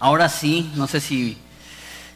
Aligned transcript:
Ahora 0.00 0.28
sí, 0.28 0.70
no 0.76 0.86
sé 0.86 1.00
si 1.00 1.36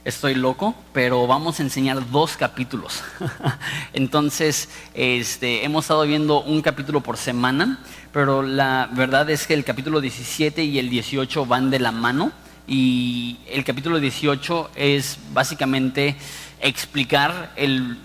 estoy 0.04 0.36
loco, 0.36 0.76
pero 0.92 1.26
vamos 1.26 1.58
a 1.58 1.64
enseñar 1.64 2.12
dos 2.12 2.36
capítulos. 2.36 3.02
Entonces, 3.92 4.68
este, 4.94 5.64
hemos 5.64 5.86
estado 5.86 6.06
viendo 6.06 6.42
un 6.42 6.62
capítulo 6.62 7.00
por 7.00 7.16
semana, 7.16 7.80
pero 8.12 8.42
la 8.42 8.88
verdad 8.92 9.28
es 9.30 9.48
que 9.48 9.54
el 9.54 9.64
capítulo 9.64 10.00
17 10.00 10.62
y 10.62 10.78
el 10.78 10.90
18 10.90 11.44
van 11.46 11.70
de 11.70 11.80
la 11.80 11.90
mano. 11.90 12.30
Y 12.68 13.38
el 13.48 13.64
capítulo 13.64 13.98
18 13.98 14.70
es 14.76 15.18
básicamente 15.32 16.14
explicar 16.60 17.52
el, 17.56 17.98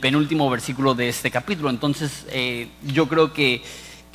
penúltimo 0.00 0.48
versículo 0.48 0.94
de 0.94 1.08
este 1.08 1.32
capítulo. 1.32 1.70
Entonces, 1.70 2.24
eh, 2.30 2.68
yo 2.86 3.08
creo 3.08 3.32
que 3.32 3.62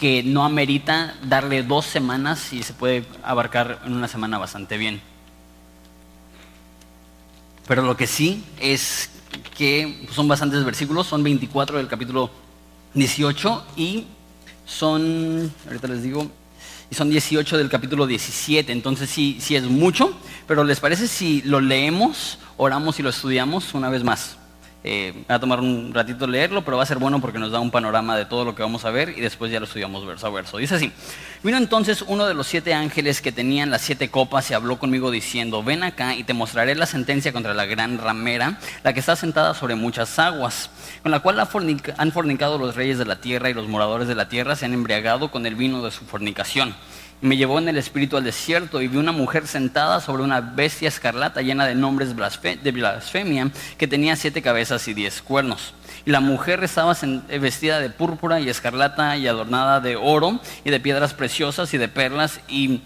que 0.04 0.22
no 0.22 0.44
amerita 0.44 1.16
darle 1.24 1.64
dos 1.64 1.86
semanas 1.86 2.52
y 2.52 2.62
se 2.62 2.74
puede 2.74 3.06
abarcar 3.24 3.80
en 3.86 3.94
una 3.94 4.10
semana 4.10 4.38
bastante 4.38 4.76
bien. 4.76 5.00
Pero 7.70 7.84
lo 7.84 7.96
que 7.96 8.06
sí 8.06 8.44
es 8.60 9.10
que 9.58 10.06
son 10.12 10.28
bastantes 10.28 10.66
versículos, 10.66 11.08
son 11.08 11.24
24 11.24 11.78
del 11.78 11.88
capítulo 11.88 12.30
18 12.96 13.66
y 13.78 14.08
son, 14.66 15.50
ahorita 15.68 15.88
les 15.88 16.04
digo, 16.04 16.30
y 16.92 16.96
son 16.96 17.10
18 17.10 17.58
del 17.58 17.70
capítulo 17.70 18.06
17, 18.06 18.74
entonces 18.74 19.10
sí, 19.10 19.38
sí 19.40 19.56
es 19.56 19.64
mucho, 19.64 20.14
pero 20.48 20.66
¿les 20.66 20.82
parece 20.82 21.08
si 21.08 21.44
lo 21.44 21.62
leemos, 21.62 22.40
oramos 22.58 23.00
y 23.00 23.04
lo 23.04 23.10
estudiamos 23.10 23.74
una 23.74 23.88
vez 23.88 24.04
más? 24.04 24.36
Eh, 24.86 25.14
va 25.32 25.36
a 25.36 25.40
tomar 25.40 25.62
un 25.62 25.94
ratito 25.94 26.28
leerlo, 26.28 26.66
pero 26.66 26.76
va 26.76 26.84
a 26.84 26.86
ser 26.86 26.98
bueno 26.98 27.22
porque 27.22 27.40
nos 27.40 27.52
da 27.52 27.62
un 27.62 27.72
panorama 27.72 28.18
de 28.18 28.26
todo 28.26 28.44
lo 28.44 28.54
que 28.54 28.64
vamos 28.64 28.84
a 28.84 28.92
ver 28.92 29.10
y 29.18 29.22
después 29.22 29.50
ya 29.50 29.60
lo 29.60 29.66
estudiamos 29.66 30.06
verso 30.06 30.28
a 30.28 30.30
verso. 30.30 30.58
Dice 30.58 30.76
así, 30.76 30.92
vino 31.42 31.58
entonces 31.58 32.04
uno 32.06 32.26
de 32.26 32.34
los 32.34 32.48
siete 32.48 32.74
ángeles 32.74 33.22
que 33.22 33.32
tenían 33.32 33.72
las 33.72 33.82
siete 33.82 34.10
copas 34.10 34.52
y 34.52 34.54
habló 34.54 34.80
conmigo 34.80 35.10
diciendo, 35.10 35.64
ven 35.64 35.84
acá 35.84 36.16
y 36.16 36.26
te 36.26 36.34
mostraré 36.34 36.76
la 36.76 36.86
sentencia 36.86 37.32
contra 37.32 37.54
la 37.54 37.66
gran 37.66 37.98
ramera, 37.98 38.60
la 38.84 38.94
que 38.94 39.00
está 39.00 39.16
sentada 39.16 39.54
sobre 39.54 39.76
muchas 39.76 40.20
aguas, 40.20 40.70
con 41.02 41.12
la 41.12 41.22
cual 41.22 41.40
han 41.40 42.12
fornicado 42.12 42.58
los 42.58 42.76
reyes 42.76 42.98
de 42.98 43.06
la 43.06 43.22
tierra 43.22 43.50
y 43.50 43.54
los 43.54 43.70
moradores 43.70 44.10
de 44.10 44.16
la 44.16 44.28
tierra 44.28 44.58
se 44.58 44.66
han 44.66 44.74
embriagado 44.74 45.32
con 45.32 45.46
el 45.46 45.56
vino 45.56 45.82
de 45.82 45.92
su 45.92 46.04
fornicación 46.04 46.76
me 47.24 47.38
llevó 47.38 47.58
en 47.58 47.70
el 47.70 47.78
espíritu 47.78 48.18
al 48.18 48.26
desierto 48.26 48.82
y 48.82 48.90
vi 48.90 48.98
una 48.98 49.14
mujer 49.14 49.48
sentada 49.48 50.02
sobre 50.02 50.24
una 50.24 50.42
bestia 50.42 50.90
escarlata 50.90 51.42
llena 51.42 51.66
de 51.66 51.74
nombres 51.74 52.10
de 52.10 52.72
blasfemia 52.72 53.50
que 53.78 53.88
tenía 53.88 54.18
siete 54.18 54.42
cabezas 54.42 54.86
y 54.90 54.94
diez 54.94 55.22
cuernos. 55.22 55.74
Y 56.06 56.12
la 56.12 56.20
mujer 56.20 56.62
estaba 56.66 56.98
vestida 57.40 57.80
de 57.80 57.90
púrpura 57.90 58.42
y 58.42 58.50
escarlata 58.50 59.16
y 59.16 59.28
adornada 59.28 59.80
de 59.80 59.96
oro 59.96 60.42
y 60.66 60.70
de 60.70 60.82
piedras 60.82 61.14
preciosas 61.14 61.74
y 61.74 61.78
de 61.78 61.88
perlas 61.88 62.42
y 62.50 62.82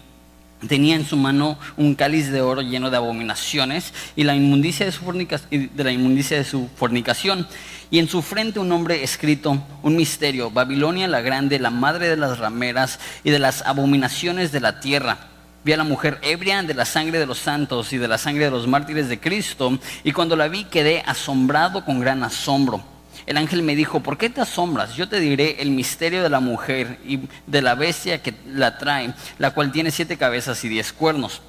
tenía 0.68 0.94
en 0.94 1.04
su 1.04 1.16
mano 1.16 1.58
un 1.76 1.96
cáliz 1.96 2.30
de 2.30 2.40
oro 2.40 2.62
lleno 2.62 2.90
de 2.90 2.96
abominaciones 2.96 3.92
y 4.14 4.22
la 4.22 4.36
inmundicia 4.36 4.86
de 4.86 4.92
su, 4.92 5.04
de 5.50 5.84
la 5.84 5.90
inmundicia 5.90 6.36
de 6.36 6.44
su 6.44 6.68
fornicación 6.76 7.48
y 7.90 7.98
en 7.98 8.08
su 8.08 8.22
frente 8.22 8.58
un 8.58 8.68
nombre 8.68 9.02
escrito, 9.02 9.62
un 9.82 9.96
misterio, 9.96 10.50
Babilonia 10.50 11.08
la 11.08 11.20
grande, 11.20 11.58
la 11.58 11.70
madre 11.70 12.08
de 12.08 12.16
las 12.16 12.38
rameras 12.38 12.98
y 13.24 13.30
de 13.30 13.38
las 13.38 13.62
abominaciones 13.62 14.52
de 14.52 14.60
la 14.60 14.80
tierra. 14.80 15.18
Vi 15.64 15.72
a 15.72 15.76
la 15.76 15.84
mujer 15.84 16.18
ebria 16.22 16.62
de 16.62 16.74
la 16.74 16.84
sangre 16.84 17.18
de 17.18 17.26
los 17.26 17.38
santos 17.38 17.92
y 17.92 17.98
de 17.98 18.08
la 18.08 18.18
sangre 18.18 18.44
de 18.44 18.50
los 18.50 18.66
mártires 18.66 19.08
de 19.08 19.20
Cristo, 19.20 19.78
y 20.04 20.12
cuando 20.12 20.36
la 20.36 20.48
vi 20.48 20.64
quedé 20.64 21.02
asombrado 21.06 21.84
con 21.84 22.00
gran 22.00 22.22
asombro. 22.22 22.82
El 23.26 23.36
ángel 23.36 23.62
me 23.62 23.76
dijo, 23.76 24.00
¿por 24.00 24.16
qué 24.16 24.30
te 24.30 24.40
asombras? 24.40 24.94
Yo 24.94 25.08
te 25.08 25.20
diré 25.20 25.60
el 25.60 25.70
misterio 25.70 26.22
de 26.22 26.30
la 26.30 26.40
mujer 26.40 26.98
y 27.04 27.20
de 27.46 27.60
la 27.60 27.74
bestia 27.74 28.22
que 28.22 28.34
la 28.46 28.78
trae, 28.78 29.12
la 29.38 29.50
cual 29.50 29.70
tiene 29.70 29.90
siete 29.90 30.16
cabezas 30.16 30.64
y 30.64 30.68
diez 30.68 30.92
cuernos. 30.92 31.42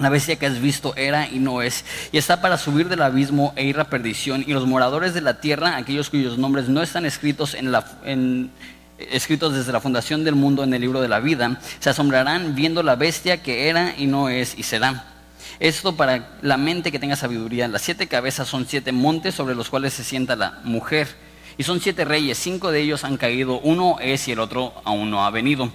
La 0.00 0.08
bestia 0.08 0.36
que 0.36 0.46
has 0.46 0.60
visto 0.62 0.96
era 0.96 1.28
y 1.28 1.38
no 1.38 1.60
es, 1.60 1.84
y 2.10 2.16
está 2.16 2.40
para 2.40 2.56
subir 2.56 2.88
del 2.88 3.02
abismo 3.02 3.52
e 3.54 3.66
ir 3.66 3.78
a 3.78 3.84
perdición, 3.84 4.42
y 4.46 4.54
los 4.54 4.66
moradores 4.66 5.12
de 5.12 5.20
la 5.20 5.42
tierra, 5.42 5.76
aquellos 5.76 6.08
cuyos 6.08 6.38
nombres 6.38 6.70
no 6.70 6.82
están 6.82 7.04
escritos, 7.04 7.52
en 7.52 7.70
la, 7.70 7.84
escritos 8.98 9.52
desde 9.52 9.72
la 9.72 9.80
fundación 9.82 10.24
del 10.24 10.36
mundo 10.36 10.64
en 10.64 10.72
el 10.72 10.80
libro 10.80 11.02
de 11.02 11.08
la 11.08 11.20
vida, 11.20 11.60
se 11.80 11.90
asombrarán 11.90 12.54
viendo 12.54 12.82
la 12.82 12.96
bestia 12.96 13.42
que 13.42 13.68
era 13.68 13.94
y 13.98 14.06
no 14.06 14.30
es 14.30 14.58
y 14.58 14.62
será. 14.62 15.04
Esto 15.58 15.94
para 15.94 16.38
la 16.40 16.56
mente 16.56 16.90
que 16.90 16.98
tenga 16.98 17.16
sabiduría. 17.16 17.68
Las 17.68 17.82
siete 17.82 18.06
cabezas 18.06 18.48
son 18.48 18.66
siete 18.66 18.92
montes 18.92 19.34
sobre 19.34 19.54
los 19.54 19.68
cuales 19.68 19.92
se 19.92 20.02
sienta 20.02 20.34
la 20.34 20.60
mujer, 20.64 21.08
y 21.58 21.62
son 21.62 21.78
siete 21.78 22.06
reyes, 22.06 22.38
cinco 22.38 22.70
de 22.70 22.80
ellos 22.80 23.04
han 23.04 23.18
caído, 23.18 23.60
uno 23.60 23.98
es 24.00 24.26
y 24.28 24.32
el 24.32 24.40
otro 24.40 24.72
aún 24.82 25.10
no 25.10 25.26
ha 25.26 25.30
venido. 25.30 25.70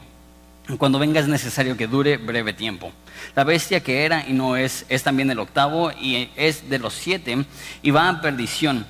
Cuando 0.77 0.97
venga 0.97 1.19
es 1.19 1.27
necesario 1.27 1.77
que 1.77 1.87
dure 1.87 2.17
breve 2.17 2.51
tiempo. 2.51 2.91
La 3.35 3.43
bestia 3.43 3.81
que 3.81 4.03
era 4.03 4.27
y 4.27 4.33
no 4.33 4.57
es, 4.57 4.85
es 4.89 5.03
también 5.03 5.29
el 5.29 5.39
octavo 5.39 5.91
y 5.91 6.29
es 6.35 6.69
de 6.69 6.79
los 6.79 6.93
siete 6.93 7.45
y 7.83 7.91
va 7.91 8.09
a 8.09 8.21
perdición. 8.21 8.87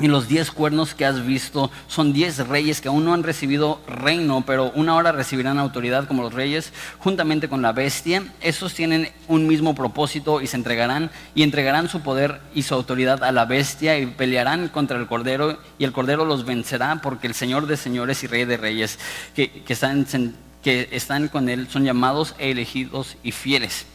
Y 0.00 0.06
los 0.06 0.28
diez 0.28 0.52
cuernos 0.52 0.94
que 0.94 1.04
has 1.04 1.26
visto 1.26 1.72
son 1.88 2.12
diez 2.12 2.38
reyes 2.46 2.80
que 2.80 2.86
aún 2.86 3.04
no 3.04 3.14
han 3.14 3.24
recibido 3.24 3.80
reino, 3.88 4.44
pero 4.46 4.70
una 4.76 4.94
hora 4.94 5.10
recibirán 5.10 5.58
autoridad 5.58 6.06
como 6.06 6.22
los 6.22 6.34
reyes, 6.34 6.72
juntamente 6.98 7.48
con 7.48 7.62
la 7.62 7.72
bestia. 7.72 8.24
Esos 8.40 8.74
tienen 8.74 9.10
un 9.26 9.48
mismo 9.48 9.74
propósito 9.74 10.40
y 10.40 10.46
se 10.46 10.56
entregarán 10.56 11.10
y 11.34 11.42
entregarán 11.42 11.88
su 11.88 12.00
poder 12.00 12.40
y 12.54 12.62
su 12.62 12.74
autoridad 12.74 13.24
a 13.24 13.32
la 13.32 13.44
bestia 13.44 13.98
y 13.98 14.06
pelearán 14.06 14.68
contra 14.68 14.98
el 14.98 15.08
cordero 15.08 15.58
y 15.78 15.84
el 15.84 15.92
cordero 15.92 16.24
los 16.24 16.44
vencerá 16.44 17.00
porque 17.02 17.26
el 17.26 17.34
Señor 17.34 17.66
de 17.66 17.76
señores 17.76 18.22
y 18.22 18.28
Rey 18.28 18.44
de 18.44 18.56
reyes 18.56 19.00
que, 19.34 19.50
que 19.50 19.72
están 19.72 20.06
que 20.62 20.88
están 20.92 21.28
con 21.28 21.48
él 21.48 21.68
son 21.68 21.84
llamados 21.84 22.34
elegidos 22.38 23.16
y 23.22 23.32
fieles. 23.32 23.86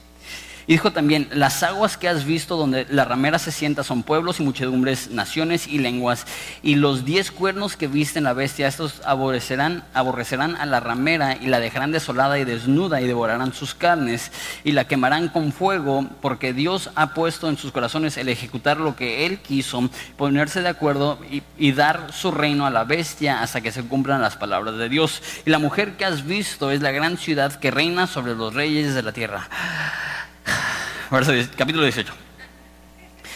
Y 0.66 0.74
dijo 0.74 0.92
también, 0.92 1.28
las 1.34 1.62
aguas 1.62 1.98
que 1.98 2.08
has 2.08 2.24
visto 2.26 2.56
donde 2.56 2.86
la 2.90 3.04
ramera 3.06 3.38
se 3.38 3.52
sienta 3.52 3.84
son 3.84 4.04
pueblos 4.04 4.40
y 4.40 4.44
muchedumbres, 4.44 5.12
naciones 5.12 5.68
y 5.68 5.80
lenguas. 5.80 6.26
Y 6.62 6.76
los 6.76 7.04
diez 7.04 7.32
cuernos 7.32 7.76
que 7.76 7.88
viste 7.88 8.20
en 8.20 8.24
la 8.24 8.34
bestia, 8.34 8.68
estos 8.68 9.02
aborrecerán, 9.06 9.84
aborrecerán 9.94 10.56
a 10.56 10.66
la 10.66 10.80
ramera 10.80 11.36
y 11.36 11.48
la 11.48 11.60
dejarán 11.60 11.92
desolada 11.92 12.40
y 12.40 12.46
desnuda 12.46 13.02
y 13.02 13.08
devorarán 13.08 13.54
sus 13.54 13.76
carnes 13.76 14.32
y 14.64 14.72
la 14.72 14.86
quemarán 14.86 15.28
con 15.28 15.52
fuego 15.52 16.08
porque 16.22 16.54
Dios 16.54 16.92
ha 16.96 17.14
puesto 17.14 17.50
en 17.50 17.58
sus 17.58 17.72
corazones 17.72 18.16
el 18.18 18.30
ejecutar 18.30 18.78
lo 18.78 18.96
que 18.96 19.26
Él 19.26 19.40
quiso, 19.40 19.90
ponerse 20.18 20.62
de 20.62 20.70
acuerdo 20.70 21.20
y, 21.30 21.44
y 21.58 21.74
dar 21.74 22.14
su 22.14 22.32
reino 22.32 22.66
a 22.66 22.70
la 22.70 22.86
bestia 22.86 23.42
hasta 23.42 23.62
que 23.62 23.72
se 23.72 23.84
cumplan 23.84 24.22
las 24.22 24.38
palabras 24.38 24.78
de 24.78 24.88
Dios. 24.88 25.22
Y 25.46 25.50
la 25.50 25.60
mujer 25.60 25.98
que 25.98 26.06
has 26.06 26.26
visto 26.26 26.72
es 26.72 26.82
la 26.82 26.92
gran 26.92 27.18
ciudad 27.18 27.54
que 27.56 27.72
reina 27.72 28.08
sobre 28.08 28.36
los 28.36 28.54
reyes 28.54 28.96
de 28.96 29.04
la 29.04 29.12
tierra 29.12 29.50
capítulo 31.56 31.86
18. 31.86 32.23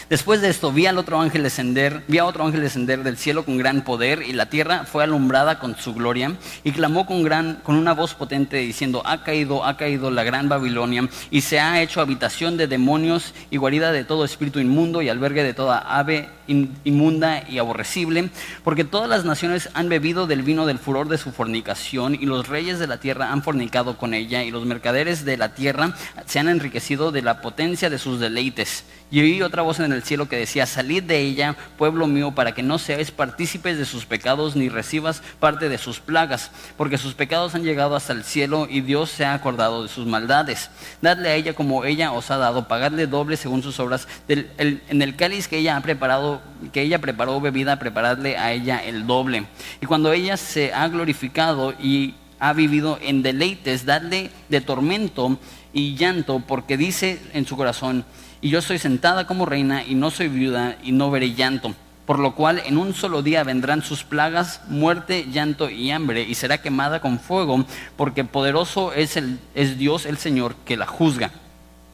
Después 0.08 0.40
de 0.40 0.48
esto 0.48 0.72
vi 0.72 0.86
al 0.86 0.96
otro 0.96 1.20
ángel 1.20 1.42
descender, 1.42 2.02
vi 2.08 2.16
a 2.16 2.24
otro 2.24 2.46
ángel 2.46 2.62
descender 2.62 3.02
del 3.02 3.18
cielo 3.18 3.44
con 3.44 3.58
gran 3.58 3.82
poder 3.82 4.22
y 4.22 4.32
la 4.32 4.46
tierra 4.46 4.84
fue 4.84 5.04
alumbrada 5.04 5.58
con 5.58 5.76
su 5.76 5.92
gloria 5.92 6.32
y 6.64 6.72
clamó 6.72 7.04
con 7.04 7.18
con 7.62 7.76
una 7.76 7.92
voz 7.92 8.14
potente 8.14 8.56
diciendo, 8.56 9.02
ha 9.04 9.22
caído, 9.22 9.66
ha 9.66 9.76
caído 9.76 10.10
la 10.10 10.24
gran 10.24 10.48
Babilonia 10.48 11.06
y 11.30 11.42
se 11.42 11.60
ha 11.60 11.82
hecho 11.82 12.00
habitación 12.00 12.56
de 12.56 12.66
demonios 12.66 13.34
y 13.50 13.58
guarida 13.58 13.92
de 13.92 14.04
todo 14.04 14.24
espíritu 14.24 14.60
inmundo 14.60 15.02
y 15.02 15.10
albergue 15.10 15.42
de 15.42 15.52
toda 15.52 15.78
ave 15.98 16.30
inmunda 16.46 17.44
y 17.46 17.58
aborrecible, 17.58 18.30
porque 18.64 18.84
todas 18.84 19.10
las 19.10 19.26
naciones 19.26 19.68
han 19.74 19.90
bebido 19.90 20.26
del 20.26 20.42
vino 20.42 20.64
del 20.64 20.78
furor 20.78 21.08
de 21.08 21.18
su 21.18 21.32
fornicación 21.32 22.14
y 22.14 22.24
los 22.24 22.48
reyes 22.48 22.78
de 22.78 22.86
la 22.86 22.98
tierra 22.98 23.30
han 23.32 23.42
fornicado 23.42 23.98
con 23.98 24.14
ella 24.14 24.42
y 24.42 24.50
los 24.50 24.64
mercaderes 24.64 25.26
de 25.26 25.36
la 25.36 25.54
tierra 25.54 25.94
se 26.24 26.38
han 26.38 26.48
enriquecido 26.48 27.12
de 27.12 27.20
la 27.20 27.42
potencia 27.42 27.90
de 27.90 27.98
sus 27.98 28.20
deleites. 28.20 28.84
Y 29.10 29.20
oí 29.20 29.40
otra 29.40 29.62
voz 29.62 29.80
en 29.80 29.92
el 29.92 30.02
cielo 30.02 30.28
que 30.28 30.36
decía, 30.36 30.66
salid 30.66 31.02
de 31.02 31.18
ella, 31.20 31.56
pueblo 31.78 32.06
mío, 32.06 32.32
para 32.32 32.52
que 32.52 32.62
no 32.62 32.78
seáis 32.78 33.10
partícipes 33.10 33.78
de 33.78 33.86
sus 33.86 34.04
pecados 34.04 34.54
ni 34.54 34.68
recibas 34.68 35.22
parte 35.40 35.70
de 35.70 35.78
sus 35.78 36.00
plagas, 36.00 36.50
porque 36.76 36.98
sus 36.98 37.14
pecados 37.14 37.54
han 37.54 37.62
llegado 37.62 37.96
hasta 37.96 38.12
el 38.12 38.22
cielo 38.22 38.66
y 38.68 38.82
Dios 38.82 39.10
se 39.10 39.24
ha 39.24 39.32
acordado 39.32 39.82
de 39.82 39.88
sus 39.88 40.06
maldades. 40.06 40.70
Dadle 41.00 41.30
a 41.30 41.34
ella 41.34 41.54
como 41.54 41.84
ella 41.84 42.12
os 42.12 42.30
ha 42.30 42.36
dado, 42.36 42.68
pagadle 42.68 43.06
doble 43.06 43.38
según 43.38 43.62
sus 43.62 43.80
obras. 43.80 44.06
en 44.28 45.02
el 45.02 45.16
cáliz 45.16 45.48
que 45.48 45.58
ella 45.58 45.76
ha 45.76 45.80
preparado, 45.80 46.42
que 46.72 46.82
ella 46.82 46.98
preparó 47.00 47.40
bebida, 47.40 47.78
preparadle 47.78 48.36
a 48.36 48.52
ella 48.52 48.78
el 48.84 49.06
doble. 49.06 49.46
Y 49.80 49.86
cuando 49.86 50.12
ella 50.12 50.36
se 50.36 50.74
ha 50.74 50.86
glorificado 50.88 51.72
y 51.72 52.14
ha 52.40 52.52
vivido 52.52 52.98
en 53.02 53.22
deleites, 53.22 53.84
dadle 53.84 54.30
de 54.48 54.60
tormento 54.60 55.38
y 55.72 55.96
llanto, 55.96 56.40
porque 56.40 56.76
dice 56.76 57.20
en 57.32 57.46
su 57.46 57.56
corazón, 57.56 58.04
y 58.40 58.50
yo 58.50 58.62
soy 58.62 58.78
sentada 58.78 59.26
como 59.26 59.46
reina 59.46 59.84
y 59.84 59.94
no 59.94 60.10
soy 60.10 60.28
viuda 60.28 60.76
y 60.82 60.92
no 60.92 61.10
veré 61.10 61.34
llanto. 61.34 61.74
Por 62.06 62.18
lo 62.18 62.34
cual 62.34 62.62
en 62.64 62.78
un 62.78 62.94
solo 62.94 63.22
día 63.22 63.44
vendrán 63.44 63.82
sus 63.82 64.02
plagas, 64.02 64.62
muerte, 64.68 65.26
llanto 65.30 65.68
y 65.68 65.90
hambre, 65.90 66.22
y 66.22 66.34
será 66.34 66.62
quemada 66.62 67.00
con 67.00 67.20
fuego, 67.20 67.66
porque 67.96 68.24
poderoso 68.24 68.94
es, 68.94 69.18
el, 69.18 69.38
es 69.54 69.76
Dios 69.76 70.06
el 70.06 70.16
Señor 70.16 70.54
que 70.64 70.78
la 70.78 70.86
juzga. 70.86 71.32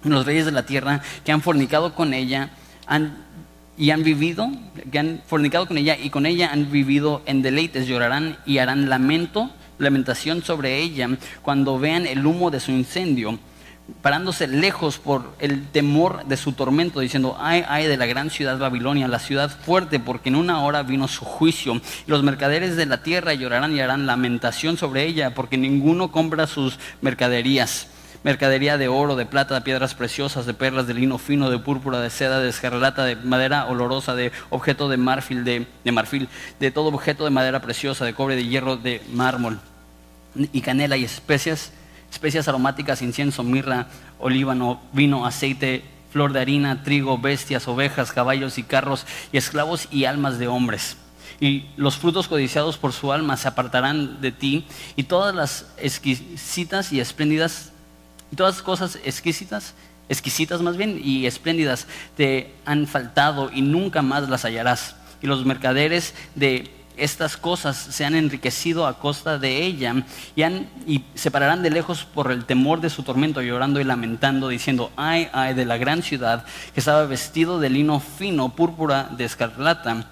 Los 0.05 0.25
reyes 0.25 0.45
de 0.47 0.53
la 0.53 0.67
tierra 0.67 1.03
que 1.25 1.33
han 1.33 1.41
fornicado 1.41 1.95
con 1.95 2.15
ella 2.15 2.51
han, 2.87 3.25
y 3.77 3.91
han 3.91 4.05
vivido, 4.05 4.53
que 4.93 5.01
han 5.01 5.21
fornicado 5.27 5.67
con 5.67 5.79
ella 5.79 5.97
y 6.01 6.11
con 6.11 6.27
ella 6.27 6.51
han 6.53 6.71
vivido 6.71 7.23
en 7.27 7.43
deleites, 7.43 7.89
llorarán 7.89 8.37
y 8.47 8.59
harán 8.59 8.89
lamento, 8.89 9.51
lamentación 9.79 10.45
sobre 10.45 10.79
ella 10.79 11.09
cuando 11.43 11.81
vean 11.81 12.07
el 12.07 12.25
humo 12.25 12.53
de 12.53 12.61
su 12.61 12.71
incendio 12.71 13.41
parándose 14.01 14.47
lejos 14.47 14.99
por 14.99 15.35
el 15.39 15.67
temor 15.69 16.25
de 16.25 16.37
su 16.37 16.53
tormento, 16.53 17.01
diciendo, 17.01 17.37
ay, 17.39 17.65
ay 17.69 17.87
de 17.87 17.97
la 17.97 18.07
gran 18.07 18.31
ciudad 18.31 18.59
Babilonia, 18.59 19.09
la 19.09 19.19
ciudad 19.19 19.51
fuerte, 19.51 20.01
porque 20.01 20.31
en 20.31 20.37
una 20.37 20.63
hora 20.63 20.83
vino 20.83 21.07
su 21.07 21.25
juicio. 21.25 21.75
Y 22.07 22.11
los 22.11 22.23
mercaderes 22.23 22.77
de 22.77 22.87
la 22.87 23.03
tierra 23.03 23.35
llorarán 23.35 23.77
y 23.77 23.81
harán 23.81 24.07
lamentación 24.07 24.79
sobre 24.79 25.05
ella, 25.05 25.35
porque 25.35 25.59
ninguno 25.59 26.11
compra 26.11 26.47
sus 26.47 26.79
mercaderías. 27.03 27.89
Mercadería 28.23 28.79
de 28.79 28.89
oro, 28.89 29.17
de 29.17 29.27
plata, 29.27 29.55
de 29.55 29.61
piedras 29.61 29.95
preciosas, 29.95 30.47
de 30.47 30.55
perlas, 30.55 30.87
de 30.87 30.95
lino 30.95 31.19
fino, 31.19 31.51
de 31.51 31.59
púrpura, 31.59 32.01
de 32.01 32.09
seda, 32.09 32.41
de 32.41 32.49
escarlata, 32.49 33.05
de 33.05 33.17
madera 33.17 33.67
olorosa, 33.67 34.15
de 34.15 34.33
objeto 34.49 34.89
de 34.89 34.97
marfil, 34.97 35.45
de, 35.45 35.67
de 35.85 35.93
marfil, 35.93 36.29
de 36.59 36.71
todo 36.71 36.89
objeto 36.89 37.25
de 37.25 37.31
madera 37.31 37.61
preciosa, 37.61 38.07
de 38.07 38.15
cobre, 38.15 38.35
de 38.35 38.47
hierro, 38.47 38.79
de 38.79 39.03
mármol, 39.13 39.61
y 40.35 40.63
canela 40.63 40.97
y 40.97 41.05
especias 41.05 41.71
especias 42.15 42.47
aromáticas, 42.47 43.03
incienso, 43.03 43.43
mirra, 43.43 43.89
olíbano, 44.21 44.81
vino, 44.93 45.27
aceite, 45.27 45.83
flor 46.13 46.33
de 46.33 46.41
harina, 46.41 46.85
trigo, 46.85 47.19
bestias, 47.19 47.67
ovejas, 47.67 48.13
caballos 48.13 48.57
y 48.57 48.63
carros, 48.63 49.05
y 49.33 49.37
esclavos 49.37 49.89
y 49.91 50.05
almas 50.05 50.39
de 50.39 50.47
hombres. 50.47 50.97
Y 51.41 51.67
los 51.77 51.97
frutos 51.97 52.29
codiciados 52.29 52.79
por 52.79 52.93
su 52.93 53.13
alma 53.13 53.37
se 53.37 53.49
apartarán 53.49 54.21
de 54.21 54.31
ti, 54.31 54.65
y 54.95 55.03
todas 55.03 55.35
las 55.35 55.67
exquisitas 55.77 56.93
y 56.93 57.01
espléndidas, 57.01 57.73
y 58.31 58.37
todas 58.37 58.63
cosas 58.63 58.97
exquisitas, 59.05 59.75
exquisitas 60.09 60.63
más 60.63 60.77
bien, 60.77 61.01
y 61.03 61.27
espléndidas 61.27 61.89
te 62.17 62.55
han 62.65 62.87
faltado, 62.87 63.51
y 63.53 63.61
nunca 63.61 64.03
más 64.03 64.29
las 64.29 64.45
hallarás. 64.45 64.95
Y 65.21 65.27
los 65.27 65.45
mercaderes 65.45 66.15
de 66.37 66.71
estas 66.97 67.37
cosas 67.37 67.77
se 67.77 68.05
han 68.05 68.15
enriquecido 68.15 68.87
a 68.87 68.99
costa 68.99 69.39
de 69.39 69.65
ella 69.65 70.05
y, 70.37 70.43
y 70.43 71.05
se 71.15 71.31
pararán 71.31 71.63
de 71.63 71.71
lejos 71.71 72.05
por 72.05 72.31
el 72.31 72.45
temor 72.45 72.81
de 72.81 72.91
su 72.91 73.03
tormento, 73.03 73.43
llorando 73.43 73.81
y 73.81 73.85
lamentando, 73.85 74.49
diciendo, 74.49 74.91
ay, 74.97 75.29
ay 75.33 75.55
de 75.55 75.65
la 75.65 75.77
gran 75.77 76.03
ciudad 76.03 76.45
que 76.73 76.81
estaba 76.81 77.07
vestido 77.07 77.59
de 77.59 77.71
lino 77.71 78.01
fino, 78.01 78.51
púrpura 78.51 79.09
de 79.17 79.25
escarlata, 79.25 80.11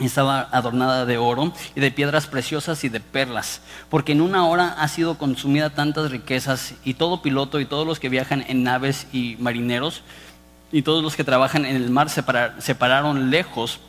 estaba 0.00 0.48
adornada 0.50 1.06
de 1.06 1.18
oro 1.18 1.52
y 1.74 1.80
de 1.80 1.90
piedras 1.90 2.26
preciosas 2.26 2.82
y 2.84 2.88
de 2.88 3.00
perlas, 3.00 3.60
porque 3.88 4.12
en 4.12 4.20
una 4.20 4.46
hora 4.46 4.74
ha 4.78 4.88
sido 4.88 5.18
consumida 5.18 5.70
tantas 5.70 6.10
riquezas 6.10 6.74
y 6.84 6.94
todo 6.94 7.22
piloto 7.22 7.60
y 7.60 7.66
todos 7.66 7.86
los 7.86 8.00
que 8.00 8.08
viajan 8.08 8.44
en 8.48 8.62
naves 8.62 9.06
y 9.12 9.36
marineros 9.38 10.02
y 10.70 10.82
todos 10.82 11.02
los 11.02 11.16
que 11.16 11.24
trabajan 11.24 11.66
en 11.66 11.76
el 11.76 11.90
mar 11.90 12.08
se 12.08 12.74
pararon 12.74 13.30
lejos 13.30 13.80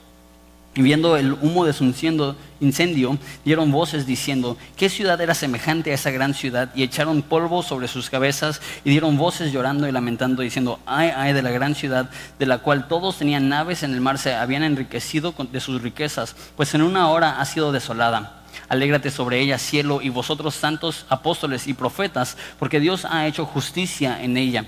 y 0.75 0.81
viendo 0.81 1.17
el 1.17 1.33
humo 1.33 1.65
de 1.65 1.73
su 1.73 1.83
incendio, 1.83 3.17
dieron 3.45 3.71
voces 3.71 4.05
diciendo, 4.07 4.57
¿qué 4.75 4.89
ciudad 4.89 5.21
era 5.21 5.35
semejante 5.35 5.91
a 5.91 5.93
esa 5.93 6.09
gran 6.09 6.33
ciudad? 6.33 6.69
Y 6.73 6.81
echaron 6.81 7.21
polvo 7.21 7.61
sobre 7.61 7.87
sus 7.87 8.09
cabezas 8.09 8.59
y 8.83 8.89
dieron 8.89 9.17
voces 9.17 9.51
llorando 9.51 9.87
y 9.87 9.91
lamentando, 9.91 10.41
diciendo, 10.41 10.79
ay, 10.85 11.11
ay 11.15 11.33
de 11.33 11.43
la 11.43 11.51
gran 11.51 11.75
ciudad, 11.75 12.09
de 12.39 12.45
la 12.45 12.57
cual 12.57 12.87
todos 12.87 13.17
tenían 13.17 13.49
naves 13.49 13.83
en 13.83 13.93
el 13.93 14.01
mar, 14.01 14.17
se 14.17 14.33
habían 14.33 14.63
enriquecido 14.63 15.35
de 15.51 15.59
sus 15.59 15.81
riquezas, 15.81 16.35
pues 16.55 16.73
en 16.73 16.81
una 16.81 17.09
hora 17.09 17.39
ha 17.39 17.45
sido 17.45 17.71
desolada. 17.71 18.43
Alégrate 18.69 19.11
sobre 19.11 19.39
ella, 19.41 19.57
cielo, 19.59 20.01
y 20.01 20.09
vosotros 20.09 20.55
santos 20.55 21.05
apóstoles 21.09 21.67
y 21.67 21.73
profetas, 21.73 22.37
porque 22.57 22.79
Dios 22.79 23.05
ha 23.05 23.27
hecho 23.27 23.45
justicia 23.45 24.23
en 24.23 24.37
ella. 24.37 24.65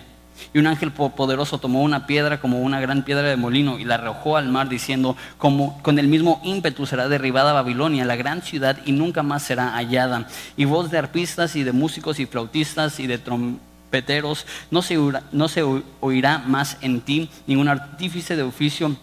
Y 0.53 0.59
un 0.59 0.67
ángel 0.67 0.91
poderoso 0.91 1.57
tomó 1.57 1.81
una 1.81 2.07
piedra 2.07 2.39
como 2.39 2.61
una 2.61 2.79
gran 2.79 3.03
piedra 3.03 3.23
de 3.23 3.35
molino 3.35 3.79
y 3.79 3.83
la 3.83 3.95
arrojó 3.95 4.37
al 4.37 4.49
mar 4.49 4.69
diciendo, 4.69 5.15
como 5.37 5.81
con 5.81 5.99
el 5.99 6.07
mismo 6.07 6.41
ímpetu 6.43 6.85
será 6.85 7.07
derribada 7.07 7.53
Babilonia, 7.53 8.05
la 8.05 8.15
gran 8.15 8.41
ciudad, 8.41 8.77
y 8.85 8.91
nunca 8.91 9.23
más 9.23 9.43
será 9.43 9.75
hallada. 9.75 10.27
Y 10.57 10.65
voz 10.65 10.91
de 10.91 10.97
arpistas 10.97 11.55
y 11.55 11.63
de 11.63 11.71
músicos 11.71 12.19
y 12.19 12.25
flautistas 12.25 12.99
y 12.99 13.07
de 13.07 13.17
trompeteros 13.17 14.45
no 14.71 14.81
se 14.81 14.97
no 15.31 15.47
se 15.47 15.63
oirá 15.99 16.39
más 16.39 16.77
en 16.81 17.01
ti, 17.01 17.29
ningún 17.47 17.67
artífice 17.67 18.35
de 18.35 18.43
oficio 18.43 18.95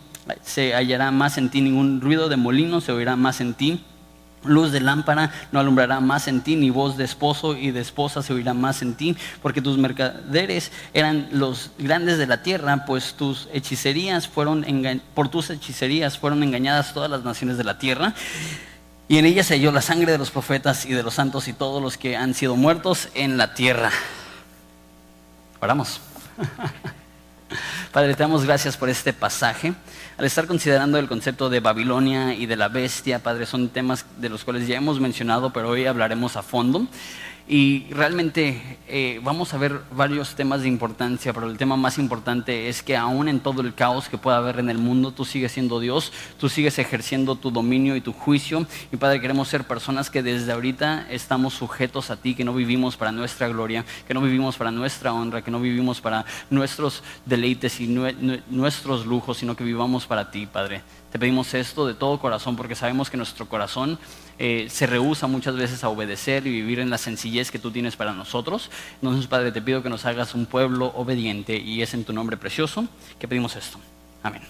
se 0.43 0.75
hallará 0.75 1.11
más 1.11 1.38
en 1.38 1.50
ti, 1.50 1.61
ningún 1.61 2.00
ruido 2.00 2.29
de 2.29 2.37
molino 2.37 2.81
se 2.81 2.93
oirá 2.93 3.17
más 3.17 3.40
en 3.40 3.55
ti 3.55 3.84
Luz 4.44 4.73
de 4.73 4.81
lámpara 4.81 5.33
no 5.53 5.61
alumbrará 5.61 6.00
más 6.00 6.29
en 6.29 6.41
ti, 6.41 6.56
ni 6.56 6.71
voz 6.71 6.97
de 6.97 7.05
esposo 7.05 7.56
y 7.56 7.71
de 7.71 7.81
esposa 7.81 8.23
se 8.23 8.33
oirá 8.33 8.55
más 8.55 8.83
en 8.83 8.94
ti, 8.94 9.17
porque 9.41 9.62
tus 9.62 9.79
mercaderes 9.79 10.73
eran 10.94 11.29
los 11.33 11.71
grandes 11.79 12.19
de 12.19 12.27
la 12.27 12.43
tierra, 12.43 12.85
pues 12.87 13.15
tus 13.15 13.49
hechicerías 13.53 14.29
fueron 14.29 14.67
por 15.15 15.29
tus 15.29 15.50
hechicerías 15.50 16.19
fueron 16.19 16.43
engañadas 16.43 16.93
todas 16.94 17.11
las 17.11 17.23
naciones 17.23 17.59
de 17.59 17.65
la 17.65 17.79
tierra. 17.79 18.15
Y 19.09 19.19
en 19.19 19.27
ellas 19.27 19.47
se 19.47 19.55
halló 19.55 19.73
la 19.73 19.83
sangre 19.83 20.12
de 20.12 20.19
los 20.19 20.31
profetas 20.31 20.87
y 20.87 20.93
de 20.93 21.03
los 21.03 21.15
santos 21.15 21.47
y 21.49 21.53
todos 21.53 21.83
los 21.83 21.99
que 21.99 22.17
han 22.17 22.35
sido 22.35 22.56
muertos 22.56 23.09
en 23.15 23.37
la 23.37 23.55
tierra. 23.55 23.91
Oramos. 25.61 26.00
Padre, 27.93 28.15
te 28.15 28.23
damos 28.23 28.44
gracias 28.44 28.77
por 28.77 28.89
este 28.89 29.12
pasaje. 29.12 29.75
Al 30.22 30.26
estar 30.26 30.46
considerando 30.46 31.00
el 31.00 31.08
concepto 31.08 31.50
de 31.50 31.58
Babilonia 31.58 32.32
y 32.32 32.46
de 32.46 32.54
la 32.54 32.69
bestia, 32.69 33.19
Padre, 33.19 33.44
son 33.44 33.70
temas 33.70 34.06
de 34.19 34.28
los 34.28 34.44
cuales 34.44 34.69
ya 34.69 34.76
hemos 34.76 35.00
mencionado, 35.00 35.52
pero 35.52 35.70
hoy 35.70 35.86
hablaremos 35.86 36.36
a 36.36 36.44
fondo. 36.44 36.86
Y 37.49 37.87
realmente 37.91 38.79
eh, 38.87 39.21
vamos 39.23 39.53
a 39.53 39.59
ver 39.59 39.81
varios 39.91 40.37
temas 40.37 40.62
de 40.62 40.69
importancia, 40.69 41.33
pero 41.33 41.50
el 41.50 41.59
tema 41.59 41.77
más 41.77 41.99
importante 41.99 42.69
es 42.69 42.83
que 42.83 42.97
aún 42.97 43.29
en 43.29 43.41
todo 43.41 43.62
el 43.62 43.75
caos 43.75 44.09
que 44.09 44.17
pueda 44.17 44.37
haber 44.37 44.61
en 44.61 44.71
el 44.71 44.79
mundo, 44.79 45.11
tú 45.11 45.25
sigues 45.25 45.53
siendo 45.53 45.81
Dios, 45.81 46.12
tú 46.39 46.49
sigues 46.49 46.79
ejerciendo 46.79 47.35
tu 47.35 47.50
dominio 47.50 47.97
y 47.97 48.00
tu 48.00 48.12
juicio. 48.12 48.65
Y 48.93 48.97
Padre, 48.97 49.21
queremos 49.21 49.49
ser 49.49 49.65
personas 49.65 50.09
que 50.09 50.23
desde 50.23 50.53
ahorita 50.53 51.06
estamos 51.11 51.55
sujetos 51.55 52.11
a 52.11 52.17
ti, 52.17 52.35
que 52.35 52.44
no 52.44 52.55
vivimos 52.55 52.97
para 52.97 53.11
nuestra 53.11 53.49
gloria, 53.49 53.85
que 54.06 54.15
no 54.15 54.21
vivimos 54.21 54.56
para 54.56 54.71
nuestra 54.71 55.12
honra, 55.12 55.43
que 55.43 55.50
no 55.50 55.61
vivimos 55.61 56.00
para 56.00 56.25
nuestros 56.49 57.03
deleites 57.27 57.81
y 57.81 57.89
nuestros 57.89 59.05
lujos, 59.05 59.39
sino 59.39 59.56
que 59.56 59.65
vivamos 59.65 60.06
para 60.06 60.31
ti, 60.31 60.47
Padre. 60.47 60.83
Te 61.12 61.19
pedimos 61.19 61.53
esto 61.53 61.87
de 61.87 61.93
todo 61.93 62.19
corazón 62.19 62.56
porque 62.56 62.75
sabemos 62.75 63.11
que 63.11 63.19
nuestro 63.19 63.47
corazón 63.47 63.99
eh, 64.38 64.67
se 64.70 64.87
rehúsa 64.87 65.26
muchas 65.26 65.55
veces 65.55 65.85
a 65.85 65.91
obedecer 65.91 66.47
y 66.47 66.50
vivir 66.50 66.81
en 66.81 66.88
la 66.88 66.97
sencillez 66.97 67.50
que 67.50 67.59
tú 67.59 67.70
tienes 67.70 67.97
para 67.97 68.14
nosotros. 68.14 68.70
Entonces, 68.94 69.26
Padre, 69.26 69.53
te 69.53 69.61
pido 69.61 69.82
que 69.82 69.91
nos 69.91 70.06
hagas 70.06 70.35
un 70.35 70.47
pueblo 70.47 70.87
obediente 70.97 71.56
y 71.56 71.82
es 71.82 71.93
en 71.93 72.05
tu 72.05 72.14
nombre 72.14 72.38
precioso 72.38 72.87
que 73.19 73.29
pedimos 73.29 73.56
esto. 73.56 73.79
Amén. 74.23 74.43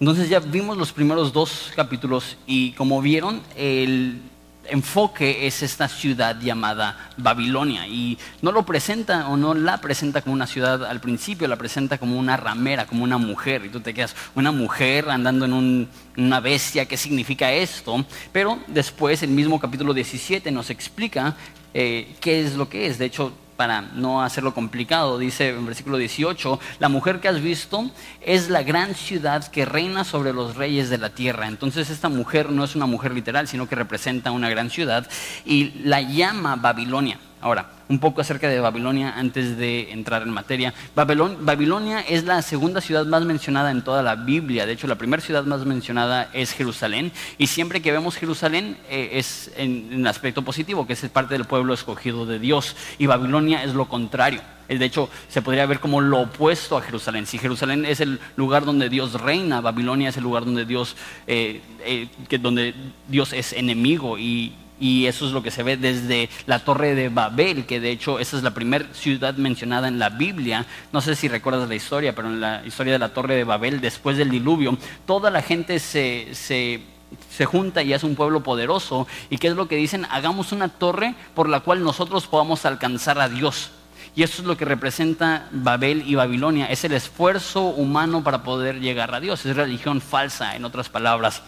Entonces 0.00 0.28
ya 0.28 0.40
vimos 0.40 0.76
los 0.76 0.92
primeros 0.92 1.32
dos 1.32 1.72
capítulos 1.74 2.36
y 2.46 2.72
como 2.72 3.00
vieron, 3.00 3.40
el 3.56 4.20
enfoque 4.70 5.46
es 5.46 5.62
esta 5.62 5.88
ciudad 5.88 6.38
llamada 6.40 7.10
Babilonia 7.16 7.86
y 7.86 8.18
no 8.42 8.52
lo 8.52 8.64
presenta 8.64 9.28
o 9.28 9.36
no 9.36 9.54
la 9.54 9.80
presenta 9.80 10.22
como 10.22 10.34
una 10.34 10.46
ciudad 10.46 10.84
al 10.84 11.00
principio, 11.00 11.48
la 11.48 11.56
presenta 11.56 11.98
como 11.98 12.18
una 12.18 12.36
ramera, 12.36 12.86
como 12.86 13.04
una 13.04 13.18
mujer 13.18 13.64
y 13.64 13.68
tú 13.68 13.80
te 13.80 13.94
quedas, 13.94 14.14
una 14.34 14.52
mujer 14.52 15.08
andando 15.10 15.44
en 15.44 15.88
una 16.16 16.40
bestia, 16.40 16.86
¿qué 16.86 16.96
significa 16.96 17.52
esto? 17.52 18.04
Pero 18.32 18.58
después 18.66 19.22
el 19.22 19.30
mismo 19.30 19.58
capítulo 19.60 19.94
17 19.94 20.50
nos 20.50 20.70
explica 20.70 21.36
eh, 21.74 22.16
qué 22.20 22.44
es 22.44 22.54
lo 22.54 22.68
que 22.68 22.86
es. 22.86 22.98
De 22.98 23.06
hecho, 23.06 23.32
para 23.58 23.82
no 23.82 24.22
hacerlo 24.22 24.54
complicado, 24.54 25.18
dice 25.18 25.48
en 25.48 25.66
versículo 25.66 25.96
18, 25.96 26.60
la 26.78 26.88
mujer 26.88 27.18
que 27.18 27.26
has 27.26 27.42
visto 27.42 27.90
es 28.20 28.50
la 28.50 28.62
gran 28.62 28.94
ciudad 28.94 29.44
que 29.48 29.64
reina 29.64 30.04
sobre 30.04 30.32
los 30.32 30.54
reyes 30.54 30.90
de 30.90 30.98
la 30.98 31.10
tierra. 31.10 31.48
Entonces 31.48 31.90
esta 31.90 32.08
mujer 32.08 32.50
no 32.50 32.62
es 32.62 32.76
una 32.76 32.86
mujer 32.86 33.12
literal, 33.12 33.48
sino 33.48 33.68
que 33.68 33.74
representa 33.74 34.30
una 34.30 34.48
gran 34.48 34.70
ciudad 34.70 35.08
y 35.44 35.72
la 35.82 36.00
llama 36.02 36.54
Babilonia. 36.54 37.18
Ahora, 37.40 37.70
un 37.88 38.00
poco 38.00 38.20
acerca 38.20 38.48
de 38.48 38.58
Babilonia 38.58 39.14
antes 39.16 39.56
de 39.56 39.92
entrar 39.92 40.22
en 40.22 40.30
materia. 40.30 40.74
Babilonia 40.94 42.00
es 42.00 42.24
la 42.24 42.42
segunda 42.42 42.80
ciudad 42.80 43.06
más 43.06 43.24
mencionada 43.24 43.70
en 43.70 43.82
toda 43.82 44.02
la 44.02 44.16
Biblia. 44.16 44.66
De 44.66 44.72
hecho, 44.72 44.88
la 44.88 44.96
primera 44.96 45.22
ciudad 45.22 45.44
más 45.44 45.64
mencionada 45.64 46.30
es 46.32 46.52
Jerusalén. 46.52 47.12
Y 47.38 47.46
siempre 47.46 47.80
que 47.80 47.92
vemos 47.92 48.16
Jerusalén 48.16 48.76
eh, 48.90 49.10
es 49.12 49.52
en, 49.56 50.06
aspecto 50.06 50.42
positivo, 50.42 50.86
que 50.86 50.94
es 50.94 51.08
parte 51.08 51.34
del 51.34 51.44
pueblo 51.44 51.74
escogido 51.74 52.26
de 52.26 52.40
Dios. 52.40 52.74
Y 52.98 53.06
Babilonia 53.06 53.62
es 53.62 53.72
lo 53.72 53.88
contrario. 53.88 54.40
De 54.68 54.84
hecho, 54.84 55.08
se 55.28 55.40
podría 55.40 55.64
ver 55.64 55.80
como 55.80 56.00
lo 56.00 56.20
opuesto 56.22 56.76
a 56.76 56.82
Jerusalén. 56.82 57.24
Si 57.24 57.38
Jerusalén 57.38 57.86
es 57.86 58.00
el 58.00 58.20
lugar 58.36 58.66
donde 58.66 58.90
Dios 58.90 59.14
reina, 59.14 59.62
Babilonia 59.62 60.10
es 60.10 60.16
el 60.18 60.24
lugar 60.24 60.44
donde 60.44 60.66
Dios, 60.66 60.94
eh, 61.26 61.62
eh, 61.80 62.08
donde 62.38 62.74
Dios 63.06 63.32
es 63.32 63.54
enemigo 63.54 64.18
y, 64.18 64.52
y 64.80 65.06
eso 65.06 65.26
es 65.26 65.32
lo 65.32 65.42
que 65.42 65.50
se 65.50 65.62
ve 65.62 65.76
desde 65.76 66.28
la 66.46 66.60
torre 66.60 66.94
de 66.94 67.08
Babel, 67.08 67.66
que 67.66 67.80
de 67.80 67.90
hecho 67.90 68.18
esa 68.18 68.36
es 68.36 68.42
la 68.42 68.54
primera 68.54 68.86
ciudad 68.92 69.34
mencionada 69.34 69.88
en 69.88 69.98
la 69.98 70.10
Biblia. 70.10 70.66
No 70.92 71.00
sé 71.00 71.16
si 71.16 71.28
recuerdas 71.28 71.68
la 71.68 71.74
historia, 71.74 72.14
pero 72.14 72.28
en 72.28 72.40
la 72.40 72.64
historia 72.64 72.92
de 72.92 72.98
la 72.98 73.12
torre 73.12 73.34
de 73.34 73.44
Babel, 73.44 73.80
después 73.80 74.16
del 74.16 74.30
diluvio, 74.30 74.78
toda 75.06 75.30
la 75.30 75.42
gente 75.42 75.78
se, 75.80 76.28
se, 76.32 76.82
se 77.30 77.44
junta 77.44 77.82
y 77.82 77.92
es 77.92 78.04
un 78.04 78.14
pueblo 78.14 78.42
poderoso. 78.42 79.06
¿Y 79.30 79.38
qué 79.38 79.48
es 79.48 79.56
lo 79.56 79.68
que 79.68 79.76
dicen? 79.76 80.06
Hagamos 80.10 80.52
una 80.52 80.68
torre 80.68 81.14
por 81.34 81.48
la 81.48 81.60
cual 81.60 81.82
nosotros 81.82 82.26
podamos 82.26 82.64
alcanzar 82.64 83.18
a 83.18 83.28
Dios. 83.28 83.70
Y 84.14 84.22
eso 84.22 84.42
es 84.42 84.48
lo 84.48 84.56
que 84.56 84.64
representa 84.64 85.48
Babel 85.52 86.02
y 86.06 86.14
Babilonia. 86.14 86.66
Es 86.66 86.84
el 86.84 86.92
esfuerzo 86.92 87.62
humano 87.62 88.24
para 88.24 88.42
poder 88.42 88.80
llegar 88.80 89.14
a 89.14 89.20
Dios. 89.20 89.44
Es 89.46 89.54
religión 89.54 90.00
falsa, 90.00 90.56
en 90.56 90.64
otras 90.64 90.88
palabras. 90.88 91.42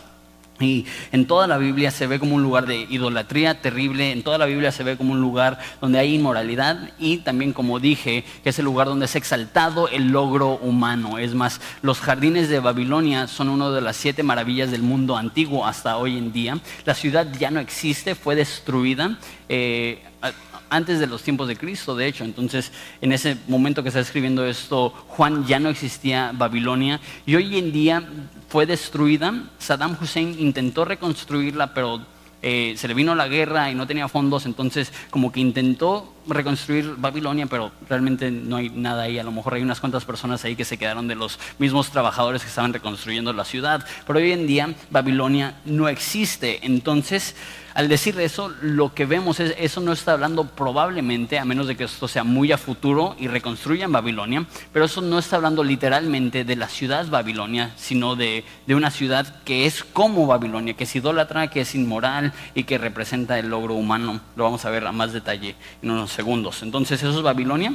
Y 0.60 0.86
en 1.12 1.26
toda 1.26 1.46
la 1.46 1.58
Biblia 1.58 1.90
se 1.90 2.06
ve 2.06 2.18
como 2.18 2.36
un 2.36 2.42
lugar 2.42 2.66
de 2.66 2.86
idolatría 2.90 3.60
terrible, 3.60 4.12
en 4.12 4.22
toda 4.22 4.38
la 4.38 4.46
Biblia 4.46 4.72
se 4.72 4.84
ve 4.84 4.96
como 4.96 5.12
un 5.12 5.20
lugar 5.20 5.58
donde 5.80 5.98
hay 5.98 6.14
inmoralidad 6.14 6.90
y 6.98 7.18
también, 7.18 7.52
como 7.52 7.80
dije, 7.80 8.24
que 8.42 8.50
es 8.50 8.58
el 8.58 8.66
lugar 8.66 8.86
donde 8.86 9.06
es 9.06 9.16
exaltado 9.16 9.88
el 9.88 10.08
logro 10.08 10.56
humano. 10.56 11.18
Es 11.18 11.34
más, 11.34 11.60
los 11.82 12.00
jardines 12.00 12.48
de 12.48 12.60
Babilonia 12.60 13.26
son 13.26 13.48
una 13.48 13.70
de 13.70 13.80
las 13.80 13.96
siete 13.96 14.22
maravillas 14.22 14.70
del 14.70 14.82
mundo 14.82 15.16
antiguo 15.16 15.66
hasta 15.66 15.96
hoy 15.96 16.18
en 16.18 16.32
día. 16.32 16.58
La 16.84 16.94
ciudad 16.94 17.26
ya 17.38 17.50
no 17.50 17.60
existe, 17.60 18.14
fue 18.14 18.36
destruida. 18.36 19.18
Eh, 19.48 20.02
antes 20.70 20.98
de 21.00 21.06
los 21.06 21.22
tiempos 21.22 21.48
de 21.48 21.56
Cristo, 21.56 21.94
de 21.94 22.06
hecho. 22.06 22.24
Entonces, 22.24 22.72
en 23.00 23.12
ese 23.12 23.36
momento 23.48 23.82
que 23.82 23.88
está 23.88 24.00
escribiendo 24.00 24.46
esto, 24.46 24.90
Juan 25.08 25.44
ya 25.46 25.58
no 25.58 25.68
existía 25.68 26.32
Babilonia 26.32 27.00
y 27.26 27.34
hoy 27.34 27.58
en 27.58 27.72
día 27.72 28.08
fue 28.48 28.66
destruida. 28.66 29.50
Saddam 29.58 29.96
Hussein 30.00 30.36
intentó 30.38 30.84
reconstruirla, 30.84 31.74
pero 31.74 32.00
eh, 32.42 32.74
se 32.76 32.88
le 32.88 32.94
vino 32.94 33.14
la 33.14 33.28
guerra 33.28 33.70
y 33.70 33.74
no 33.74 33.86
tenía 33.86 34.08
fondos, 34.08 34.46
entonces 34.46 34.92
como 35.10 35.30
que 35.30 35.40
intentó 35.40 36.14
reconstruir 36.26 36.94
Babilonia, 36.96 37.46
pero 37.46 37.72
realmente 37.88 38.30
no 38.30 38.56
hay 38.56 38.70
nada 38.70 39.02
ahí. 39.02 39.18
A 39.18 39.24
lo 39.24 39.32
mejor 39.32 39.54
hay 39.54 39.62
unas 39.62 39.80
cuantas 39.80 40.04
personas 40.04 40.44
ahí 40.44 40.56
que 40.56 40.64
se 40.64 40.78
quedaron 40.78 41.08
de 41.08 41.14
los 41.14 41.38
mismos 41.58 41.90
trabajadores 41.90 42.42
que 42.42 42.48
estaban 42.48 42.72
reconstruyendo 42.72 43.32
la 43.32 43.44
ciudad, 43.44 43.84
pero 44.06 44.18
hoy 44.18 44.32
en 44.32 44.46
día 44.46 44.74
Babilonia 44.90 45.54
no 45.64 45.88
existe. 45.88 46.64
Entonces, 46.66 47.34
al 47.74 47.88
decir 47.88 48.18
eso, 48.20 48.52
lo 48.62 48.94
que 48.94 49.06
vemos 49.06 49.38
es, 49.40 49.54
eso 49.58 49.80
no 49.80 49.92
está 49.92 50.12
hablando 50.12 50.44
probablemente, 50.44 51.38
a 51.38 51.44
menos 51.44 51.66
de 51.66 51.76
que 51.76 51.84
esto 51.84 52.08
sea 52.08 52.24
muy 52.24 52.50
a 52.52 52.58
futuro 52.58 53.14
y 53.18 53.28
reconstruyan 53.28 53.92
Babilonia, 53.92 54.44
pero 54.72 54.84
eso 54.84 55.00
no 55.00 55.18
está 55.18 55.36
hablando 55.36 55.62
literalmente 55.62 56.44
de 56.44 56.56
la 56.56 56.68
ciudad 56.68 57.06
Babilonia, 57.06 57.72
sino 57.76 58.16
de, 58.16 58.44
de 58.66 58.74
una 58.74 58.90
ciudad 58.90 59.42
que 59.44 59.66
es 59.66 59.84
como 59.84 60.26
Babilonia, 60.26 60.74
que 60.74 60.84
es 60.84 60.96
idólatra, 60.96 61.48
que 61.48 61.60
es 61.60 61.74
inmoral 61.74 62.32
y 62.54 62.64
que 62.64 62.78
representa 62.78 63.38
el 63.38 63.48
logro 63.48 63.74
humano. 63.74 64.20
Lo 64.36 64.44
vamos 64.44 64.64
a 64.64 64.70
ver 64.70 64.86
a 64.86 64.92
más 64.92 65.12
detalle 65.12 65.54
en 65.80 65.90
unos 65.90 66.09
segundos. 66.10 66.62
Entonces, 66.62 67.02
eso 67.02 67.16
es 67.16 67.22
Babilonia. 67.22 67.74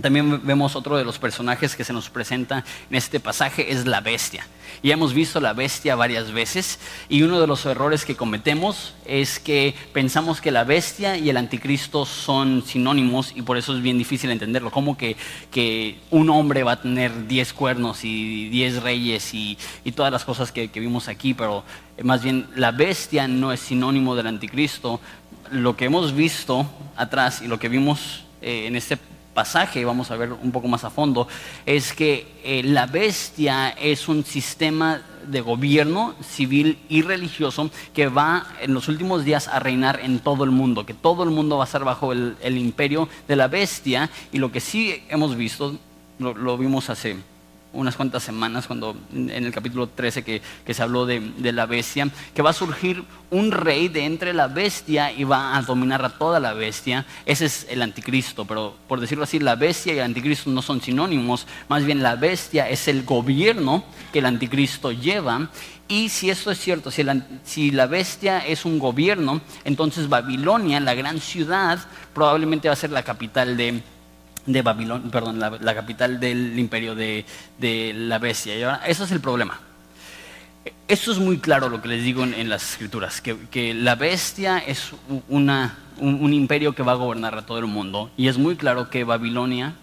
También 0.00 0.40
vemos 0.46 0.74
otro 0.74 0.96
de 0.96 1.04
los 1.04 1.18
personajes 1.18 1.76
que 1.76 1.84
se 1.84 1.92
nos 1.92 2.08
presenta 2.08 2.64
en 2.88 2.96
este 2.96 3.20
pasaje, 3.20 3.72
es 3.72 3.84
la 3.86 4.00
bestia. 4.00 4.46
Ya 4.82 4.94
hemos 4.94 5.12
visto 5.12 5.38
la 5.38 5.52
bestia 5.52 5.94
varias 5.96 6.32
veces 6.32 6.78
y 7.10 7.22
uno 7.22 7.38
de 7.38 7.46
los 7.46 7.66
errores 7.66 8.06
que 8.06 8.16
cometemos 8.16 8.94
es 9.04 9.38
que 9.38 9.74
pensamos 9.92 10.40
que 10.40 10.50
la 10.50 10.64
bestia 10.64 11.18
y 11.18 11.28
el 11.28 11.36
anticristo 11.36 12.06
son 12.06 12.62
sinónimos 12.66 13.32
y 13.36 13.42
por 13.42 13.58
eso 13.58 13.76
es 13.76 13.82
bien 13.82 13.98
difícil 13.98 14.30
entenderlo. 14.30 14.70
Como 14.70 14.96
que, 14.96 15.14
que 15.50 16.00
un 16.10 16.30
hombre 16.30 16.62
va 16.62 16.72
a 16.72 16.80
tener 16.80 17.28
diez 17.28 17.52
cuernos 17.52 18.02
y 18.02 18.48
diez 18.48 18.82
reyes 18.82 19.34
y, 19.34 19.58
todas 19.94 20.10
las 20.10 20.24
cosas 20.24 20.52
que, 20.52 20.68
vimos 20.68 21.06
aquí, 21.08 21.34
pero 21.34 21.64
más 22.02 22.22
bien 22.22 22.48
la 22.56 22.70
bestia 22.70 23.28
no 23.28 23.52
es 23.52 23.60
sinónimo 23.60 24.16
del 24.16 24.26
anticristo. 24.26 25.00
Lo 25.52 25.76
que 25.76 25.84
hemos 25.84 26.14
visto 26.14 26.66
atrás 26.96 27.42
y 27.42 27.46
lo 27.46 27.58
que 27.58 27.68
vimos 27.68 28.24
eh, 28.40 28.66
en 28.66 28.74
este 28.74 28.98
pasaje, 29.34 29.84
vamos 29.84 30.10
a 30.10 30.16
ver 30.16 30.32
un 30.32 30.50
poco 30.50 30.66
más 30.66 30.84
a 30.84 30.90
fondo, 30.90 31.28
es 31.64 31.92
que 31.92 32.26
eh, 32.42 32.62
la 32.64 32.86
bestia 32.86 33.70
es 33.70 34.08
un 34.08 34.24
sistema 34.24 35.02
de 35.26 35.40
gobierno 35.40 36.14
civil 36.22 36.78
y 36.88 37.02
religioso 37.02 37.70
que 37.94 38.08
va 38.08 38.46
en 38.60 38.74
los 38.74 38.88
últimos 38.88 39.24
días 39.24 39.46
a 39.46 39.58
reinar 39.60 40.00
en 40.02 40.18
todo 40.18 40.44
el 40.44 40.50
mundo, 40.50 40.84
que 40.84 40.94
todo 40.94 41.22
el 41.22 41.30
mundo 41.30 41.58
va 41.58 41.64
a 41.64 41.66
estar 41.66 41.84
bajo 41.84 42.12
el, 42.12 42.36
imperio 42.58 43.08
de 43.28 43.36
la 43.36 43.48
bestia 43.48 44.10
y 44.32 44.38
lo 44.38 44.50
que 44.50 44.60
sí 44.60 45.02
hemos 45.08 45.36
visto, 45.36 45.78
lo 46.18 46.58
vimos 46.58 46.90
hace 46.90 47.16
unas 47.72 47.96
cuantas 47.96 48.22
semanas, 48.22 48.66
cuando 48.66 48.96
en 49.12 49.30
el 49.30 49.52
capítulo 49.52 49.88
13 49.88 50.24
que, 50.24 50.42
se 50.74 50.82
habló 50.82 51.06
de, 51.06 51.20
la 51.52 51.66
bestia, 51.66 52.08
que 52.34 52.42
va 52.42 52.50
a 52.50 52.54
surgir 52.54 53.04
un 53.30 53.50
rey 53.50 53.88
de 53.88 54.04
entre 54.04 54.32
la 54.34 54.48
bestia 54.48 55.12
y 55.12 55.24
va 55.24 55.56
a 55.56 55.62
dominar 55.62 56.04
a 56.04 56.10
toda 56.10 56.40
la 56.40 56.52
bestia. 56.52 57.06
Ese 57.26 57.46
es 57.46 57.66
el 57.70 57.82
anticristo, 57.82 58.44
pero 58.44 58.76
por 58.88 59.00
decirlo 59.00 59.24
así, 59.24 59.38
la 59.38 59.56
bestia 59.56 59.94
y 59.94 59.98
el 59.98 60.04
anticristo 60.04 60.50
no 60.50 60.62
son 60.62 60.80
sinónimos, 60.80 61.46
más 61.68 61.84
bien 61.84 62.02
la 62.02 62.16
bestia 62.16 62.68
es 62.68 62.88
el 62.88 63.04
gobierno 63.04 63.84
que 64.12 64.20
el 64.20 64.26
anticristo 64.26 64.92
lleva. 64.92 65.48
Y 65.88 66.08
si 66.08 66.30
esto 66.30 66.50
es 66.50 66.58
cierto, 66.58 66.90
si 66.90 67.04
si 67.44 67.70
la 67.70 67.86
bestia 67.86 68.38
es 68.38 68.64
un 68.64 68.78
gobierno, 68.78 69.42
entonces 69.64 70.08
Babilonia, 70.08 70.80
la 70.80 70.94
gran 70.94 71.20
ciudad, 71.20 71.78
probablemente 72.14 72.68
va 72.68 72.74
a 72.74 72.76
ser 72.76 72.90
la 72.90 73.02
capital 73.02 73.56
de, 73.56 73.82
de 74.46 74.62
Babilonia, 74.62 75.10
perdón, 75.10 75.38
la, 75.38 75.74
capital 75.74 76.18
del 76.20 76.58
imperio 76.58 76.94
de, 76.94 77.24
la 77.94 78.18
bestia. 78.18 78.56
Y 78.56 78.62
ahora, 78.62 78.82
eso 78.86 79.04
es 79.04 79.12
el 79.12 79.20
problema. 79.20 79.60
Esto 80.88 81.12
es 81.12 81.18
muy 81.18 81.38
claro 81.38 81.68
lo 81.68 81.80
que 81.80 81.88
les 81.88 82.04
digo 82.04 82.22
en, 82.24 82.48
las 82.48 82.72
escrituras, 82.72 83.20
que, 83.20 83.74
la 83.74 83.94
bestia 83.94 84.58
es 84.58 84.92
una, 85.28 85.78
un, 85.98 86.32
imperio 86.32 86.74
que 86.74 86.82
va 86.82 86.92
a 86.92 86.96
gobernar 86.96 87.36
a 87.36 87.46
todo 87.46 87.58
el 87.58 87.66
mundo. 87.66 88.10
Y 88.16 88.28
es 88.28 88.38
muy 88.38 88.56
claro 88.56 88.90
que 88.90 89.04
Babilonia, 89.04 89.74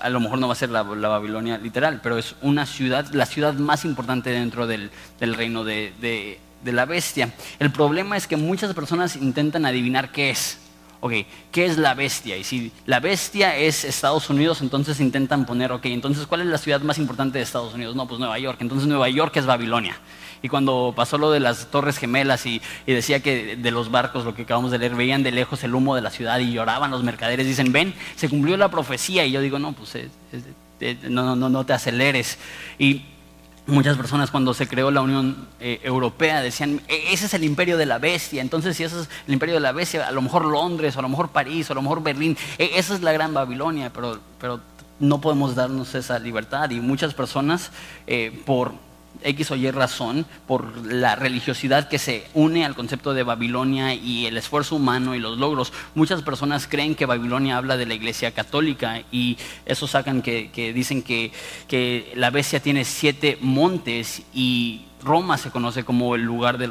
a 0.00 0.08
lo 0.08 0.20
mejor 0.20 0.38
no 0.38 0.48
va 0.48 0.54
a 0.54 0.56
ser 0.56 0.70
la, 0.70 0.82
Babilonia 0.82 1.58
literal, 1.58 2.00
pero 2.02 2.18
es 2.18 2.34
una 2.42 2.66
ciudad, 2.66 3.06
la 3.12 3.26
ciudad 3.26 3.54
más 3.54 3.84
importante 3.84 4.30
dentro 4.30 4.66
del, 4.66 4.90
reino 5.20 5.64
de, 5.64 5.92
de 6.62 6.72
la 6.72 6.84
bestia. 6.84 7.32
El 7.58 7.70
problema 7.70 8.16
es 8.16 8.26
que 8.26 8.36
muchas 8.36 8.74
personas 8.74 9.16
intentan 9.16 9.66
adivinar 9.66 10.12
qué 10.12 10.30
es. 10.30 10.58
Ok, 11.00 11.12
¿qué 11.52 11.66
es 11.66 11.78
la 11.78 11.94
bestia? 11.94 12.36
Y 12.36 12.44
si 12.44 12.72
la 12.86 13.00
bestia 13.00 13.56
es 13.56 13.84
Estados 13.84 14.30
Unidos, 14.30 14.60
entonces 14.60 14.98
intentan 15.00 15.44
poner, 15.44 15.72
ok, 15.72 15.86
entonces 15.86 16.26
¿cuál 16.26 16.40
es 16.40 16.46
la 16.46 16.58
ciudad 16.58 16.80
más 16.80 16.98
importante 16.98 17.38
de 17.38 17.44
Estados 17.44 17.74
Unidos? 17.74 17.94
No, 17.94 18.08
pues 18.08 18.18
Nueva 18.18 18.38
York. 18.38 18.58
Entonces 18.60 18.88
Nueva 18.88 19.08
York 19.08 19.36
es 19.36 19.46
Babilonia. 19.46 19.98
Y 20.42 20.48
cuando 20.48 20.92
pasó 20.94 21.18
lo 21.18 21.30
de 21.30 21.40
las 21.40 21.70
Torres 21.70 21.98
Gemelas 21.98 22.46
y, 22.46 22.60
decía 22.86 23.20
que 23.20 23.56
de 23.56 23.70
los 23.70 23.90
barcos, 23.90 24.24
lo 24.24 24.34
que 24.34 24.42
acabamos 24.42 24.70
de 24.70 24.78
leer, 24.78 24.94
veían 24.94 25.22
de 25.22 25.32
lejos 25.32 25.64
el 25.64 25.74
humo 25.74 25.94
de 25.94 26.02
la 26.02 26.10
ciudad 26.10 26.38
y 26.38 26.52
lloraban 26.52 26.90
los 26.90 27.02
mercaderes, 27.02 27.46
dicen, 27.46 27.72
ven, 27.72 27.94
se 28.16 28.28
cumplió 28.28 28.56
la 28.56 28.70
profecía. 28.70 29.24
Y 29.24 29.32
yo 29.32 29.40
digo, 29.40 29.58
no, 29.58 29.72
pues 29.72 29.96
no, 31.08 31.36
no, 31.36 31.48
no 31.48 31.66
te 31.66 31.72
aceleres. 31.72 32.38
Y 32.78 33.02
Muchas 33.66 33.96
personas 33.96 34.30
cuando 34.30 34.54
se 34.54 34.68
creó 34.68 34.92
la 34.92 35.00
Unión 35.02 35.48
eh, 35.58 35.80
Europea 35.82 36.40
decían, 36.40 36.80
e, 36.86 37.12
ese 37.12 37.26
es 37.26 37.34
el 37.34 37.42
imperio 37.42 37.76
de 37.76 37.84
la 37.84 37.98
bestia, 37.98 38.40
entonces 38.40 38.76
si 38.76 38.84
ese 38.84 39.00
es 39.00 39.08
el 39.26 39.34
imperio 39.34 39.56
de 39.56 39.60
la 39.60 39.72
bestia, 39.72 40.06
a 40.06 40.12
lo 40.12 40.22
mejor 40.22 40.44
Londres, 40.44 40.94
o 40.94 41.00
a 41.00 41.02
lo 41.02 41.08
mejor 41.08 41.30
París, 41.30 41.68
o 41.68 41.72
a 41.72 41.74
lo 41.74 41.82
mejor 41.82 42.00
Berlín, 42.00 42.36
e, 42.58 42.70
esa 42.74 42.94
es 42.94 43.02
la 43.02 43.12
gran 43.12 43.34
Babilonia, 43.34 43.92
pero, 43.92 44.20
pero 44.40 44.60
no 45.00 45.20
podemos 45.20 45.56
darnos 45.56 45.94
esa 45.94 46.18
libertad 46.18 46.70
y 46.70 46.80
muchas 46.80 47.12
personas 47.12 47.72
eh, 48.06 48.40
por 48.46 48.72
X 49.22 49.50
o 49.50 49.56
Y 49.56 49.70
razón, 49.70 50.26
por 50.46 50.86
la 50.86 51.16
religiosidad 51.16 51.88
que 51.88 51.98
se 51.98 52.26
une 52.34 52.64
al 52.64 52.74
concepto 52.74 53.14
de 53.14 53.22
Babilonia 53.22 53.94
y 53.94 54.26
el 54.26 54.36
esfuerzo 54.36 54.76
humano 54.76 55.14
y 55.14 55.18
los 55.18 55.38
logros, 55.38 55.72
muchas 55.94 56.22
personas 56.22 56.66
creen 56.66 56.94
que 56.94 57.06
Babilonia 57.06 57.56
habla 57.56 57.76
de 57.76 57.86
la 57.86 57.94
iglesia 57.94 58.32
católica 58.32 59.02
y 59.10 59.36
eso 59.64 59.86
sacan 59.86 60.22
que, 60.22 60.72
dicen 60.74 61.02
que, 61.02 61.32
que 61.68 62.12
la 62.14 62.30
bestia 62.30 62.60
tiene 62.60 62.84
siete 62.84 63.38
montes 63.40 64.22
y 64.32 64.86
Roma 65.06 65.38
se 65.38 65.52
conoce 65.52 65.84
como 65.84 66.16
el 66.16 66.22
lugar 66.22 66.58
de, 66.58 66.66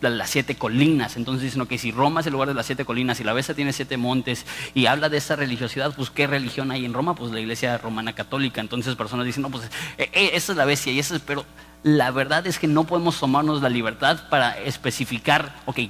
las 0.00 0.30
siete 0.30 0.54
colinas. 0.54 1.16
Entonces 1.16 1.42
dicen 1.42 1.66
que 1.66 1.78
si 1.78 1.90
Roma 1.90 2.20
es 2.20 2.26
el 2.26 2.32
lugar 2.32 2.48
de 2.48 2.54
las 2.54 2.66
siete 2.66 2.84
colinas 2.84 3.18
y 3.20 3.24
la 3.24 3.32
bestia 3.32 3.56
tiene 3.56 3.72
siete 3.72 3.96
montes 3.96 4.46
y 4.72 4.86
habla 4.86 5.08
de 5.08 5.16
esa 5.18 5.34
religiosidad, 5.34 5.94
pues 5.96 6.10
¿qué 6.10 6.28
religión 6.28 6.70
hay 6.70 6.84
en 6.84 6.94
Roma? 6.94 7.16
Pues 7.16 7.32
la 7.32 7.40
iglesia 7.40 7.76
romana 7.76 8.12
católica. 8.12 8.60
Entonces 8.60 8.94
personas 8.94 9.26
dicen, 9.26 9.42
no, 9.42 9.50
pues 9.50 9.64
eh, 9.98 10.10
eh, 10.12 10.30
esa 10.34 10.52
es 10.52 10.58
la 10.58 10.64
bestia 10.64 10.92
y 10.92 11.00
esa 11.00 11.16
es, 11.16 11.22
pero 11.22 11.44
la 11.82 12.12
verdad 12.12 12.46
es 12.46 12.58
que 12.60 12.68
no 12.68 12.84
podemos 12.84 13.18
tomarnos 13.18 13.60
la 13.60 13.68
libertad 13.68 14.28
para 14.30 14.56
especificar, 14.58 15.56
ok, 15.66 15.80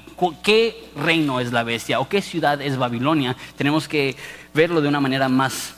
¿qué 0.42 0.90
reino 0.96 1.40
es 1.40 1.52
la 1.52 1.62
bestia 1.62 2.00
o 2.00 2.08
qué 2.08 2.22
ciudad 2.22 2.62
es 2.62 2.78
Babilonia? 2.78 3.36
Tenemos 3.56 3.86
que 3.86 4.16
verlo 4.54 4.80
de 4.80 4.88
una 4.88 5.00
manera 5.00 5.28
más 5.28 5.74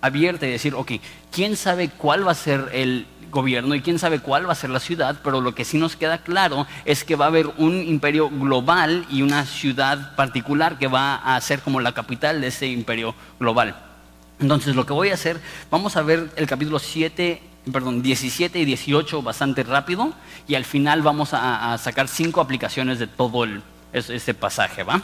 abierta 0.00 0.46
y 0.46 0.52
decir, 0.52 0.74
ok, 0.74 0.92
¿quién 1.32 1.56
sabe 1.56 1.90
cuál 1.90 2.26
va 2.26 2.32
a 2.32 2.36
ser 2.36 2.70
el 2.72 3.06
gobierno 3.30 3.74
y 3.74 3.80
quién 3.80 3.98
sabe 3.98 4.20
cuál 4.20 4.48
va 4.48 4.52
a 4.52 4.56
ser 4.56 4.70
la 4.70 4.80
ciudad, 4.80 5.16
pero 5.22 5.40
lo 5.40 5.54
que 5.54 5.64
sí 5.64 5.78
nos 5.78 5.96
queda 5.96 6.18
claro 6.18 6.66
es 6.84 7.04
que 7.04 7.16
va 7.16 7.26
a 7.26 7.28
haber 7.28 7.46
un 7.58 7.82
imperio 7.82 8.28
global 8.30 9.06
y 9.10 9.22
una 9.22 9.44
ciudad 9.44 10.14
particular 10.16 10.78
que 10.78 10.86
va 10.86 11.16
a 11.16 11.40
ser 11.40 11.60
como 11.60 11.80
la 11.80 11.92
capital 11.92 12.40
de 12.40 12.48
ese 12.48 12.66
imperio 12.66 13.14
global. 13.38 13.76
Entonces 14.40 14.76
lo 14.76 14.86
que 14.86 14.92
voy 14.92 15.10
a 15.10 15.14
hacer, 15.14 15.40
vamos 15.70 15.96
a 15.96 16.02
ver 16.02 16.30
el 16.36 16.46
capítulo 16.46 16.78
7, 16.78 17.42
perdón, 17.72 18.02
17 18.02 18.58
y 18.58 18.64
18 18.64 19.22
bastante 19.22 19.62
rápido 19.62 20.12
y 20.46 20.54
al 20.54 20.64
final 20.64 21.02
vamos 21.02 21.30
a, 21.32 21.76
sacar 21.78 22.08
cinco 22.08 22.40
aplicaciones 22.40 22.98
de 22.98 23.06
todo 23.06 23.44
el, 23.44 23.62
este 23.92 24.34
pasaje, 24.34 24.84
¿va? 24.84 25.02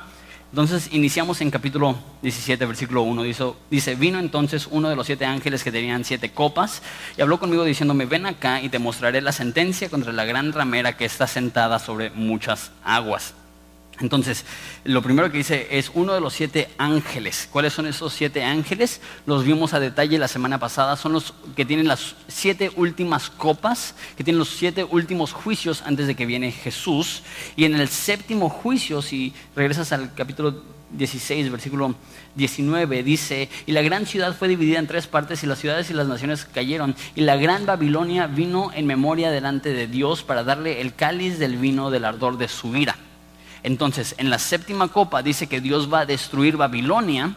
Entonces 0.55 0.91
iniciamos 0.93 1.41
en 1.41 1.51
capítulo 1.51 1.97
17, 2.23 2.65
versículo 2.65 3.03
1. 3.03 3.25
Dice, 3.25 3.45
dice, 3.73 3.97
vino 3.97 4.21
entonces 4.21 4.69
uno 4.71 4.89
de 4.89 4.95
los 4.95 5.05
siete 5.05 5.25
ángeles 5.25 5.65
que 5.65 5.73
tenían 5.73 6.05
siete 6.05 6.31
copas 6.31 6.81
y 7.17 7.23
habló 7.23 7.41
conmigo 7.41 7.65
diciéndome, 7.65 8.07
ven 8.07 8.25
acá 8.25 8.63
y 8.63 8.69
te 8.69 8.79
mostraré 8.79 9.21
la 9.21 9.33
sentencia 9.33 9.89
contra 9.89 10.13
la 10.13 10.25
gran 10.25 10.53
ramera 10.53 10.97
que 10.97 11.07
está 11.07 11.27
sentada 11.27 11.81
sobre 11.81 12.11
muchas 12.11 12.71
aguas. 12.85 13.35
Entonces, 14.01 14.45
lo 14.83 15.03
primero 15.03 15.31
que 15.31 15.39
dice 15.39 15.69
es 15.71 15.91
uno 15.95 16.15
de 16.15 16.21
los 16.21 16.33
siete 16.33 16.69
ángeles. 16.79 17.49
¿Cuáles 17.51 17.73
son 17.73 17.87
esos 17.87 18.13
siete 18.13 18.43
ángeles? 18.43 19.01
Los 19.25 19.45
vimos 19.45 19.73
a 19.73 19.81
detalle 19.81 20.19
la 20.19 20.27
semana 20.27 20.59
pasada. 20.59 20.97
Son 20.97 21.13
los 21.13 21.35
que 21.55 21.65
tienen 21.65 21.87
las 21.87 22.17
siete 22.27 22.73
últimas 22.77 23.31
copas, 23.31 23.95
que 24.17 24.25
tienen 24.25 24.39
los 24.39 24.49
siete 24.49 24.85
últimos 24.85 25.33
juicios 25.33 25.83
antes 25.83 26.07
de 26.09 26.17
que 26.17 26.27
viene 26.27 26.51
Jesús. 26.51 27.23
Y 27.55 27.65
en 27.65 27.77
el 27.77 27.89
séptimo 27.89 28.49
juicio, 28.49 29.01
si 29.01 29.33
regresas 29.55 29.93
al 29.93 30.13
capítulo 30.15 30.63
16, 30.91 31.51
versículo 31.51 31.95
19, 32.35 33.03
dice, 33.03 33.49
y 33.67 33.73
la 33.73 33.83
gran 33.83 34.07
ciudad 34.07 34.35
fue 34.37 34.49
dividida 34.49 34.79
en 34.79 34.87
tres 34.87 35.07
partes 35.07 35.43
y 35.43 35.47
las 35.47 35.59
ciudades 35.59 35.91
y 35.91 35.95
las 35.95 36.09
naciones 36.09 36.45
cayeron. 36.45 36.97
Y 37.15 37.21
la 37.21 37.37
gran 37.37 37.65
Babilonia 37.65 38.27
vino 38.27 38.71
en 38.75 38.87
memoria 38.87 39.31
delante 39.31 39.73
de 39.73 39.87
Dios 39.87 40.25
para 40.25 40.43
darle 40.43 40.81
el 40.81 40.95
cáliz 40.95 41.39
del 41.39 41.57
vino 41.57 41.91
del 41.91 42.05
ardor 42.05 42.39
de 42.39 42.49
su 42.49 42.75
ira. 42.77 42.97
Entonces, 43.65 44.15
en 44.19 44.29
la 44.29 44.39
séptima 44.39 44.89
copa 44.89 45.23
dice 45.23 45.47
que 45.47 45.63
Dios 45.63 45.93
va 45.93 46.01
a 46.01 46.07
destruir 46.07 46.59
Babilonia 46.59 47.35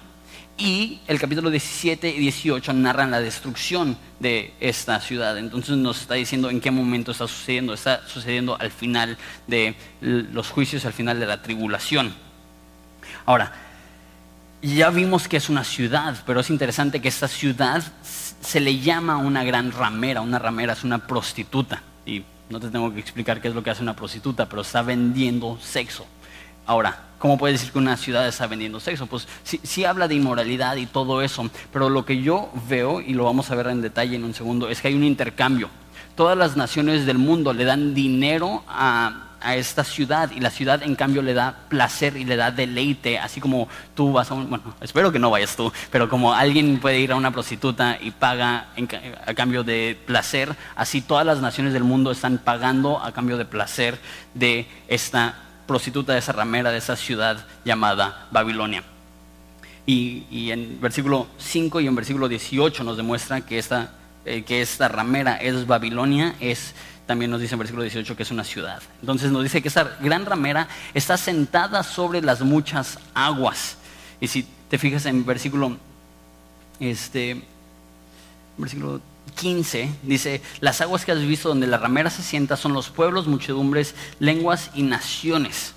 y 0.58 1.00
el 1.08 1.20
capítulo 1.20 1.50
17 1.50 2.10
y 2.10 2.20
18 2.20 2.74
narran 2.74 3.12
la 3.12 3.22
destrucción 3.22 3.98
de 4.20 4.54
esta 4.60 5.00
ciudad. 5.00 5.38
Entonces 5.38 5.78
nos 5.78 6.02
está 6.02 6.16
diciendo 6.16 6.50
en 6.50 6.60
qué 6.60 6.70
momento 6.70 7.12
está 7.12 7.30
sucediendo. 7.30 7.74
Está 7.74 8.06
sucediendo 8.08 8.60
al 8.60 8.72
final 8.72 9.18
de 9.48 9.76
los 10.02 10.50
juicios, 10.50 10.84
al 10.84 10.92
final 10.92 11.18
de 11.18 11.28
la 11.28 11.42
tribulación. 11.42 12.14
Ahora, 13.26 13.54
ya 14.62 14.90
vimos 14.90 15.30
que 15.30 15.38
es 15.38 15.48
una 15.48 15.64
ciudad, 15.64 16.18
pero 16.26 16.42
es 16.42 16.50
interesante 16.50 17.00
que 17.00 17.08
esta 17.08 17.30
ciudad 17.30 17.84
se 18.02 18.60
le 18.60 18.80
llama 18.80 19.16
una 19.16 19.46
gran 19.46 19.72
ramera. 19.72 20.20
Una 20.20 20.40
ramera 20.40 20.74
es 20.74 20.84
una 20.84 21.08
prostituta. 21.08 21.84
Y 22.06 22.24
no 22.50 22.60
te 22.60 22.70
tengo 22.70 22.94
que 22.94 23.00
explicar 23.00 23.40
qué 23.40 23.48
es 23.48 23.56
lo 23.56 23.64
que 23.64 23.70
hace 23.70 23.82
una 23.82 23.96
prostituta, 23.96 24.50
pero 24.50 24.64
está 24.64 24.82
vendiendo 24.82 25.58
sexo. 25.62 26.06
Ahora, 26.68 27.00
¿cómo 27.18 27.38
puede 27.38 27.54
decir 27.54 27.72
que 27.72 27.78
una 27.78 27.96
ciudad 27.96 28.28
está 28.28 28.46
vendiendo 28.46 28.82
sexo? 28.82 29.08
Pues 29.08 29.26
sí, 29.44 29.86
habla 29.86 30.10
de 30.10 30.16
inmoralidad 30.16 30.76
y 30.76 30.86
todo 30.86 31.22
eso, 31.22 31.50
pero 31.72 31.90
lo 31.90 32.06
que 32.06 32.22
yo 32.22 32.52
veo, 32.68 33.00
y 33.00 33.14
lo 33.14 33.24
vamos 33.24 33.50
a 33.50 33.56
ver 33.56 33.68
en 33.68 33.82
detalle 33.82 34.18
en 34.18 34.26
un 34.26 34.34
segundo, 34.34 34.70
es 34.70 34.82
que 34.82 34.90
hay 34.90 34.94
un 34.94 35.06
intercambio. 35.06 35.70
Todas 36.16 36.38
las 36.38 36.58
naciones 36.58 37.06
del 37.06 37.20
mundo 37.20 37.54
le 37.54 37.64
dan 37.64 37.94
dinero 37.94 38.64
a, 38.68 39.24
esta 39.56 39.84
ciudad 39.86 40.32
y 40.32 40.42
la 40.42 40.50
ciudad 40.50 40.82
en 40.84 40.96
cambio 40.96 41.22
le 41.22 41.34
da 41.34 41.56
placer 41.70 42.18
y 42.18 42.26
le 42.26 42.36
da 42.36 42.52
deleite, 42.52 43.20
así 43.20 43.40
como 43.40 43.70
tú 43.96 44.12
vas 44.12 44.30
a 44.30 44.34
un, 44.34 44.50
bueno, 44.50 44.76
espero 44.82 45.12
que 45.12 45.20
no 45.20 45.30
vayas 45.30 45.56
tú, 45.56 45.72
pero 45.90 46.10
como 46.10 46.34
alguien 46.34 46.80
puede 46.80 47.00
ir 47.00 47.14
a 47.14 47.16
una 47.16 47.32
prostituta 47.32 47.98
y 48.02 48.12
paga 48.12 48.70
a 49.26 49.34
cambio 49.36 49.64
de 49.64 49.98
placer, 50.06 50.54
así 50.76 51.02
todas 51.02 51.26
las 51.26 51.40
naciones 51.40 51.72
del 51.72 51.86
mundo 51.86 52.12
están 52.12 52.40
pagando 52.40 53.00
a 53.02 53.14
cambio 53.14 53.38
de 53.38 53.46
placer 53.46 54.00
de 54.34 54.68
esta 54.90 55.47
prostituta 55.68 56.14
de 56.14 56.20
esa 56.20 56.32
ramera 56.32 56.72
de 56.72 56.78
esa 56.78 56.96
ciudad 56.96 57.46
llamada 57.66 58.28
Babilonia. 58.32 58.84
Y, 59.86 60.52
en 60.52 60.82
versículo 60.82 61.28
5 61.38 61.80
y 61.80 61.88
en 61.88 61.96
versículo 61.96 62.28
18 62.28 62.84
nos 62.84 62.98
demuestra 62.98 63.42
que 63.42 63.58
esta, 63.58 63.94
eh, 64.26 64.44
que 64.44 64.62
esta 64.62 64.90
ramera 64.90 65.38
es 65.38 65.66
Babilonia, 65.66 66.36
es, 66.42 66.74
también 67.06 67.32
nos 67.32 67.40
dice 67.40 67.56
en 67.56 67.60
versículo 67.60 67.84
18 67.84 68.18
que 68.18 68.24
es 68.24 68.32
una 68.32 68.44
ciudad. 68.44 68.82
Entonces 69.00 69.32
nos 69.32 69.44
dice 69.44 69.62
que 69.62 69.70
esta 69.70 69.98
gran 70.02 70.26
ramera 70.26 70.68
está 70.94 71.16
sentada 71.16 71.84
sobre 71.84 72.22
las 72.22 72.42
muchas 72.42 73.00
aguas. 73.14 73.78
Y 74.20 74.28
si 74.28 74.46
te 74.70 74.78
fijas 74.78 75.06
en 75.06 75.26
versículo, 75.26 75.78
este, 76.82 77.42
versículo 78.58 79.00
15 79.36 79.90
dice, 80.04 80.42
las 80.60 80.82
aguas 80.82 81.06
que 81.06 81.12
has 81.12 81.20
visto 81.20 81.50
donde 81.50 81.68
la 81.68 81.78
ramera 81.78 82.10
se 82.10 82.24
sienta 82.24 82.58
son 82.58 82.74
los 82.74 82.90
pueblos, 82.90 83.28
muchedumbres, 83.28 83.96
lenguas 84.20 84.72
y 84.74 84.84
naciones. 84.84 85.74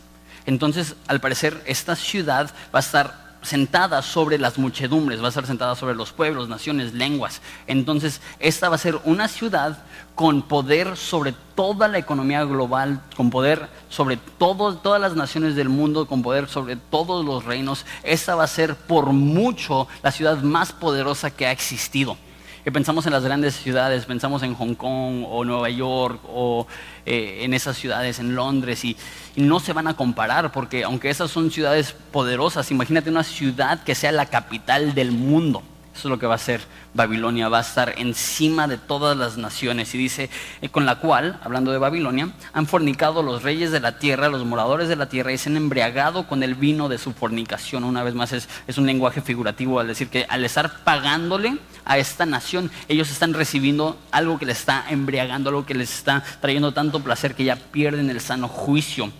Entonces, 0.47 0.97
al 1.07 1.21
parecer, 1.21 1.62
esta 1.66 1.97
ciudad 1.97 2.50
va 2.75 2.78
a 2.78 2.80
estar 2.80 3.30
sentada 3.42 4.02
sobre 4.02 4.38
las 4.38 4.59
muchedumbres, 4.59 5.21
va 5.21 5.26
a 5.26 5.28
estar 5.28 5.47
sentada 5.47 5.75
sobre 5.75 5.95
los 5.95 6.12
pueblos, 6.12 6.49
naciones, 6.49 6.92
lenguas. 6.92 7.40
Entonces, 7.66 8.21
esta 8.38 8.69
va 8.69 8.75
a 8.75 8.78
ser 8.78 8.99
una 9.04 9.28
ciudad 9.28 9.83
con 10.14 10.42
poder 10.42 10.97
sobre 10.97 11.35
toda 11.54 11.88
la 11.88 11.99
economía 11.99 12.45
global, 12.45 13.02
con 13.16 13.30
poder 13.30 13.69
sobre 13.88 14.19
todas 14.38 15.00
las 15.00 15.16
naciones 15.16 15.54
del 15.57 15.69
mundo, 15.69 16.07
con 16.07 16.23
poder 16.23 16.49
sobre 16.49 16.76
todos 16.76 17.25
los 17.25 17.45
reinos. 17.45 17.87
Esta 18.02 18.35
va 18.35 18.45
a 18.45 18.49
ser 18.49 18.76
por 18.76 19.07
mucho 19.12 19.88
la 20.02 20.12
ciudad 20.12 20.42
más 20.42 20.73
poderosa 20.73 21.30
que 21.30 21.47
ha 21.47 21.52
existido 21.52 22.16
que 22.64 22.72
pensamos 22.72 23.06
en 23.06 23.12
las 23.12 23.24
grandes 23.24 23.54
ciudades, 23.54 24.04
pensamos 24.04 24.42
en 24.42 24.54
Hong 24.54 24.74
Kong 24.74 25.25
o 25.28 25.44
Nueva 25.44 25.70
York 25.70 26.20
o 26.28 26.66
eh, 27.06 27.40
en 27.42 27.54
esas 27.54 27.76
ciudades, 27.76 28.18
en 28.18 28.34
Londres, 28.34 28.84
y, 28.84 28.96
no 29.36 29.60
se 29.60 29.73
van 29.73 29.86
a 29.86 29.94
comparar, 29.94 30.52
porque 30.52 30.84
aunque 30.84 31.08
esas 31.08 31.30
son 31.30 31.50
ciudades 31.50 31.94
poderosas, 32.12 32.70
imagínate 32.70 33.08
una 33.08 33.23
ciudad 33.23 33.82
que 33.84 33.94
sea 33.94 34.12
la 34.12 34.26
capital 34.26 34.94
del 34.94 35.12
mundo. 35.12 35.62
Eso 35.94 36.08
es 36.08 36.10
lo 36.10 36.18
que 36.18 36.26
va 36.26 36.34
a 36.34 36.38
ser 36.38 36.60
Babilonia, 36.94 37.49
va 37.49 37.58
a 37.58 37.62
estar 37.62 37.94
encima 37.96 38.68
de 38.68 38.76
todas 38.76 39.16
las 39.16 39.38
naciones. 39.38 39.94
Y 39.94 39.99
dice, 39.99 40.30
eh, 40.60 40.68
con 40.68 40.84
la 40.84 40.96
cual, 40.96 41.38
hablando 41.42 41.73
de 41.73 41.78
Babilonia, 41.78 42.30
han 42.52 42.66
fornicado 42.66 43.23
los 43.23 43.42
reyes 43.42 43.70
de 43.70 43.80
la 43.80 43.99
tierra, 43.99 44.28
los 44.28 44.44
moradores 44.44 44.88
de 44.88 44.96
la 44.96 45.08
tierra, 45.08 45.32
y 45.32 45.38
se 45.38 45.49
han 45.49 45.56
embriagado 45.56 46.26
con 46.26 46.42
el 46.42 46.54
vino 46.54 46.88
de 46.88 46.99
su 46.99 47.12
fornicación. 47.12 47.84
Una 47.84 48.02
vez 48.02 48.14
más, 48.14 48.32
es 48.32 48.78
un 48.78 48.86
lenguaje 48.86 49.20
figurativo 49.20 49.80
al 49.80 49.86
decir 49.88 50.08
que 50.08 50.26
al 50.28 50.44
estar 50.44 50.84
pagándole 50.84 51.58
a 51.84 51.99
esta 51.99 52.26
nación, 52.26 52.71
ellos 52.88 53.10
están 53.10 53.34
recibiendo 53.34 53.99
algo 54.10 54.38
que 54.38 54.47
les 54.47 54.58
está 54.58 54.84
embriagando, 54.88 55.50
algo 55.50 55.66
que 55.66 55.75
les 55.75 55.93
está 55.93 56.23
trayendo 56.40 56.73
tanto 56.73 57.00
placer 57.00 57.34
que 57.34 57.45
ya 57.45 57.56
pierden 57.56 58.10
el 58.10 58.21
sano 58.21 58.49
juicio. 58.49 59.10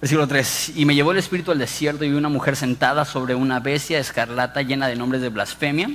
Versículo 0.00 0.26
3. 0.26 0.72
Y 0.76 0.84
me 0.84 0.94
llevó 0.94 1.12
el 1.12 1.18
espíritu 1.18 1.52
al 1.52 1.58
desierto 1.58 2.04
y 2.04 2.10
vi 2.10 2.16
una 2.16 2.28
mujer 2.28 2.56
sentada 2.56 3.04
sobre 3.04 3.36
una 3.36 3.60
bestia 3.60 4.00
escarlata 4.00 4.62
llena 4.62 4.88
de 4.88 4.96
nombres 4.96 5.22
de 5.22 5.28
blasfemia. 5.28 5.90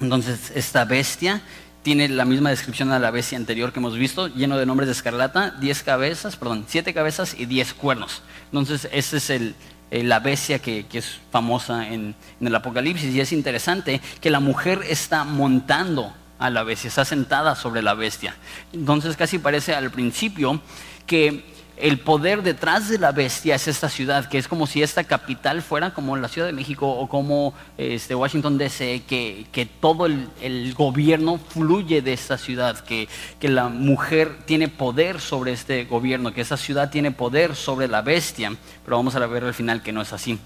Entonces, 0.00 0.50
esta 0.54 0.86
bestia 0.86 1.42
tiene 1.82 2.08
la 2.08 2.24
misma 2.24 2.48
descripción 2.48 2.88
de 2.88 2.98
la 2.98 3.10
bestia 3.10 3.36
anterior 3.36 3.70
que 3.70 3.80
hemos 3.80 3.98
visto, 3.98 4.28
lleno 4.28 4.56
de 4.56 4.64
nombres 4.64 4.86
de 4.86 4.92
escarlata, 4.92 5.50
diez 5.60 5.82
cabezas, 5.82 6.36
perdón, 6.36 6.64
siete 6.66 6.94
cabezas 6.94 7.36
y 7.38 7.44
diez 7.44 7.74
cuernos. 7.74 8.22
Entonces, 8.46 8.88
esa 8.90 9.18
es 9.18 9.28
el, 9.28 9.54
la 10.02 10.18
bestia 10.20 10.58
que, 10.58 10.86
es 10.92 11.20
famosa 11.30 11.88
en, 11.88 12.14
en 12.40 12.46
el 12.46 12.54
Apocalipsis. 12.54 13.14
Y 13.14 13.20
es 13.20 13.32
interesante 13.32 14.00
que 14.20 14.30
la 14.30 14.40
mujer 14.40 14.80
está 14.88 15.24
montando 15.24 16.12
a 16.38 16.50
la 16.50 16.64
bestia, 16.64 16.88
está 16.88 17.04
sentada 17.04 17.54
sobre 17.54 17.82
la 17.82 17.94
bestia. 17.94 18.34
Entonces, 18.72 19.16
casi 19.16 19.38
parece 19.38 19.74
al 19.74 19.90
principio 19.90 20.60
que 21.06 21.53
el 21.76 21.98
poder 21.98 22.42
detrás 22.42 22.88
de 22.88 22.98
la 22.98 23.10
bestia 23.10 23.56
es 23.56 23.66
esta 23.66 23.88
ciudad, 23.88 24.28
que 24.28 24.38
es 24.38 24.46
como 24.46 24.66
si 24.66 24.82
esta 24.82 25.02
capital 25.02 25.60
fuera 25.60 25.92
como 25.92 26.16
la 26.16 26.28
Ciudad 26.28 26.46
de 26.46 26.52
México 26.52 26.88
o 26.88 27.08
como 27.08 27.52
este, 27.76 28.14
Washington 28.14 28.58
DC, 28.58 29.02
que, 29.08 29.46
que 29.50 29.66
todo 29.66 30.06
el, 30.06 30.74
gobierno 30.74 31.38
fluye 31.38 32.00
de 32.00 32.12
esta 32.12 32.38
ciudad, 32.38 32.78
que, 32.80 33.08
que 33.40 33.48
la 33.48 33.68
mujer 33.68 34.38
tiene 34.44 34.68
poder 34.68 35.20
sobre 35.20 35.52
este 35.52 35.84
gobierno, 35.84 36.32
que 36.32 36.40
esta 36.40 36.56
ciudad 36.56 36.90
tiene 36.90 37.10
poder 37.10 37.56
sobre 37.56 37.88
la 37.88 38.02
bestia, 38.02 38.52
pero 38.84 38.96
vamos 38.96 39.16
a 39.16 39.26
ver 39.26 39.44
al 39.44 39.54
final 39.54 39.82
que 39.82 39.92
no 39.92 40.02
es 40.02 40.12
así. 40.12 40.38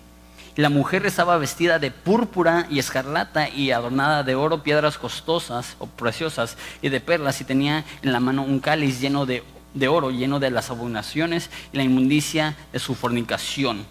La 0.56 0.70
mujer 0.70 1.06
estaba 1.06 1.38
vestida 1.38 1.78
de 1.78 1.92
púrpura 1.92 2.66
y 2.68 2.80
escarlata 2.80 3.48
y 3.48 3.70
adornada 3.70 4.24
de 4.24 4.34
oro, 4.34 4.62
piedras 4.64 4.98
costosas 4.98 5.76
o 5.78 5.86
preciosas 5.86 6.56
y 6.82 6.88
de 6.88 7.00
perlas 7.00 7.40
y 7.40 7.44
tenía 7.44 7.84
en 8.02 8.12
la 8.12 8.18
mano 8.18 8.42
un 8.42 8.58
cáliz 8.58 9.00
lleno 9.00 9.24
de 9.24 9.44
de 9.74 9.88
oro 9.88 10.10
lleno 10.10 10.40
de 10.40 10.50
las 10.50 10.70
abominaciones 10.70 11.50
y 11.72 11.76
la 11.76 11.82
inmundicia 11.82 12.56
de 12.72 12.78
su 12.78 12.94
fornicación. 12.94 13.84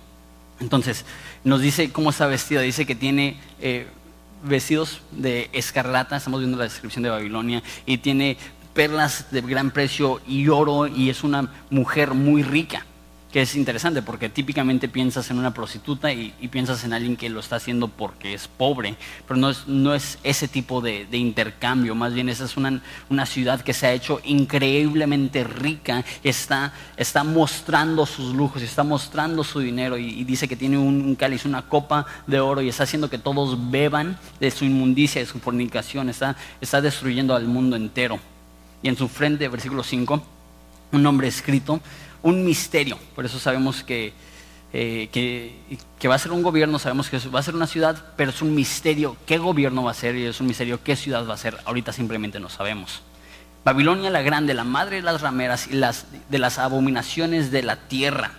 Entonces, 0.60 1.06
nos 1.44 1.62
dice 1.62 1.92
cómo 1.92 2.10
está 2.10 2.28
vestida. 2.28 2.62
Dice 2.62 2.86
que 2.86 2.96
tiene 2.96 3.40
eh, 3.62 3.88
vestidos 4.44 5.02
de 5.12 5.50
escarlata, 5.54 6.18
estamos 6.18 6.40
viendo 6.40 6.58
la 6.58 6.64
descripción 6.64 7.04
de 7.04 7.10
Babilonia, 7.10 7.64
y 7.86 8.00
tiene 8.00 8.38
perlas 8.74 9.32
de 9.32 9.42
gran 9.42 9.72
precio 9.72 10.22
y 10.28 10.50
oro, 10.50 10.88
y 10.88 11.10
es 11.10 11.24
una 11.24 11.52
mujer 11.70 12.14
muy 12.14 12.44
rica 12.44 12.86
que 13.32 13.42
es 13.42 13.56
interesante 13.56 14.02
porque 14.02 14.30
típicamente 14.30 14.88
piensas 14.88 15.30
en 15.32 15.38
una 15.38 15.54
prostituta 15.54 16.14
y, 16.14 16.32
piensas 16.50 16.84
en 16.86 16.94
alguien 16.94 17.18
que 17.18 17.30
lo 17.30 17.42
está 17.42 17.58
haciendo 17.58 17.90
porque 17.90 18.34
es 18.34 18.48
pobre, 18.48 18.96
pero 19.28 19.38
no 19.38 19.50
es, 19.50 19.68
no 19.68 19.94
es 19.94 20.18
ese 20.24 20.48
tipo 20.48 20.80
de, 20.82 21.08
intercambio, 21.12 21.94
más 21.94 22.14
bien 22.14 22.30
esa 22.30 22.46
es 22.46 22.56
una, 22.56 22.82
una, 23.10 23.26
ciudad 23.26 23.62
que 23.62 23.74
se 23.74 23.86
ha 23.86 23.92
hecho 23.92 24.22
increíblemente 24.24 25.44
rica, 25.44 26.06
está, 26.24 26.74
está 26.96 27.24
mostrando 27.24 28.06
sus 28.06 28.34
lujos, 28.34 28.62
está 28.62 28.84
mostrando 28.84 29.44
su 29.44 29.60
dinero 29.60 29.98
y, 29.98 30.24
dice 30.24 30.48
que 30.48 30.56
tiene 30.56 30.78
un, 30.78 31.16
cáliz, 31.16 31.46
una 31.46 31.64
copa 31.64 32.06
de 32.28 32.40
oro 32.40 32.62
y 32.62 32.70
está 32.70 32.84
haciendo 32.84 33.10
que 33.10 33.18
todos 33.18 33.70
beban 33.70 34.18
de 34.40 34.52
su 34.52 34.64
inmundicia, 34.64 35.22
de 35.22 35.28
su 35.28 35.40
fornicación, 35.40 36.10
está, 36.10 36.38
está 36.62 36.82
destruyendo 36.82 37.36
al 37.36 37.46
mundo 37.46 37.76
entero. 37.76 38.20
Y 38.82 38.90
en 38.90 38.96
su 38.96 39.08
frente, 39.08 39.48
versículo 39.48 39.84
5, 39.84 40.24
un 40.92 41.04
nombre 41.04 41.28
escrito 41.28 41.82
un 42.22 42.46
misterio. 42.46 42.98
Por 43.16 43.26
eso 43.26 43.40
sabemos 43.40 43.84
que, 43.84 44.14
eh, 44.74 45.10
que, 45.12 46.08
va 46.08 46.16
a 46.16 46.20
ser 46.20 46.32
un 46.32 46.44
gobierno, 46.44 46.80
sabemos 46.80 47.10
que 47.10 47.18
va 47.30 47.40
a 47.40 47.44
ser 47.44 47.56
una 47.56 47.68
ciudad, 47.68 48.14
pero 48.16 48.32
es 48.32 48.42
un 48.42 48.54
misterio 48.54 49.18
qué 49.26 49.38
gobierno 49.38 49.84
va 49.84 49.92
a 49.92 49.96
ser 49.96 50.16
y 50.16 50.26
es 50.26 50.40
un 50.40 50.48
misterio 50.48 50.84
qué 50.84 50.96
ciudad 50.96 51.28
va 51.28 51.34
a 51.34 51.38
ser. 51.38 51.58
Ahorita 51.66 51.94
simplemente 51.94 52.40
no 52.40 52.50
sabemos. 52.50 53.02
Babilonia 53.64 54.10
la 54.10 54.22
grande, 54.22 54.54
la 54.54 54.64
madre 54.64 54.98
de 54.98 55.02
las 55.02 55.22
rameras 55.22 55.68
y 55.68 55.74
las, 55.74 56.06
de 56.30 56.40
las 56.40 56.58
abominaciones 56.58 57.52
de 57.52 57.64
la 57.64 57.76
tierra. 57.76 58.32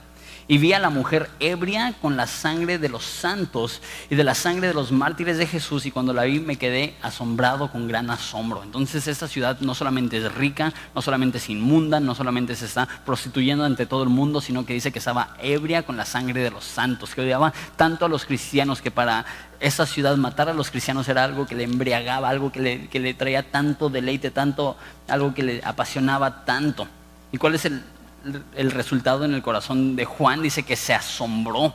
Y 0.51 0.57
vi 0.57 0.73
a 0.73 0.79
la 0.79 0.89
mujer 0.89 1.29
ebria 1.41 1.95
con 2.01 2.17
la 2.17 2.27
sangre 2.27 2.79
de 2.79 2.89
los 2.89 3.05
santos 3.05 3.83
y 4.09 4.15
de 4.15 4.25
la 4.25 4.35
sangre 4.35 4.69
de 4.69 4.73
los 4.75 4.91
mártires 4.93 5.37
de 5.37 5.47
Jesús. 5.47 5.85
Y 5.85 5.91
cuando 5.91 6.15
la 6.15 6.25
vi 6.25 6.41
me 6.41 6.57
quedé 6.57 6.95
asombrado 7.03 7.71
con 7.71 7.87
gran 7.87 8.09
asombro. 8.11 8.63
Entonces 8.63 9.07
esta 9.09 9.29
ciudad 9.29 9.61
no 9.61 9.75
solamente 9.75 10.17
es 10.17 10.35
rica, 10.35 10.73
no 10.95 11.03
solamente 11.03 11.37
es 11.37 11.51
inmunda, 11.51 12.01
no 12.01 12.15
solamente 12.15 12.57
se 12.57 12.65
está 12.65 12.89
prostituyendo 13.05 13.63
ante 13.65 13.85
todo 13.85 14.03
el 14.03 14.09
mundo, 14.09 14.41
sino 14.41 14.65
que 14.65 14.73
dice 14.73 14.91
que 14.91 15.01
estaba 15.01 15.37
ebria 15.43 15.83
con 15.83 15.99
la 15.99 16.07
sangre 16.07 16.41
de 16.41 16.51
los 16.51 16.65
santos, 16.65 17.15
que 17.15 17.21
odiaba 17.21 17.53
tanto 17.77 18.07
a 18.07 18.09
los 18.09 18.25
cristianos 18.25 18.81
que 18.81 18.91
para 18.91 19.27
esa 19.61 19.85
ciudad 19.85 20.17
matar 20.17 20.49
a 20.49 20.55
los 20.55 20.71
cristianos 20.71 21.09
era 21.11 21.25
algo 21.25 21.47
que 21.47 21.57
le 21.57 21.65
embriagaba, 21.65 22.31
algo 22.31 22.51
que 22.51 22.61
le, 22.61 22.89
que 22.89 23.01
le 23.01 23.13
traía 23.13 23.51
tanto 23.51 23.91
deleite, 23.91 24.31
tanto, 24.31 24.79
algo 25.09 25.35
que 25.35 25.43
le 25.43 25.61
apasionaba 25.63 26.47
tanto. 26.47 26.89
¿Y 27.33 27.37
cuál 27.37 27.55
es 27.55 27.67
el, 27.67 27.83
el 28.55 28.71
resultado 28.71 29.25
en 29.25 29.35
el 29.35 29.43
corazón 29.43 29.97
de 29.97 30.05
Juan 30.05 30.43
dice 30.43 30.63
que 30.63 30.77
se 30.77 30.95
asombró. 30.95 31.75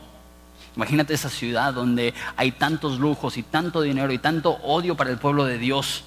Imagínate 0.76 1.14
esa 1.14 1.30
ciudad 1.30 1.74
donde 1.74 2.14
hay 2.36 2.52
tantos 2.52 3.00
lujos 3.00 3.38
y 3.38 3.44
tanto 3.44 3.82
dinero 3.82 4.12
y 4.12 4.18
tanto 4.18 4.52
odio 4.64 4.96
para 4.96 5.12
el 5.12 5.18
pueblo 5.18 5.46
de 5.46 5.58
Dios. 5.58 6.04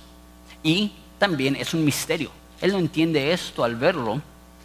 Y 0.62 0.92
también 1.18 1.56
es 1.56 1.72
un 1.74 1.84
misterio. 1.84 2.30
Él 2.60 2.72
no 2.72 2.78
entiende 2.78 3.32
esto 3.32 3.64
al 3.64 3.76
verlo. 3.76 4.20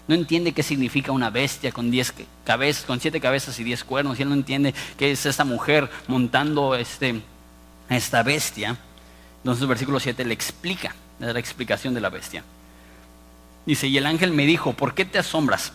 No 0.08 0.16
entiende 0.16 0.52
qué 0.52 0.64
significa 0.64 1.12
una 1.12 1.30
bestia 1.30 1.72
con 1.72 1.92
diez 1.92 2.14
cabezas, 2.44 2.86
con 2.86 3.00
siete 3.00 3.22
cabezas 3.22 3.60
y 3.60 3.64
diez 3.64 3.84
cuernos. 3.84 4.18
Y 4.18 4.24
él 4.24 4.30
no 4.30 4.36
entiende 4.36 4.74
qué 4.98 5.12
es 5.12 5.26
esta 5.26 5.46
mujer 5.46 5.90
montando 6.08 6.76
este, 6.76 7.22
esta 7.90 8.24
bestia. 8.24 8.78
Entonces 9.38 9.62
el 9.62 9.68
versículo 9.68 10.00
7 10.00 10.24
le 10.26 10.34
explica, 10.34 10.96
la 11.20 11.40
explicación 11.40 11.94
de 11.94 12.02
la 12.02 12.10
bestia. 12.10 12.44
Dice, 13.66 13.88
y 13.88 13.98
el 13.98 14.06
ángel 14.06 14.32
me 14.32 14.46
dijo, 14.46 14.74
¿por 14.74 14.94
qué 14.94 15.06
te 15.06 15.20
asombras? 15.20 15.74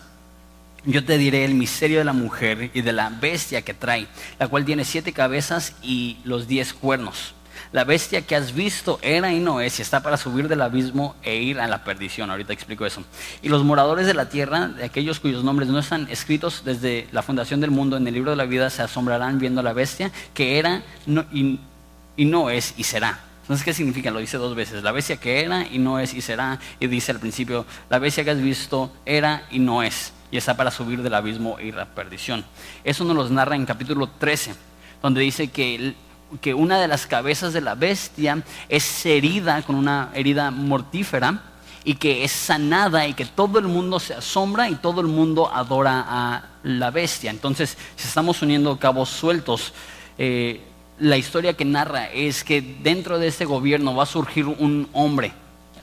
Yo 0.83 1.03
te 1.03 1.17
diré 1.17 1.45
el 1.45 1.53
misterio 1.53 1.99
de 1.99 2.05
la 2.05 2.13
mujer 2.13 2.71
y 2.73 2.81
de 2.81 2.93
la 2.93 3.09
bestia 3.09 3.61
que 3.61 3.73
trae, 3.73 4.07
la 4.39 4.47
cual 4.47 4.65
tiene 4.65 4.85
siete 4.85 5.13
cabezas 5.13 5.75
y 5.81 6.17
los 6.23 6.47
diez 6.47 6.73
cuernos. 6.73 7.33
La 7.71 7.83
bestia 7.83 8.21
que 8.21 8.35
has 8.35 8.53
visto 8.53 8.99
era 9.01 9.33
y 9.33 9.39
no 9.39 9.59
es, 9.59 9.79
y 9.79 9.81
está 9.81 10.01
para 10.01 10.15
subir 10.15 10.47
del 10.47 10.61
abismo 10.61 11.15
e 11.23 11.37
ir 11.37 11.59
a 11.59 11.67
la 11.67 11.83
perdición. 11.83 12.29
Ahorita 12.29 12.53
explico 12.53 12.85
eso. 12.85 13.03
Y 13.41 13.49
los 13.49 13.63
moradores 13.63 14.05
de 14.05 14.13
la 14.13 14.29
tierra, 14.29 14.67
de 14.67 14.85
aquellos 14.85 15.19
cuyos 15.19 15.43
nombres 15.43 15.67
no 15.67 15.79
están 15.79 16.07
escritos 16.09 16.63
desde 16.63 17.07
la 17.11 17.23
fundación 17.23 17.59
del 17.59 17.71
mundo 17.71 17.97
en 17.97 18.07
el 18.07 18.13
libro 18.13 18.31
de 18.31 18.37
la 18.37 18.45
vida, 18.45 18.69
se 18.69 18.83
asombrarán 18.83 19.39
viendo 19.39 19.61
a 19.61 19.63
la 19.63 19.73
bestia 19.73 20.11
que 20.33 20.59
era 20.59 20.83
y 21.05 22.25
no 22.25 22.49
es 22.49 22.73
y 22.77 22.83
será 22.83 23.26
entonces, 23.47 23.63
¿qué 23.63 23.73
significa? 23.73 24.11
Lo 24.11 24.19
dice 24.19 24.35
dos 24.35 24.55
veces. 24.55 24.83
La 24.83 24.91
bestia 24.91 25.15
que 25.15 25.39
era 25.39 25.65
y 25.65 25.79
no 25.79 25.99
es 25.99 26.13
y 26.13 26.19
será. 26.19 26.59
Y 26.81 26.87
dice 26.87 27.13
al 27.13 27.19
principio, 27.21 27.65
la 27.89 27.97
bestia 27.97 28.25
que 28.25 28.31
has 28.31 28.41
visto 28.41 28.91
era 29.05 29.47
y 29.49 29.59
no 29.59 29.83
es. 29.83 30.11
Y 30.29 30.35
está 30.35 30.57
para 30.57 30.69
subir 30.69 31.01
del 31.01 31.13
abismo 31.13 31.57
y 31.57 31.71
la 31.71 31.85
perdición. 31.85 32.43
Eso 32.83 33.05
nos 33.05 33.15
lo 33.15 33.29
narra 33.29 33.55
en 33.55 33.65
capítulo 33.65 34.09
13, 34.09 34.53
donde 35.01 35.21
dice 35.21 35.47
que, 35.47 35.95
que 36.41 36.53
una 36.53 36.77
de 36.77 36.89
las 36.89 37.07
cabezas 37.07 37.53
de 37.53 37.61
la 37.61 37.75
bestia 37.75 38.43
es 38.67 39.05
herida 39.05 39.61
con 39.61 39.77
una 39.77 40.09
herida 40.13 40.51
mortífera 40.51 41.41
y 41.85 41.95
que 41.95 42.25
es 42.25 42.33
sanada 42.33 43.07
y 43.07 43.13
que 43.13 43.23
todo 43.23 43.59
el 43.59 43.69
mundo 43.69 44.01
se 44.01 44.13
asombra 44.13 44.69
y 44.69 44.75
todo 44.75 44.99
el 44.99 45.07
mundo 45.07 45.49
adora 45.53 46.03
a 46.05 46.43
la 46.63 46.91
bestia. 46.91 47.31
Entonces, 47.31 47.77
si 47.95 48.09
estamos 48.09 48.41
uniendo 48.41 48.77
cabos 48.77 49.07
sueltos, 49.07 49.71
eh, 50.17 50.67
la 50.99 51.17
historia 51.17 51.53
que 51.53 51.65
narra 51.65 52.11
es 52.11 52.43
que 52.43 52.61
dentro 52.61 53.19
de 53.19 53.27
este 53.27 53.45
gobierno 53.45 53.95
va 53.95 54.03
a 54.03 54.07
surgir 54.07 54.45
un 54.45 54.89
hombre. 54.93 55.33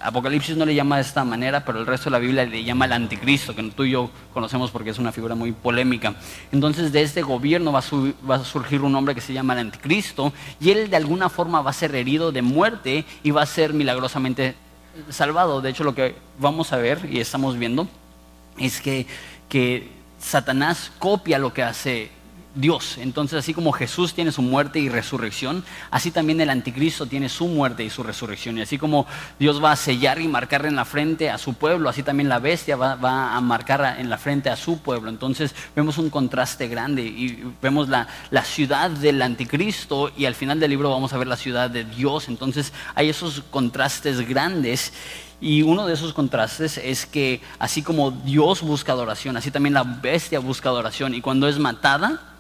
Apocalipsis 0.01 0.57
no 0.57 0.67
le 0.67 0.75
llama 0.75 0.97
de 0.97 1.03
esta 1.03 1.25
manera, 1.25 1.65
pero 1.65 1.79
el 1.79 1.87
resto 1.87 2.07
de 2.07 2.11
la 2.11 2.19
Biblia 2.19 2.45
le 2.45 2.63
llama 2.63 2.85
el 2.85 2.93
anticristo, 2.93 3.55
que 3.55 3.63
tú 3.71 3.85
y 3.85 3.93
yo 3.93 4.11
conocemos 4.35 4.71
porque 4.71 4.91
es 4.91 4.99
una 4.99 5.13
figura 5.13 5.35
muy 5.35 5.53
polémica. 5.53 6.15
Entonces 6.53 6.93
de 6.93 7.01
este 7.01 7.23
gobierno 7.23 7.73
va 7.73 7.79
a, 7.79 8.45
surgir 8.45 8.83
un 8.83 8.95
hombre 8.95 9.15
que 9.15 9.23
se 9.23 9.33
llama 9.33 9.55
el 9.55 9.61
anticristo 9.61 10.33
y 10.61 10.71
él 10.71 10.91
de 10.91 10.97
alguna 10.97 11.31
forma 11.31 11.63
va 11.63 11.71
a 11.71 11.75
ser 11.75 11.95
herido 11.95 12.33
de 12.33 12.43
muerte 12.43 13.07
y 13.23 13.31
va 13.31 13.43
a 13.43 13.47
ser 13.47 13.73
milagrosamente 13.73 14.57
salvado. 15.09 15.63
De 15.63 15.71
hecho 15.71 15.85
lo 15.85 15.95
que 15.95 16.17
vamos 16.39 16.73
a 16.75 16.77
ver 16.77 17.09
y 17.11 17.21
estamos 17.21 17.57
viendo 17.57 17.89
es 18.59 18.83
que, 18.83 19.07
que 19.49 19.91
Satanás 20.19 20.93
copia 20.99 21.39
lo 21.39 21.55
que 21.55 21.63
hace 21.63 22.11
Dios. 22.55 22.99
Entonces, 22.99 23.39
así 23.39 23.53
como 23.55 23.73
Jesús 23.73 24.15
tiene 24.15 24.33
su 24.33 24.43
muerte 24.43 24.79
y 24.79 24.89
resurrección, 24.89 25.65
así 25.91 26.11
también 26.11 26.41
el 26.41 26.51
anticristo 26.51 27.07
tiene 27.07 27.29
su 27.29 27.47
muerte 27.49 27.85
y 27.85 27.91
su 27.91 28.03
resurrección. 28.03 28.59
Y 28.59 28.63
así 28.63 28.79
como 28.79 29.07
Dios 29.39 29.63
va 29.63 29.73
a 29.73 29.77
sellar 29.77 30.21
y 30.21 30.29
marcar 30.29 30.65
en 30.67 30.77
la 30.77 30.85
frente 30.85 31.31
a 31.31 31.39
su 31.39 31.55
pueblo, 31.55 31.89
así 31.89 32.03
también 32.03 32.29
la 32.29 32.39
bestia 32.39 32.77
va, 32.77 33.37
a 33.37 33.41
marcar 33.41 33.97
en 33.99 34.09
la 34.09 34.19
frente 34.19 34.51
a 34.51 34.57
su 34.57 34.79
pueblo. 34.79 35.11
Entonces, 35.11 35.55
vemos 35.75 35.99
un 35.99 36.11
contraste 36.11 36.69
grande 36.69 37.03
y 37.03 37.45
vemos 37.61 37.89
la, 37.89 38.09
la 38.31 38.45
ciudad 38.45 38.91
del 38.91 39.21
anticristo 39.23 40.13
y 40.17 40.27
al 40.27 40.35
final 40.35 40.61
del 40.61 40.71
libro 40.71 40.91
vamos 40.91 41.13
a 41.13 41.19
ver 41.19 41.27
la 41.27 41.37
ciudad 41.37 41.71
de 41.71 41.85
Dios. 41.85 42.29
Entonces, 42.29 42.73
hay 42.95 43.09
esos 43.09 43.43
contrastes 43.51 44.27
grandes. 44.29 44.93
Y 45.41 45.63
uno 45.63 45.87
de 45.87 45.93
esos 45.93 46.15
contrastes 46.15 46.79
es 46.79 47.05
que 47.05 47.43
así 47.59 47.83
como 47.83 48.13
Dios 48.13 48.63
busca 48.63 48.93
adoración, 48.93 49.37
así 49.37 49.51
también 49.51 49.75
la 49.75 49.83
bestia 49.83 50.39
busca 50.39 50.69
adoración. 50.69 51.15
Y 51.15 51.21
cuando 51.21 51.49
es 51.49 51.59
matada, 51.59 52.35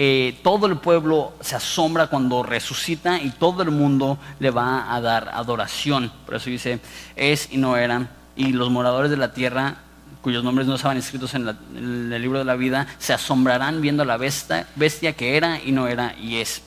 eh, 0.00 0.38
todo 0.44 0.66
el 0.66 0.76
pueblo 0.76 1.32
se 1.40 1.56
asombra 1.56 2.06
cuando 2.06 2.44
resucita 2.44 3.20
y 3.20 3.30
todo 3.30 3.64
el 3.64 3.72
mundo 3.72 4.16
le 4.38 4.52
va 4.52 4.94
a 4.94 5.00
dar 5.00 5.28
adoración. 5.34 6.12
Por 6.24 6.36
eso 6.36 6.50
dice, 6.50 6.78
es 7.16 7.48
y 7.50 7.56
no 7.56 7.76
eran. 7.76 8.08
Y 8.36 8.52
los 8.52 8.70
moradores 8.70 9.10
de 9.10 9.16
la 9.16 9.32
tierra, 9.32 9.78
cuyos 10.22 10.44
nombres 10.44 10.68
no 10.68 10.76
estaban 10.76 10.98
escritos 10.98 11.34
en, 11.34 11.48
el 11.48 12.22
libro 12.22 12.38
de 12.38 12.44
la 12.44 12.54
vida, 12.54 12.86
se 12.98 13.12
asombrarán 13.12 13.80
viendo 13.80 14.04
la 14.04 14.16
bestia, 14.16 14.68
bestia 14.76 15.14
que 15.14 15.36
era 15.36 15.60
y 15.60 15.72
no 15.72 15.88
era 15.88 16.14
y 16.16 16.36
es. 16.36 16.62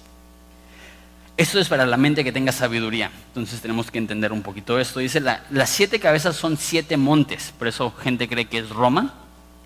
Esto 1.38 1.58
es 1.58 1.70
para 1.70 1.86
la 1.86 1.96
mente 1.96 2.26
que 2.26 2.34
tenga 2.34 2.52
sabiduría. 2.52 3.12
Entonces 3.28 3.62
tenemos 3.62 3.90
que 3.92 3.98
entender 3.98 4.34
un 4.34 4.42
poquito 4.42 4.78
esto. 4.78 5.00
Dice, 5.00 5.22
las 5.22 5.70
siete 5.70 6.02
cabezas 6.02 6.36
son 6.36 6.58
siete 6.58 6.98
montes. 6.98 7.54
Por 7.58 7.70
eso 7.70 7.94
gente 8.04 8.28
cree 8.28 8.50
que 8.50 8.58
es 8.58 8.70
Roma. 8.70 9.14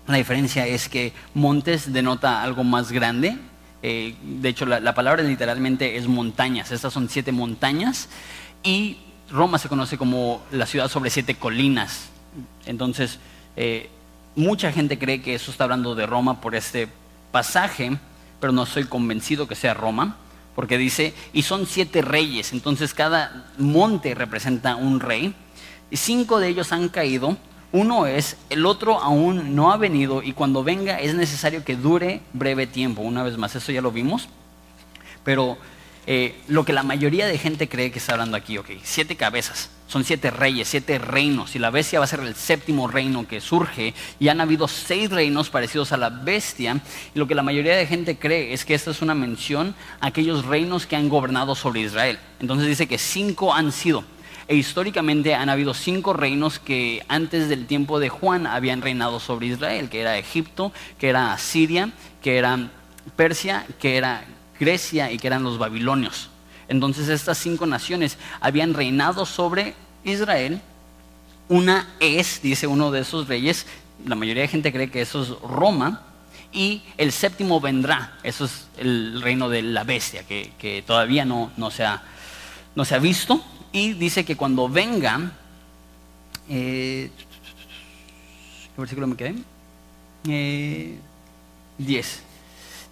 La 0.06 0.18
diferencia 0.18 0.68
es 0.68 0.88
que 0.88 1.12
montes 1.34 1.92
denota 1.92 2.44
algo 2.44 2.62
más 2.62 2.92
grande. 2.92 3.36
Eh, 3.88 4.16
de 4.20 4.48
hecho, 4.48 4.66
la, 4.66 4.94
palabra 4.96 5.22
literalmente 5.22 5.96
es 5.96 6.08
montañas. 6.08 6.72
Estas 6.72 6.92
son 6.92 7.08
siete 7.08 7.30
montañas. 7.30 8.08
Y 8.64 8.98
Roma 9.30 9.58
se 9.58 9.68
conoce 9.68 9.96
como 9.96 10.42
la 10.50 10.66
ciudad 10.66 10.88
sobre 10.88 11.08
siete 11.08 11.36
colinas. 11.36 12.08
Entonces, 12.64 13.20
eh, 13.54 13.88
mucha 14.34 14.72
gente 14.72 14.98
cree 14.98 15.22
que 15.22 15.36
eso 15.36 15.52
está 15.52 15.62
hablando 15.62 15.94
de 15.94 16.04
Roma 16.04 16.40
por 16.40 16.56
este 16.56 16.88
pasaje, 17.30 17.96
pero 18.40 18.52
no 18.52 18.64
estoy 18.64 18.86
convencido 18.86 19.46
que 19.46 19.54
sea 19.54 19.72
Roma, 19.72 20.16
porque 20.56 20.78
dice, 20.78 21.14
y 21.32 21.42
son 21.42 21.64
siete 21.64 22.02
reyes. 22.02 22.52
Entonces, 22.52 22.92
cada 22.92 23.52
monte 23.56 24.16
representa 24.16 24.74
un 24.74 24.98
rey. 24.98 25.32
Y 25.92 25.96
cinco 25.96 26.40
de 26.40 26.48
ellos 26.48 26.72
han 26.72 26.88
caído 26.88 27.36
uno 27.72 28.06
es, 28.06 28.36
el 28.50 28.64
otro 28.66 29.00
aún 29.00 29.54
no 29.54 29.72
ha 29.72 29.76
venido 29.76 30.22
y 30.22 30.32
cuando 30.32 30.64
venga 30.64 30.98
es 30.98 31.14
necesario 31.14 31.64
que 31.64 31.76
dure 31.76 32.20
breve 32.32 32.66
tiempo. 32.66 33.02
Una 33.02 33.22
vez 33.22 33.36
más, 33.36 33.54
eso 33.54 33.72
ya 33.72 33.82
lo 33.82 33.92
vimos. 33.92 34.28
Pero 35.24 35.58
eh, 36.06 36.36
lo 36.46 36.64
que 36.64 36.72
la 36.72 36.84
mayoría 36.84 37.26
de 37.26 37.36
gente 37.36 37.68
cree 37.68 37.90
que 37.90 37.98
está 37.98 38.12
hablando 38.12 38.36
aquí, 38.36 38.58
ok, 38.58 38.70
siete 38.84 39.16
cabezas, 39.16 39.70
son 39.88 40.04
siete 40.04 40.30
reyes, 40.30 40.68
siete 40.68 40.98
reinos, 40.98 41.56
y 41.56 41.58
la 41.58 41.70
bestia 41.70 41.98
va 41.98 42.04
a 42.04 42.08
ser 42.08 42.20
el 42.20 42.36
séptimo 42.36 42.86
reino 42.86 43.26
que 43.26 43.40
surge, 43.40 43.92
y 44.20 44.28
han 44.28 44.40
habido 44.40 44.68
seis 44.68 45.10
reinos 45.10 45.50
parecidos 45.50 45.90
a 45.90 45.96
la 45.96 46.10
bestia, 46.10 46.80
y 47.12 47.18
lo 47.18 47.26
que 47.26 47.34
la 47.34 47.42
mayoría 47.42 47.76
de 47.76 47.86
gente 47.86 48.16
cree 48.16 48.52
es 48.52 48.64
que 48.64 48.74
esta 48.74 48.92
es 48.92 49.02
una 49.02 49.16
mención 49.16 49.74
a 50.00 50.06
aquellos 50.06 50.44
reinos 50.44 50.86
que 50.86 50.94
han 50.94 51.08
gobernado 51.08 51.56
sobre 51.56 51.80
Israel. 51.80 52.20
Entonces 52.38 52.68
dice 52.68 52.86
que 52.86 52.98
cinco 52.98 53.52
han 53.52 53.72
sido. 53.72 54.04
E 54.48 54.54
históricamente 54.54 55.34
han 55.34 55.48
habido 55.48 55.74
cinco 55.74 56.12
reinos 56.12 56.60
que 56.60 57.04
antes 57.08 57.48
del 57.48 57.66
tiempo 57.66 57.98
de 57.98 58.08
Juan 58.08 58.46
habían 58.46 58.80
reinado 58.80 59.18
sobre 59.18 59.48
Israel, 59.48 59.88
que 59.88 60.00
era 60.00 60.18
Egipto, 60.18 60.72
que 60.98 61.08
era 61.08 61.36
Siria, 61.36 61.90
que 62.22 62.38
era 62.38 62.70
Persia, 63.16 63.66
que 63.80 63.96
era 63.96 64.24
Grecia 64.60 65.10
y 65.10 65.18
que 65.18 65.26
eran 65.26 65.42
los 65.42 65.58
babilonios. 65.58 66.30
Entonces 66.68 67.08
estas 67.08 67.38
cinco 67.38 67.66
naciones 67.66 68.18
habían 68.40 68.74
reinado 68.74 69.26
sobre 69.26 69.74
Israel. 70.04 70.60
Una 71.48 71.88
es, 71.98 72.40
dice 72.42 72.68
uno 72.68 72.90
de 72.92 73.00
esos 73.00 73.26
reyes, 73.26 73.66
la 74.04 74.14
mayoría 74.14 74.42
de 74.42 74.48
gente 74.48 74.72
cree 74.72 74.90
que 74.90 75.02
eso 75.02 75.22
es 75.22 75.28
Roma, 75.40 76.02
y 76.52 76.82
el 76.96 77.12
séptimo 77.12 77.60
vendrá, 77.60 78.16
eso 78.22 78.44
es 78.44 78.68
el 78.78 79.20
reino 79.20 79.48
de 79.48 79.62
la 79.62 79.84
bestia, 79.84 80.24
que, 80.24 80.84
todavía 80.86 81.24
no, 81.24 81.50
no, 81.56 81.70
se 81.70 81.84
ha, 81.84 82.02
no 82.74 82.84
se 82.84 82.94
ha 82.94 82.98
visto, 82.98 83.44
y 83.76 83.92
dice 83.92 84.24
que 84.24 84.36
cuando 84.36 84.70
venga, 84.70 85.32
eh, 86.48 87.10
¿qué 88.74 88.80
versículo 88.80 89.06
me 89.06 89.16
quedé? 89.16 89.34
10. 90.24 92.16
Eh, 92.16 92.22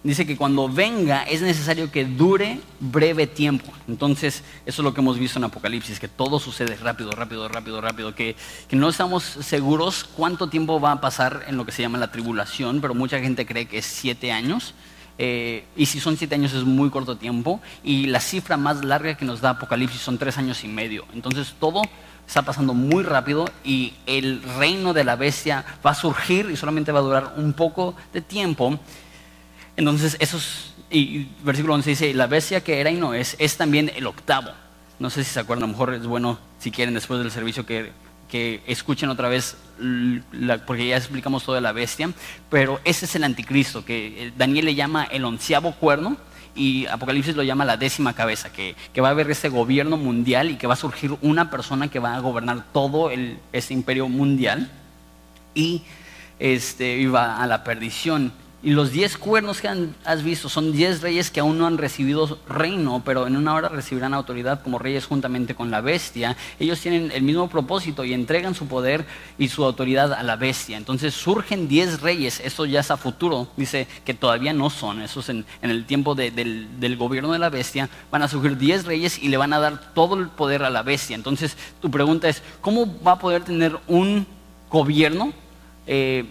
dice 0.03 0.27
que 0.27 0.37
cuando 0.37 0.69
venga 0.69 1.23
es 1.23 1.41
necesario 1.41 1.91
que 1.91 2.05
dure 2.05 2.59
breve 2.79 3.25
tiempo. 3.25 3.73
Entonces, 3.87 4.43
eso 4.67 4.81
es 4.83 4.83
lo 4.83 4.93
que 4.93 5.01
hemos 5.01 5.17
visto 5.17 5.39
en 5.39 5.45
Apocalipsis, 5.45 5.99
que 5.99 6.07
todo 6.07 6.39
sucede 6.39 6.75
rápido, 6.75 7.09
rápido, 7.13 7.47
rápido, 7.47 7.81
rápido, 7.81 8.13
que, 8.13 8.35
que 8.67 8.75
no 8.75 8.87
estamos 8.87 9.23
seguros 9.23 10.03
cuánto 10.03 10.49
tiempo 10.49 10.79
va 10.79 10.91
a 10.91 11.01
pasar 11.01 11.45
en 11.47 11.57
lo 11.57 11.65
que 11.65 11.71
se 11.71 11.81
llama 11.81 11.97
la 11.97 12.11
tribulación, 12.11 12.79
pero 12.79 12.93
mucha 12.93 13.19
gente 13.19 13.47
cree 13.47 13.65
que 13.65 13.79
es 13.79 13.87
siete 13.87 14.31
años. 14.31 14.75
Eh, 15.17 15.65
y 15.75 15.85
si 15.85 15.99
son 15.99 16.17
siete 16.17 16.35
años 16.35 16.53
es 16.53 16.63
muy 16.63 16.89
corto 16.89 17.17
tiempo. 17.17 17.61
Y 17.83 18.07
la 18.07 18.19
cifra 18.19 18.57
más 18.57 18.83
larga 18.83 19.15
que 19.15 19.25
nos 19.25 19.41
da 19.41 19.51
Apocalipsis 19.51 20.01
son 20.01 20.17
tres 20.17 20.37
años 20.37 20.63
y 20.63 20.67
medio. 20.67 21.05
Entonces 21.13 21.55
todo 21.59 21.81
está 22.27 22.41
pasando 22.41 22.73
muy 22.73 23.03
rápido 23.03 23.45
y 23.63 23.93
el 24.05 24.41
reino 24.57 24.93
de 24.93 25.03
la 25.03 25.15
bestia 25.15 25.63
va 25.85 25.91
a 25.91 25.95
surgir 25.95 26.49
y 26.49 26.57
solamente 26.57 26.91
va 26.91 26.99
a 26.99 27.03
durar 27.03 27.33
un 27.37 27.53
poco 27.53 27.95
de 28.13 28.21
tiempo. 28.21 28.79
Entonces, 29.77 30.17
esos, 30.19 30.73
y 30.89 31.27
versículo 31.43 31.73
11 31.75 31.89
dice, 31.89 32.13
la 32.13 32.27
bestia 32.27 32.63
que 32.63 32.79
era 32.79 32.89
y 32.89 32.95
no 32.95 33.13
es, 33.13 33.35
es 33.39 33.57
también 33.57 33.91
el 33.95 34.07
octavo. 34.07 34.51
No 34.99 35.09
sé 35.09 35.23
si 35.23 35.31
se 35.31 35.39
acuerdan, 35.39 35.63
a 35.63 35.67
lo 35.67 35.73
mejor 35.73 35.93
es 35.93 36.07
bueno, 36.07 36.39
si 36.59 36.71
quieren, 36.71 36.93
después 36.93 37.19
del 37.19 37.31
servicio 37.31 37.65
que, 37.65 37.91
escuchen 38.67 39.09
otra 39.09 39.29
vez, 39.29 39.57
porque 40.65 40.87
ya 40.87 40.97
explicamos 40.97 41.43
todo 41.43 41.55
de 41.55 41.61
la 41.61 41.71
bestia, 41.71 42.11
pero 42.49 42.79
ese 42.83 43.05
es 43.05 43.15
el 43.15 43.23
anticristo, 43.23 43.85
que 43.85 44.31
Daniel 44.37 44.65
le 44.65 44.75
llama 44.75 45.05
el 45.05 45.25
onceavo 45.25 45.73
cuerno, 45.73 46.17
y 46.55 46.85
Apocalipsis 46.85 47.35
lo 47.35 47.43
llama 47.43 47.65
la 47.65 47.75
décima 47.77 48.13
cabeza, 48.13 48.51
que, 48.51 48.75
que, 48.93 49.01
va 49.01 49.09
a 49.09 49.11
haber 49.11 49.29
ese 49.29 49.49
gobierno 49.49 49.97
mundial 49.97 50.51
y 50.51 50.55
que 50.55 50.67
va 50.67 50.73
a 50.73 50.77
surgir 50.77 51.17
una 51.21 51.49
persona 51.51 51.89
que 51.89 51.99
va 51.99 52.15
a 52.15 52.19
gobernar 52.19 52.63
todo 52.71 53.11
el, 53.11 53.39
ese 53.51 53.73
imperio 53.73 54.07
mundial 54.07 54.71
y 55.53 55.81
este, 56.39 56.97
iba 56.97 57.41
a 57.41 57.47
la 57.47 57.63
perdición. 57.63 58.31
Y 58.65 58.71
los 58.71 58.91
diez 58.91 59.15
cuernos 59.15 59.61
que 59.61 59.69
has 60.05 60.23
visto 60.23 60.49
son 60.49 60.71
diez 60.71 61.03
reyes 61.03 61.29
que 61.29 61.39
aún 61.39 61.59
no 61.59 61.67
han 61.67 61.77
recibido 61.77 62.39
reino, 62.49 63.03
pero 63.05 63.27
en 63.27 63.37
una 63.37 63.53
hora 63.53 63.69
recibirán 63.69 64.15
autoridad 64.15 64.63
como 64.63 64.79
reyes 64.79 65.05
juntamente 65.05 65.53
con 65.53 65.69
la 65.69 65.81
bestia. 65.81 66.35
Ellos 66.59 66.79
tienen 66.79 67.11
el 67.11 67.21
mismo 67.21 67.47
propósito 67.47 68.03
y 68.03 68.11
entregan 68.11 68.55
su 68.55 68.65
poder 68.65 69.05
y 69.37 69.49
su 69.49 69.63
autoridad 69.63 70.13
a 70.13 70.23
la 70.23 70.35
bestia. 70.35 70.77
Entonces 70.77 71.13
surgen 71.13 71.67
diez 71.67 72.01
reyes, 72.01 72.39
eso 72.39 72.65
ya 72.65 72.79
es 72.79 72.89
a 72.89 72.97
futuro, 72.97 73.47
dice 73.55 73.87
que 74.03 74.15
todavía 74.15 74.51
no 74.51 74.71
son, 74.71 75.03
eso 75.03 75.19
es 75.19 75.29
en, 75.29 75.45
el 75.61 75.85
tiempo 75.85 76.15
del, 76.15 76.97
gobierno 76.97 77.33
de 77.33 77.37
la 77.37 77.51
bestia, 77.51 77.87
van 78.09 78.23
a 78.23 78.27
surgir 78.27 78.57
diez 78.57 78.85
reyes 78.85 79.21
y 79.21 79.27
le 79.27 79.37
van 79.37 79.53
a 79.53 79.59
dar 79.59 79.93
todo 79.93 80.15
el 80.15 80.29
poder 80.29 80.63
a 80.63 80.71
la 80.71 80.81
bestia. 80.81 81.15
Entonces 81.15 81.55
tu 81.83 81.91
pregunta 81.91 82.29
es, 82.29 82.41
¿cómo 82.61 82.99
va 83.03 83.11
a 83.11 83.19
poder 83.19 83.43
tener 83.43 83.77
un 83.85 84.25
gobierno? 84.71 85.33
Eh, 85.85 86.25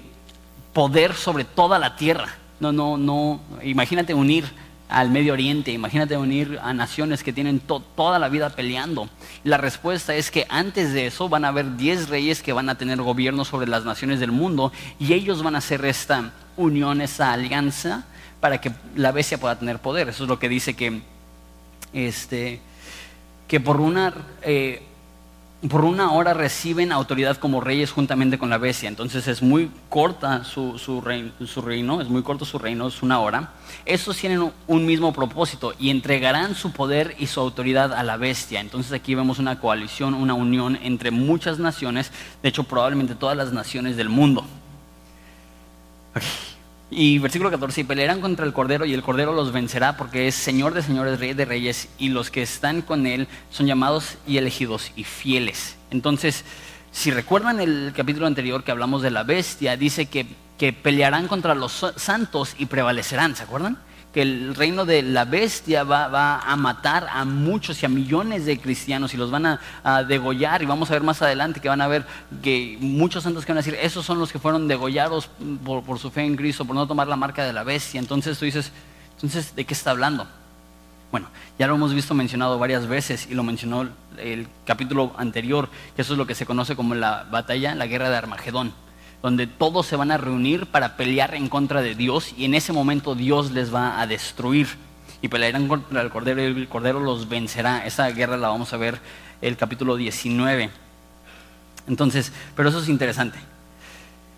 poder 0.74 1.14
sobre 1.14 1.44
toda 1.44 1.78
la 1.78 1.96
tierra. 1.96 2.37
No, 2.60 2.72
no, 2.72 2.98
no. 2.98 3.40
Imagínate 3.62 4.12
unir 4.12 4.44
al 4.88 5.10
Medio 5.10 5.32
Oriente, 5.32 5.72
imagínate 5.72 6.16
unir 6.16 6.60
a 6.62 6.74
naciones 6.74 7.22
que 7.22 7.32
tienen 7.32 7.60
toda 7.60 8.18
la 8.18 8.28
vida 8.28 8.50
peleando. 8.50 9.08
la 9.42 9.56
respuesta 9.56 10.14
es 10.14 10.30
que 10.30 10.46
antes 10.50 10.92
de 10.92 11.06
eso 11.06 11.28
van 11.28 11.44
a 11.44 11.48
haber 11.48 11.76
10 11.76 12.10
reyes 12.10 12.42
que 12.42 12.52
van 12.52 12.68
a 12.68 12.76
tener 12.76 13.00
gobierno 13.00 13.44
sobre 13.44 13.66
las 13.66 13.84
naciones 13.84 14.20
del 14.20 14.30
mundo 14.30 14.72
y 14.98 15.14
ellos 15.14 15.42
van 15.42 15.54
a 15.54 15.58
hacer 15.58 15.84
esta 15.84 16.32
unión, 16.56 17.00
esa 17.00 17.32
alianza 17.32 18.04
para 18.40 18.60
que 18.60 18.72
la 18.94 19.10
bestia 19.10 19.38
pueda 19.38 19.58
tener 19.58 19.78
poder. 19.78 20.10
Eso 20.10 20.24
es 20.24 20.28
lo 20.28 20.38
que 20.38 20.48
dice 20.48 20.74
que, 20.74 21.00
este, 21.92 22.60
que 23.48 23.60
por 23.60 23.80
una... 23.80 24.12
Eh, 24.42 24.82
por 25.68 25.85
una 25.85 26.12
hora 26.12 26.35
reciben 26.35 26.92
autoridad 26.92 27.38
como 27.38 27.61
reyes 27.61 27.90
juntamente 27.90 28.38
con 28.38 28.50
la 28.50 28.59
bestia. 28.59 28.88
Entonces 28.88 29.27
es 29.29 29.42
muy 29.42 29.70
corta 29.88 30.44
su, 30.44 31.00
reino, 31.00 32.00
es 32.00 32.09
muy 32.09 32.22
corto 32.22 32.44
su 32.44 32.59
reino, 32.59 32.88
es 32.88 33.03
una 33.03 33.20
hora. 33.20 33.53
Estos 33.87 34.16
tienen 34.18 34.53
un 34.66 34.87
mismo 34.87 35.12
propósito 35.12 35.74
y 35.79 35.90
entregarán 35.90 36.55
su 36.55 36.72
poder 36.72 37.14
y 37.18 37.27
su 37.27 37.40
autoridad 37.40 37.92
a 37.92 38.03
la 38.03 38.16
bestia. 38.16 38.61
Entonces 38.61 38.92
aquí 38.92 39.14
vemos 39.14 39.38
una 39.38 39.59
coalición, 39.59 40.14
una 40.14 40.35
unión 40.35 40.79
entre 40.83 41.11
muchas 41.11 41.59
naciones, 41.59 42.12
de 42.42 42.48
hecho 42.48 42.64
probablemente 42.64 43.14
todas 43.14 43.37
las 43.37 43.53
naciones 43.53 43.96
del 43.96 44.09
mundo. 44.09 44.44
Y 46.96 47.18
versículo 47.18 47.50
14, 47.50 47.80
y 47.80 47.85
pelearán 47.85 48.20
contra 48.20 48.46
el 48.46 48.52
Cordero 48.52 48.85
y 48.85 48.94
el 48.94 49.02
Cordero 49.02 49.33
los 49.33 49.50
vencerá 49.50 49.96
porque 49.96 50.28
es 50.28 50.37
Señor 50.37 50.74
de 50.74 50.83
señores, 50.83 51.18
Rey 51.18 51.35
de 51.35 51.44
reyes 51.44 51.88
y 51.98 52.11
los 52.11 52.30
que 52.30 52.40
están 52.40 52.83
con 52.83 53.09
él 53.09 53.26
son 53.50 53.66
llamados 53.66 54.16
y 54.28 54.37
elegidos 54.37 54.92
y 54.94 55.02
fieles. 55.02 55.74
Entonces, 55.90 56.44
si 56.92 57.11
recuerdan 57.11 57.59
el 57.59 57.92
capítulo 57.96 58.28
anterior 58.28 58.62
que 58.62 58.70
hablamos 58.70 59.02
de 59.02 59.11
la 59.11 59.24
bestia, 59.24 59.76
dice 59.76 60.07
que, 60.07 60.24
que 60.57 60.72
pelearán 60.72 61.26
contra 61.26 61.57
los 61.57 61.85
santos 61.96 62.54
y 62.59 62.66
prevalecerán, 62.66 63.35
¿se 63.35 63.42
acuerdan? 63.42 63.76
Que 64.14 64.22
el 64.22 64.55
reino 64.55 64.85
de 64.85 65.03
la 65.03 65.24
bestia 65.24 65.83
va, 65.83 66.38
a 66.38 66.55
matar 66.55 67.09
a 67.11 67.24
muchos 67.24 67.83
y 67.83 67.87
a 67.87 67.88
millones 67.88 68.46
de 68.46 68.61
cristianos 68.61 69.12
y 69.12 69.16
los 69.16 69.33
van 69.33 69.44
a, 69.44 70.05
degollar. 70.05 70.62
Y 70.62 70.66
vamos 70.66 70.88
a 70.88 70.94
ver 70.94 71.03
más 71.03 71.20
adelante 71.20 71.59
que 71.61 71.68
van 71.68 71.81
a 71.81 71.88
ver 71.88 72.07
que 72.40 72.79
muchos 72.81 73.24
santos 73.24 73.44
que 73.44 73.50
van 73.50 73.59
a 73.59 73.62
decir, 73.62 73.77
esos 73.83 74.07
son 74.07 74.20
los 74.20 74.31
que 74.31 74.38
fueron 74.38 74.68
degollados 74.68 75.29
por, 75.64 75.98
su 75.98 76.12
fe 76.12 76.22
en 76.22 76.37
Cristo, 76.37 76.64
por 76.64 76.77
no 76.77 76.87
tomar 76.87 77.09
la 77.09 77.16
marca 77.16 77.44
de 77.44 77.53
la 77.53 77.64
bestia. 77.64 77.98
Entonces 77.98 78.38
tú 78.38 78.44
dices, 78.44 78.70
entonces, 79.16 79.57
¿de 79.57 79.64
qué 79.64 79.74
está 79.74 79.90
hablando? 79.90 80.29
Bueno, 81.11 81.29
ya 81.59 81.66
lo 81.66 81.74
hemos 81.74 81.92
visto 81.92 82.14
mencionado 82.14 82.57
varias 82.57 82.87
veces 82.87 83.27
y 83.29 83.35
lo 83.35 83.42
mencionó 83.42 83.88
el 84.18 84.46
capítulo 84.64 85.12
anterior, 85.18 85.68
que 85.96 86.03
eso 86.03 86.12
es 86.12 86.18
lo 86.18 86.27
que 86.27 86.37
se 86.37 86.46
conoce 86.46 86.77
como 86.77 86.94
la 86.94 87.27
batalla, 87.29 87.74
la 87.74 87.87
guerra 87.88 88.11
de 88.11 88.16
Armagedón 88.16 88.84
donde 89.24 89.46
todos 89.46 89.87
se 89.87 89.96
van 89.96 90.10
a 90.10 90.18
reunir 90.18 90.66
para 90.66 90.98
pelear 90.98 91.34
en 91.34 91.48
contra 91.48 91.80
de 91.80 91.94
Dios 91.94 92.34
y 92.37 92.44
en 92.44 92.52
ese 92.52 92.74
momento 92.74 93.14
Dios 93.14 93.52
les 93.52 93.74
va 93.74 93.98
a 93.98 94.06
destruir 94.06 94.68
y 95.22 95.28
pelearán 95.28 95.66
contra 95.66 96.02
el 96.02 96.10
Cordero 96.10 96.42
y 96.42 96.44
el 96.44 96.68
Cordero 96.68 97.00
los 97.00 97.26
vencerá. 97.26 97.87
Esa 97.87 98.06
guerra 98.10 98.37
la 98.37 98.48
vamos 98.48 98.74
a 98.74 98.76
ver 98.76 99.00
el 99.40 99.56
capítulo 99.56 99.96
19. 99.96 100.68
Entonces, 101.88 102.34
pero 102.54 102.68
eso 102.68 102.80
es 102.80 102.88
interesante. 102.90 103.38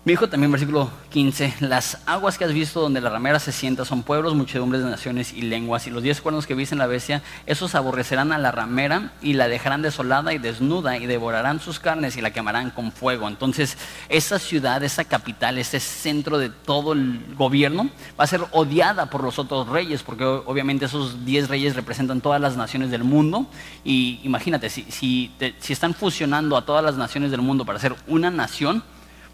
Me 0.07 0.13
dijo 0.13 0.29
también, 0.29 0.49
versículo 0.53 0.89
15, 1.09 1.55
las 1.59 1.97
aguas 2.05 2.37
que 2.37 2.45
has 2.45 2.53
visto 2.53 2.79
donde 2.79 3.01
la 3.01 3.09
ramera 3.09 3.39
se 3.39 3.51
sienta 3.51 3.83
son 3.83 4.03
pueblos, 4.03 4.35
muchedumbres 4.35 4.81
de 4.81 4.89
naciones 4.89 5.33
y 5.33 5.41
lenguas, 5.41 5.85
y 5.85 5.89
los 5.89 6.01
diez 6.01 6.21
cuernos 6.21 6.47
que 6.47 6.55
viste 6.55 6.75
en 6.75 6.79
la 6.79 6.87
bestia, 6.87 7.21
esos 7.45 7.75
aborrecerán 7.75 8.31
a 8.31 8.37
la 8.37 8.53
ramera 8.53 9.11
y 9.21 9.33
la 9.33 9.49
dejarán 9.49 9.81
desolada 9.81 10.31
y 10.31 10.37
desnuda 10.37 10.95
y 10.95 11.07
devorarán 11.07 11.59
sus 11.59 11.81
carnes 11.81 12.15
y 12.15 12.21
la 12.21 12.31
quemarán 12.31 12.71
con 12.71 12.93
fuego. 12.93 13.27
Entonces, 13.27 13.77
esa 14.07 14.39
ciudad, 14.39 14.81
esa 14.81 15.03
capital, 15.03 15.57
ese 15.57 15.81
centro 15.81 16.37
de 16.37 16.51
todo 16.51 16.93
el 16.93 17.35
gobierno, 17.35 17.89
va 18.17 18.23
a 18.23 18.27
ser 18.27 18.45
odiada 18.51 19.09
por 19.09 19.25
los 19.25 19.37
otros 19.39 19.67
reyes, 19.67 20.03
porque 20.03 20.23
obviamente 20.23 20.85
esos 20.85 21.25
diez 21.25 21.49
reyes 21.49 21.75
representan 21.75 22.21
todas 22.21 22.39
las 22.39 22.55
naciones 22.55 22.91
del 22.91 23.03
mundo, 23.03 23.45
y 23.83 24.21
imagínate, 24.23 24.69
si, 24.69 24.83
si, 24.83 25.33
si 25.59 25.73
están 25.73 25.93
fusionando 25.93 26.55
a 26.55 26.65
todas 26.65 26.81
las 26.81 26.95
naciones 26.95 27.29
del 27.29 27.41
mundo 27.41 27.65
para 27.65 27.77
ser 27.77 27.93
una 28.07 28.31
nación, 28.31 28.83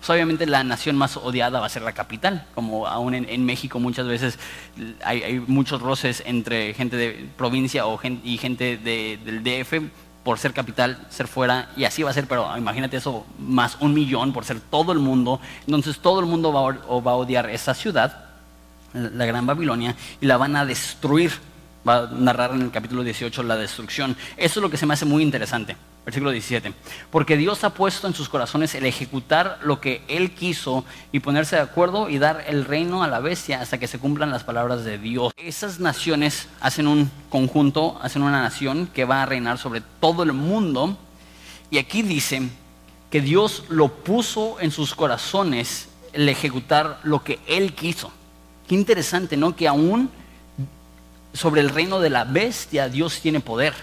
pues, 0.03 0.17
obviamente 0.17 0.45
la 0.45 0.65
nación 0.65 0.97
más 0.97 1.15
odiada 1.15 1.61
va 1.61 1.67
a 1.67 1.69
ser 1.69 1.81
la 1.81 1.93
capital, 1.93 2.45
como 2.55 2.87
aún 2.87 3.13
en, 3.13 3.45
México 3.45 3.79
muchas 3.79 4.05
veces 4.05 4.37
hay, 5.01 5.41
muchos 5.47 5.81
roces 5.81 6.21
entre 6.25 6.73
gente 6.73 6.97
de 6.97 7.29
provincia 7.37 7.85
o 7.85 7.97
y 8.03 8.37
gente 8.37 8.75
del 8.75 9.43
DF 9.45 9.89
por 10.25 10.39
ser 10.39 10.51
capital, 10.51 11.07
ser 11.09 11.29
fuera, 11.29 11.69
y 11.77 11.85
así 11.85 12.03
va 12.03 12.09
a 12.09 12.13
ser, 12.13 12.27
pero 12.27 12.57
imagínate 12.57 12.97
eso, 12.97 13.25
más 13.39 13.77
un 13.79 13.93
millón 13.93 14.33
por 14.33 14.43
ser 14.43 14.59
todo 14.59 14.91
el 14.91 14.99
mundo, 14.99 15.39
entonces 15.65 15.97
todo 15.99 16.19
el 16.19 16.25
mundo 16.25 16.51
va 16.51 16.69
a, 16.69 16.99
va 16.99 17.11
a 17.11 17.15
odiar 17.15 17.49
esa 17.49 17.73
ciudad, 17.73 18.25
la 18.93 19.25
Gran 19.25 19.45
Babilonia, 19.45 19.95
y 20.19 20.25
la 20.25 20.35
van 20.35 20.57
a 20.57 20.65
destruir, 20.65 21.31
va 21.87 21.99
a 21.99 22.07
narrar 22.11 22.51
en 22.51 22.63
el 22.63 22.71
capítulo 22.71 23.03
18 23.03 23.41
la 23.43 23.55
destrucción. 23.55 24.17
Eso 24.35 24.59
es 24.59 24.61
lo 24.63 24.69
que 24.69 24.75
se 24.75 24.85
me 24.85 24.95
hace 24.95 25.05
muy 25.05 25.23
interesante. 25.23 25.77
Versículo 26.05 26.31
17. 26.31 26.73
Porque 27.11 27.37
Dios 27.37 27.63
ha 27.63 27.73
puesto 27.73 28.07
en 28.07 28.13
sus 28.13 28.27
corazones 28.27 28.75
el 28.75 28.85
ejecutar 28.85 29.59
lo 29.63 29.79
que 29.79 30.01
Él 30.09 30.31
quiso 30.31 30.83
y 31.13 31.21
ponerse 31.21 31.55
de 31.55 31.61
acuerdo 31.61 32.09
y 32.09 32.17
dar 32.17 32.43
el 32.47 32.65
reino 32.65 33.03
a 33.03 33.07
la 33.07 33.21
bestia 33.21 33.61
hasta 33.61 33.77
que 33.77 33.87
se 33.87 33.99
cumplan 33.99 34.29
las 34.29 34.43
palabras 34.43 34.83
de 34.83 34.97
Dios. 34.97 35.31
Esas 35.37 35.79
naciones 35.79 36.49
hacen 36.59 36.87
un 36.87 37.09
conjunto, 37.29 37.97
hacen 38.01 38.21
una 38.21 38.41
nación 38.41 38.87
que 38.93 39.05
va 39.05 39.23
a 39.23 39.25
reinar 39.25 39.57
sobre 39.57 39.81
todo 40.01 40.23
el 40.23 40.33
mundo. 40.33 40.97
Y 41.71 41.77
aquí 41.77 42.01
dice 42.01 42.49
que 43.09 43.21
Dios 43.21 43.63
lo 43.69 43.87
puso 43.87 44.59
en 44.59 44.71
sus 44.71 44.95
corazones 44.95 45.87
el 46.11 46.27
ejecutar 46.27 46.99
lo 47.03 47.23
que 47.23 47.39
Él 47.47 47.73
quiso. 47.73 48.11
Qué 48.67 48.75
interesante, 48.75 49.37
¿no? 49.37 49.55
Que 49.55 49.69
aún 49.69 50.09
sobre 51.33 51.61
el 51.61 51.69
reino 51.69 52.01
de 52.01 52.09
la 52.09 52.25
bestia 52.25 52.89
Dios 52.89 53.21
tiene 53.21 53.39
poder 53.39 53.73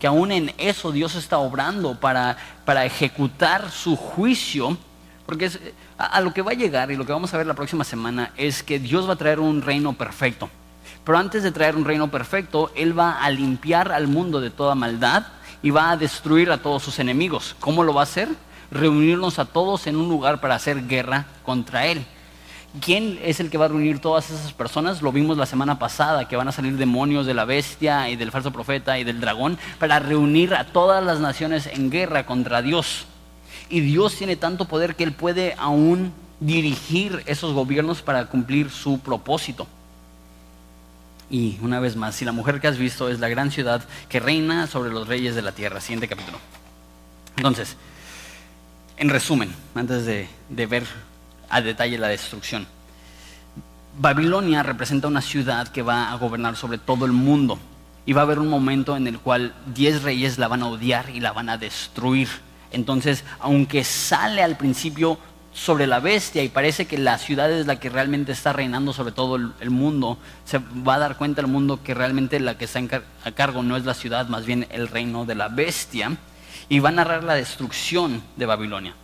que 0.00 0.06
aún 0.06 0.32
en 0.32 0.52
eso 0.56 0.90
Dios 0.90 1.14
está 1.14 1.38
obrando 1.38 1.94
para, 2.00 2.36
para 2.64 2.86
ejecutar 2.86 3.70
su 3.70 3.96
juicio, 3.96 4.78
porque 5.26 5.50
a, 5.98 6.20
lo 6.22 6.32
que 6.32 6.40
va 6.42 6.52
a 6.52 6.54
llegar 6.54 6.90
y 6.90 6.96
lo 6.96 7.04
que 7.04 7.12
vamos 7.12 7.32
a 7.32 7.36
ver 7.36 7.46
la 7.46 7.54
próxima 7.54 7.84
semana 7.84 8.32
es 8.36 8.62
que 8.62 8.78
Dios 8.78 9.06
va 9.08 9.12
a 9.12 9.16
traer 9.16 9.38
un 9.38 9.60
reino 9.60 9.92
perfecto. 9.92 10.48
Pero 11.04 11.18
antes 11.18 11.42
de 11.42 11.52
traer 11.52 11.76
un 11.76 11.84
reino 11.84 12.10
perfecto, 12.10 12.72
Él 12.74 12.98
va 12.98 13.22
a 13.22 13.30
limpiar 13.30 13.92
al 13.92 14.08
mundo 14.08 14.40
de 14.40 14.50
toda 14.50 14.74
maldad 14.74 15.26
y 15.62 15.70
va 15.70 15.90
a 15.90 15.96
destruir 15.98 16.50
a 16.50 16.58
todos 16.58 16.82
sus 16.82 16.98
enemigos. 16.98 17.54
¿Cómo 17.60 17.84
lo 17.84 17.92
va 17.92 18.00
a 18.00 18.04
hacer? 18.04 18.28
Reunirnos 18.70 19.38
a 19.38 19.44
todos 19.44 19.86
en 19.86 19.96
un 19.96 20.08
lugar 20.08 20.40
para 20.40 20.54
hacer 20.54 20.86
guerra 20.86 21.26
contra 21.44 21.86
Él. 21.86 22.06
¿Quién 22.78 23.18
es 23.24 23.40
el 23.40 23.50
que 23.50 23.58
va 23.58 23.64
a 23.64 23.68
reunir 23.68 23.98
todas 23.98 24.30
esas 24.30 24.52
personas? 24.52 25.02
Lo 25.02 25.10
vimos 25.10 25.36
la 25.36 25.46
semana 25.46 25.80
pasada, 25.80 26.28
que 26.28 26.36
van 26.36 26.46
a 26.46 26.52
salir 26.52 26.76
demonios 26.76 27.26
de 27.26 27.34
la 27.34 27.44
bestia 27.44 28.08
y 28.08 28.14
del 28.14 28.30
falso 28.30 28.52
profeta 28.52 28.96
y 28.96 29.02
del 29.02 29.20
dragón 29.20 29.58
para 29.80 29.98
reunir 29.98 30.54
a 30.54 30.66
todas 30.66 31.04
las 31.04 31.18
naciones 31.18 31.66
en 31.66 31.90
guerra 31.90 32.26
contra 32.26 32.62
Dios. 32.62 33.06
Y 33.68 33.80
Dios 33.80 34.14
tiene 34.14 34.36
tanto 34.36 34.66
poder 34.66 34.94
que 34.94 35.02
Él 35.02 35.12
puede 35.12 35.56
aún 35.58 36.12
dirigir 36.38 37.24
esos 37.26 37.54
gobiernos 37.54 38.02
para 38.02 38.26
cumplir 38.26 38.70
su 38.70 39.00
propósito. 39.00 39.66
Y 41.28 41.58
una 41.62 41.80
vez 41.80 41.96
más, 41.96 42.14
si 42.14 42.24
la 42.24 42.32
mujer 42.32 42.60
que 42.60 42.68
has 42.68 42.78
visto 42.78 43.08
es 43.08 43.18
la 43.18 43.28
gran 43.28 43.50
ciudad 43.50 43.82
que 44.08 44.20
reina 44.20 44.68
sobre 44.68 44.90
los 44.90 45.08
reyes 45.08 45.34
de 45.34 45.42
la 45.42 45.52
tierra. 45.52 45.80
Siguiente 45.80 46.06
capítulo. 46.06 46.38
Entonces, 47.36 47.76
en 48.96 49.08
resumen, 49.08 49.52
antes 49.74 50.06
de, 50.06 50.28
de 50.48 50.66
ver 50.66 50.84
a 51.50 51.60
detalle 51.60 51.98
la 51.98 52.08
destrucción. 52.08 52.66
Babilonia 53.98 54.62
representa 54.62 55.08
una 55.08 55.20
ciudad 55.20 55.68
que 55.68 55.82
va 55.82 56.10
a 56.10 56.16
gobernar 56.16 56.56
sobre 56.56 56.78
todo 56.78 57.04
el 57.04 57.12
mundo 57.12 57.58
y 58.06 58.12
va 58.12 58.22
a 58.22 58.24
haber 58.24 58.38
un 58.38 58.48
momento 58.48 58.96
en 58.96 59.06
el 59.06 59.18
cual 59.18 59.54
diez 59.74 60.02
reyes 60.02 60.38
la 60.38 60.48
van 60.48 60.62
a 60.62 60.68
odiar 60.68 61.10
y 61.10 61.20
la 61.20 61.32
van 61.32 61.48
a 61.48 61.58
destruir. 61.58 62.28
Entonces, 62.72 63.24
aunque 63.40 63.84
sale 63.84 64.42
al 64.42 64.56
principio 64.56 65.18
sobre 65.52 65.86
la 65.86 65.98
bestia 65.98 66.42
y 66.42 66.48
parece 66.48 66.86
que 66.86 66.96
la 66.96 67.18
ciudad 67.18 67.50
es 67.50 67.66
la 67.66 67.80
que 67.80 67.90
realmente 67.90 68.32
está 68.32 68.52
reinando 68.52 68.92
sobre 68.92 69.12
todo 69.12 69.36
el, 69.36 69.70
mundo, 69.70 70.18
se 70.44 70.58
va 70.58 70.94
a 70.94 70.98
dar 70.98 71.16
cuenta 71.16 71.40
el 71.40 71.48
mundo 71.48 71.82
que 71.82 71.92
realmente 71.92 72.38
la 72.38 72.56
que 72.56 72.66
está 72.66 72.80
a 73.24 73.32
cargo 73.32 73.62
no 73.62 73.76
es 73.76 73.84
la 73.84 73.94
ciudad, 73.94 74.28
más 74.28 74.46
bien 74.46 74.66
el 74.70 74.88
reino 74.88 75.24
de 75.24 75.34
la 75.34 75.48
bestia, 75.48 76.16
y 76.68 76.78
va 76.78 76.90
a 76.90 76.92
narrar 76.92 77.24
la 77.24 77.34
destrucción 77.34 78.22
de 78.36 78.46
Babilonia. 78.46 78.94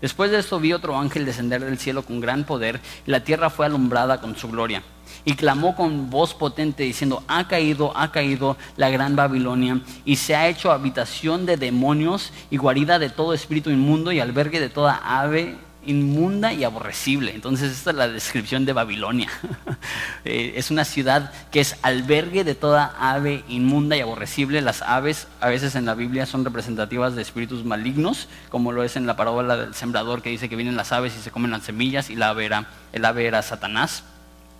Después 0.00 0.30
de 0.30 0.38
esto 0.38 0.60
vi 0.60 0.72
otro 0.72 0.98
ángel 0.98 1.24
descender 1.24 1.64
del 1.64 1.78
cielo 1.78 2.02
con 2.02 2.20
gran 2.20 2.44
poder, 2.44 2.80
y 3.06 3.10
la 3.10 3.24
tierra 3.24 3.48
fue 3.48 3.66
alumbrada 3.66 4.20
con 4.20 4.36
su 4.36 4.48
gloria. 4.48 4.82
Y 5.24 5.34
clamó 5.34 5.74
con 5.74 6.10
voz 6.10 6.34
potente 6.34 6.82
diciendo, 6.82 7.22
ha 7.28 7.48
caído, 7.48 7.96
ha 7.96 8.12
caído 8.12 8.56
la 8.76 8.90
gran 8.90 9.16
Babilonia, 9.16 9.80
y 10.04 10.16
se 10.16 10.36
ha 10.36 10.48
hecho 10.48 10.70
habitación 10.70 11.46
de 11.46 11.56
demonios 11.56 12.32
y 12.50 12.58
guarida 12.58 12.98
de 12.98 13.08
todo 13.08 13.32
espíritu 13.32 13.70
inmundo 13.70 14.12
y 14.12 14.20
albergue 14.20 14.60
de 14.60 14.68
toda 14.68 15.00
ave 15.02 15.56
inmunda 15.86 16.52
y 16.52 16.64
aborrecible. 16.64 17.32
Entonces 17.34 17.72
esta 17.72 17.90
es 17.90 17.96
la 17.96 18.08
descripción 18.08 18.64
de 18.64 18.72
Babilonia. 18.72 19.28
Eh, 20.24 20.54
es 20.56 20.72
una 20.72 20.84
ciudad 20.84 21.30
que 21.52 21.60
es 21.60 21.76
albergue 21.82 22.42
de 22.42 22.56
toda 22.56 22.96
ave 22.98 23.44
inmunda 23.48 23.96
y 23.96 24.00
aborrecible. 24.00 24.60
Las 24.60 24.82
aves 24.82 25.28
a 25.40 25.48
veces 25.48 25.76
en 25.76 25.84
la 25.84 25.94
Biblia 25.94 26.26
son 26.26 26.44
representativas 26.44 27.14
de 27.14 27.22
espíritus 27.22 27.64
malignos, 27.64 28.28
como 28.48 28.72
lo 28.72 28.82
es 28.82 28.96
en 28.96 29.06
la 29.06 29.14
parábola 29.14 29.56
del 29.56 29.74
sembrador 29.74 30.22
que 30.22 30.30
dice 30.30 30.48
que 30.48 30.56
vienen 30.56 30.76
las 30.76 30.90
aves 30.90 31.14
y 31.16 31.22
se 31.22 31.30
comen 31.30 31.52
las 31.52 31.62
semillas 31.62 32.10
y 32.10 32.16
la 32.16 32.30
ave 32.30 32.46
era, 32.46 32.66
el 32.92 33.04
ave 33.04 33.26
era 33.26 33.40
Satanás. 33.42 34.02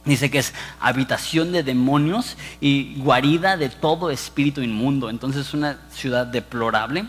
Dice 0.05 0.31
que 0.31 0.39
es 0.39 0.55
habitación 0.79 1.51
de 1.51 1.65
demonios 1.65 2.37
y 2.61 2.95
guarida 2.99 3.57
de 3.57 3.69
todo 3.69 4.11
espíritu 4.11 4.63
inmundo. 4.63 5.11
Entonces 5.11 5.49
es 5.49 5.55
una 5.55 5.79
ciudad 5.91 6.27
deplorable 6.27 7.07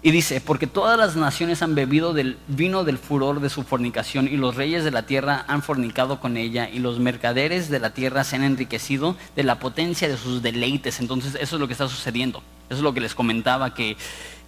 y 0.00 0.12
dice, 0.12 0.40
porque 0.40 0.66
todas 0.66 0.96
las 0.96 1.16
naciones 1.16 1.62
han 1.62 1.74
bebido 1.74 2.12
del 2.12 2.38
vino 2.46 2.84
del 2.84 2.98
furor 2.98 3.40
de 3.40 3.50
su 3.50 3.64
fornicación 3.64 4.28
y 4.28 4.36
los 4.36 4.54
reyes 4.54 4.84
de 4.84 4.92
la 4.92 5.02
tierra 5.02 5.44
han 5.48 5.62
fornicado 5.62 6.20
con 6.20 6.36
ella 6.36 6.68
y 6.70 6.78
los 6.78 7.00
mercaderes 7.00 7.68
de 7.68 7.80
la 7.80 7.90
tierra 7.90 8.22
se 8.22 8.36
han 8.36 8.44
enriquecido 8.44 9.16
de 9.34 9.42
la 9.42 9.58
potencia 9.58 10.08
de 10.08 10.16
sus 10.16 10.40
deleites. 10.40 11.00
Entonces 11.00 11.36
eso 11.40 11.56
es 11.56 11.60
lo 11.60 11.66
que 11.66 11.72
está 11.72 11.88
sucediendo. 11.88 12.42
Eso 12.68 12.78
es 12.78 12.82
lo 12.82 12.94
que 12.94 13.00
les 13.00 13.14
comentaba, 13.14 13.74
que, 13.74 13.96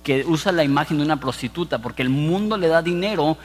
que 0.04 0.24
usa 0.24 0.52
la 0.52 0.62
imagen 0.62 0.98
de 0.98 1.04
una 1.04 1.18
prostituta, 1.18 1.78
porque 1.78 2.02
el 2.02 2.10
mundo 2.10 2.56
le 2.56 2.68
da 2.68 2.82
dinero 2.82 3.36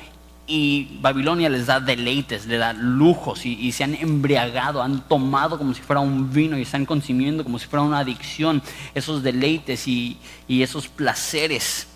y 0.48 1.00
Babilonia 1.02 1.50
les 1.50 1.66
da 1.66 1.80
deleites, 1.80 2.46
le 2.46 2.58
da 2.58 2.74
lujos 2.74 3.46
y, 3.46 3.72
se 3.72 3.84
han 3.84 3.96
embriagado, 3.96 4.84
han 4.84 5.02
tomado 5.08 5.58
como 5.58 5.74
si 5.74 5.82
fuera 5.82 6.02
un 6.02 6.32
vino 6.32 6.58
y 6.58 6.62
están 6.62 6.86
consumiendo 6.86 7.44
como 7.44 7.58
si 7.58 7.66
fuera 7.66 7.82
una 7.84 8.00
adicción 8.00 8.62
esos 8.94 9.24
deleites 9.24 9.88
y, 9.88 10.18
y 10.48 10.62
esos 10.62 10.88
placeres. 10.88 11.88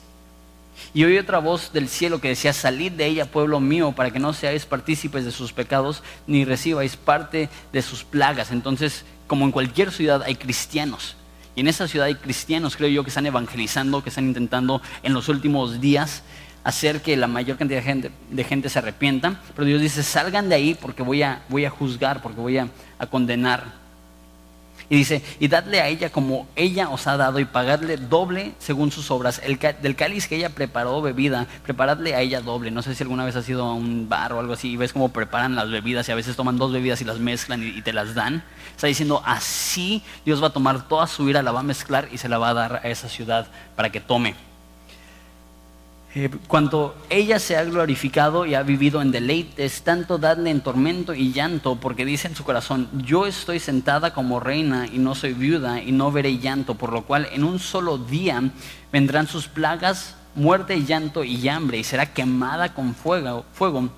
Y 0.94 1.04
oí 1.04 1.18
otra 1.18 1.38
voz 1.38 1.72
del 1.72 1.88
cielo 1.88 2.20
que 2.20 2.30
decía, 2.30 2.52
salid 2.52 2.92
de 2.92 3.06
ella, 3.06 3.32
pueblo 3.32 3.60
mío, 3.60 3.92
para 3.92 4.12
que 4.12 4.20
no 4.20 4.34
seáis 4.34 4.66
partícipes 4.66 5.24
de 5.24 5.32
sus 5.32 5.54
pecados, 5.54 6.04
ni 6.26 6.46
recibáis 6.46 6.96
parte 6.96 7.50
de 7.72 7.82
sus 7.82 8.04
plagas. 8.04 8.52
Entonces, 8.52 9.06
como 9.28 9.46
en 9.46 9.52
cualquier 9.52 9.92
ciudad 9.92 10.24
hay 10.24 10.36
cristianos. 10.36 11.16
Y 11.56 11.62
en 11.62 11.68
esa 11.68 11.88
ciudad 11.88 12.08
hay 12.08 12.16
cristianos, 12.16 12.76
creo 12.76 12.90
yo, 12.90 13.04
que 13.04 13.10
están 13.10 13.26
evangelizando, 13.26 14.04
que 14.04 14.10
están 14.10 14.28
intentando 14.28 14.82
en 15.04 15.14
los 15.14 15.30
últimos 15.30 15.80
días 15.80 16.24
hacer 16.64 17.02
que 17.02 17.16
la 17.16 17.28
mayor 17.28 17.58
cantidad 17.58 17.80
de 17.80 17.86
gente, 17.86 18.12
de 18.30 18.44
gente 18.44 18.70
se 18.70 18.80
arrepienta. 18.80 19.40
Pero 19.56 19.66
Dios 19.66 19.82
dice, 19.82 20.04
salgan 20.04 20.50
de 20.50 20.56
ahí 20.56 20.78
porque 20.80 21.04
voy 21.04 21.22
a, 21.22 21.44
voy 21.50 21.66
a 21.66 21.70
juzgar, 21.70 22.22
porque 22.22 22.42
voy 22.42 22.58
a 22.58 22.70
condenar 23.10 23.79
y 24.90 24.96
dice, 24.96 25.22
y 25.40 25.48
dadle 25.48 25.82
a 25.82 25.88
ella 25.88 26.10
como 26.10 26.48
ella 26.56 26.90
os 26.90 27.06
ha 27.06 27.16
dado 27.16 27.40
y 27.40 27.46
pagadle 27.46 27.98
doble 27.98 28.54
según 28.58 28.92
sus 28.92 29.12
obras. 29.12 29.40
El 29.44 29.60
del 29.60 29.96
cáliz 29.96 30.28
que 30.28 30.36
ella 30.36 30.50
preparó 30.50 31.00
bebida, 31.02 31.46
preparadle 31.64 32.16
a 32.16 32.22
ella 32.22 32.42
doble. 32.42 32.72
No 32.72 32.82
sé 32.82 32.96
si 32.96 33.04
alguna 33.04 33.24
vez 33.24 33.36
has 33.36 33.48
ido 33.48 33.66
a 33.66 33.74
un 33.76 34.10
bar 34.10 34.34
o 34.34 34.40
algo 34.40 34.54
así 34.54 34.72
y 34.72 34.78
ves 34.78 34.92
cómo 34.92 35.10
preparan 35.10 35.56
las 35.56 35.70
bebidas 35.70 36.10
y 36.10 36.12
a 36.12 36.16
veces 36.16 36.36
toman 36.36 36.58
dos 36.58 36.72
bebidas 36.72 37.02
y 37.02 37.06
las 37.06 37.20
mezclan 37.20 37.64
y, 37.64 37.82
te 37.84 37.94
las 37.94 38.16
dan. 38.16 38.44
Está 38.72 38.88
diciendo, 38.88 39.22
así 39.26 40.04
Dios 40.26 40.42
va 40.42 40.48
a 40.48 40.54
tomar 40.54 40.88
toda 40.88 41.06
su 41.06 41.30
ira, 41.30 41.44
la 41.44 41.52
va 41.52 41.60
a 41.60 41.64
mezclar 41.64 42.10
y 42.12 42.18
se 42.18 42.28
la 42.28 42.40
va 42.40 42.50
a 42.50 42.54
dar 42.56 42.82
a 42.84 42.90
esa 42.90 43.10
ciudad 43.10 43.48
para 43.76 43.92
que 43.92 44.00
tome. 44.00 44.49
Eh, 46.16 46.30
cuando 46.48 46.96
ella 47.10 47.38
se 47.38 47.56
ha 47.56 47.64
glorificado 47.64 48.48
y 48.48 48.56
ha 48.56 48.64
vivido 48.64 49.02
en 49.02 49.12
deleites, 49.12 49.84
tanto 49.84 50.18
dadle 50.18 50.50
en 50.50 50.62
tormento 50.62 51.14
y 51.14 51.32
llanto, 51.32 51.76
porque 51.76 52.04
dice 52.04 52.28
en 52.28 52.36
su 52.36 52.44
corazón, 52.44 52.90
yo 53.06 53.28
estoy 53.28 53.60
sentada 53.60 54.14
como 54.14 54.40
reina 54.40 54.88
y 54.88 54.98
no 54.98 55.14
soy 55.14 55.34
viuda 55.34 55.82
y 55.84 55.92
no 55.92 56.12
veré 56.12 56.40
llanto, 56.40 56.74
por 56.76 56.92
lo 56.94 57.04
cual 57.04 57.28
en 57.32 57.44
un 57.44 57.60
solo 57.60 58.00
día 58.00 58.42
vendrán 58.92 59.28
sus 59.28 59.48
plagas, 59.48 60.16
muerte, 60.34 60.84
llanto 60.84 61.24
y 61.24 61.48
hambre, 61.48 61.78
y 61.78 61.84
será 61.84 62.12
quemada 62.12 62.74
con 62.74 62.96
fuego, 62.96 63.46
fuego 63.54 63.90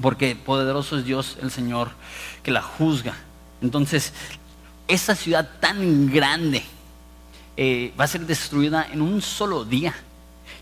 porque 0.00 0.36
poderoso 0.36 0.98
es 0.98 1.04
Dios 1.04 1.38
el 1.42 1.50
Señor 1.50 1.90
que 2.42 2.50
la 2.50 2.62
juzga. 2.62 3.14
Entonces, 3.60 4.12
esa 4.86 5.14
ciudad 5.14 5.48
tan 5.60 6.10
grande 6.10 6.62
eh, 7.56 7.92
va 7.98 8.04
a 8.04 8.08
ser 8.08 8.26
destruida 8.26 8.86
en 8.92 9.02
un 9.02 9.20
solo 9.20 9.64
día. 9.64 9.94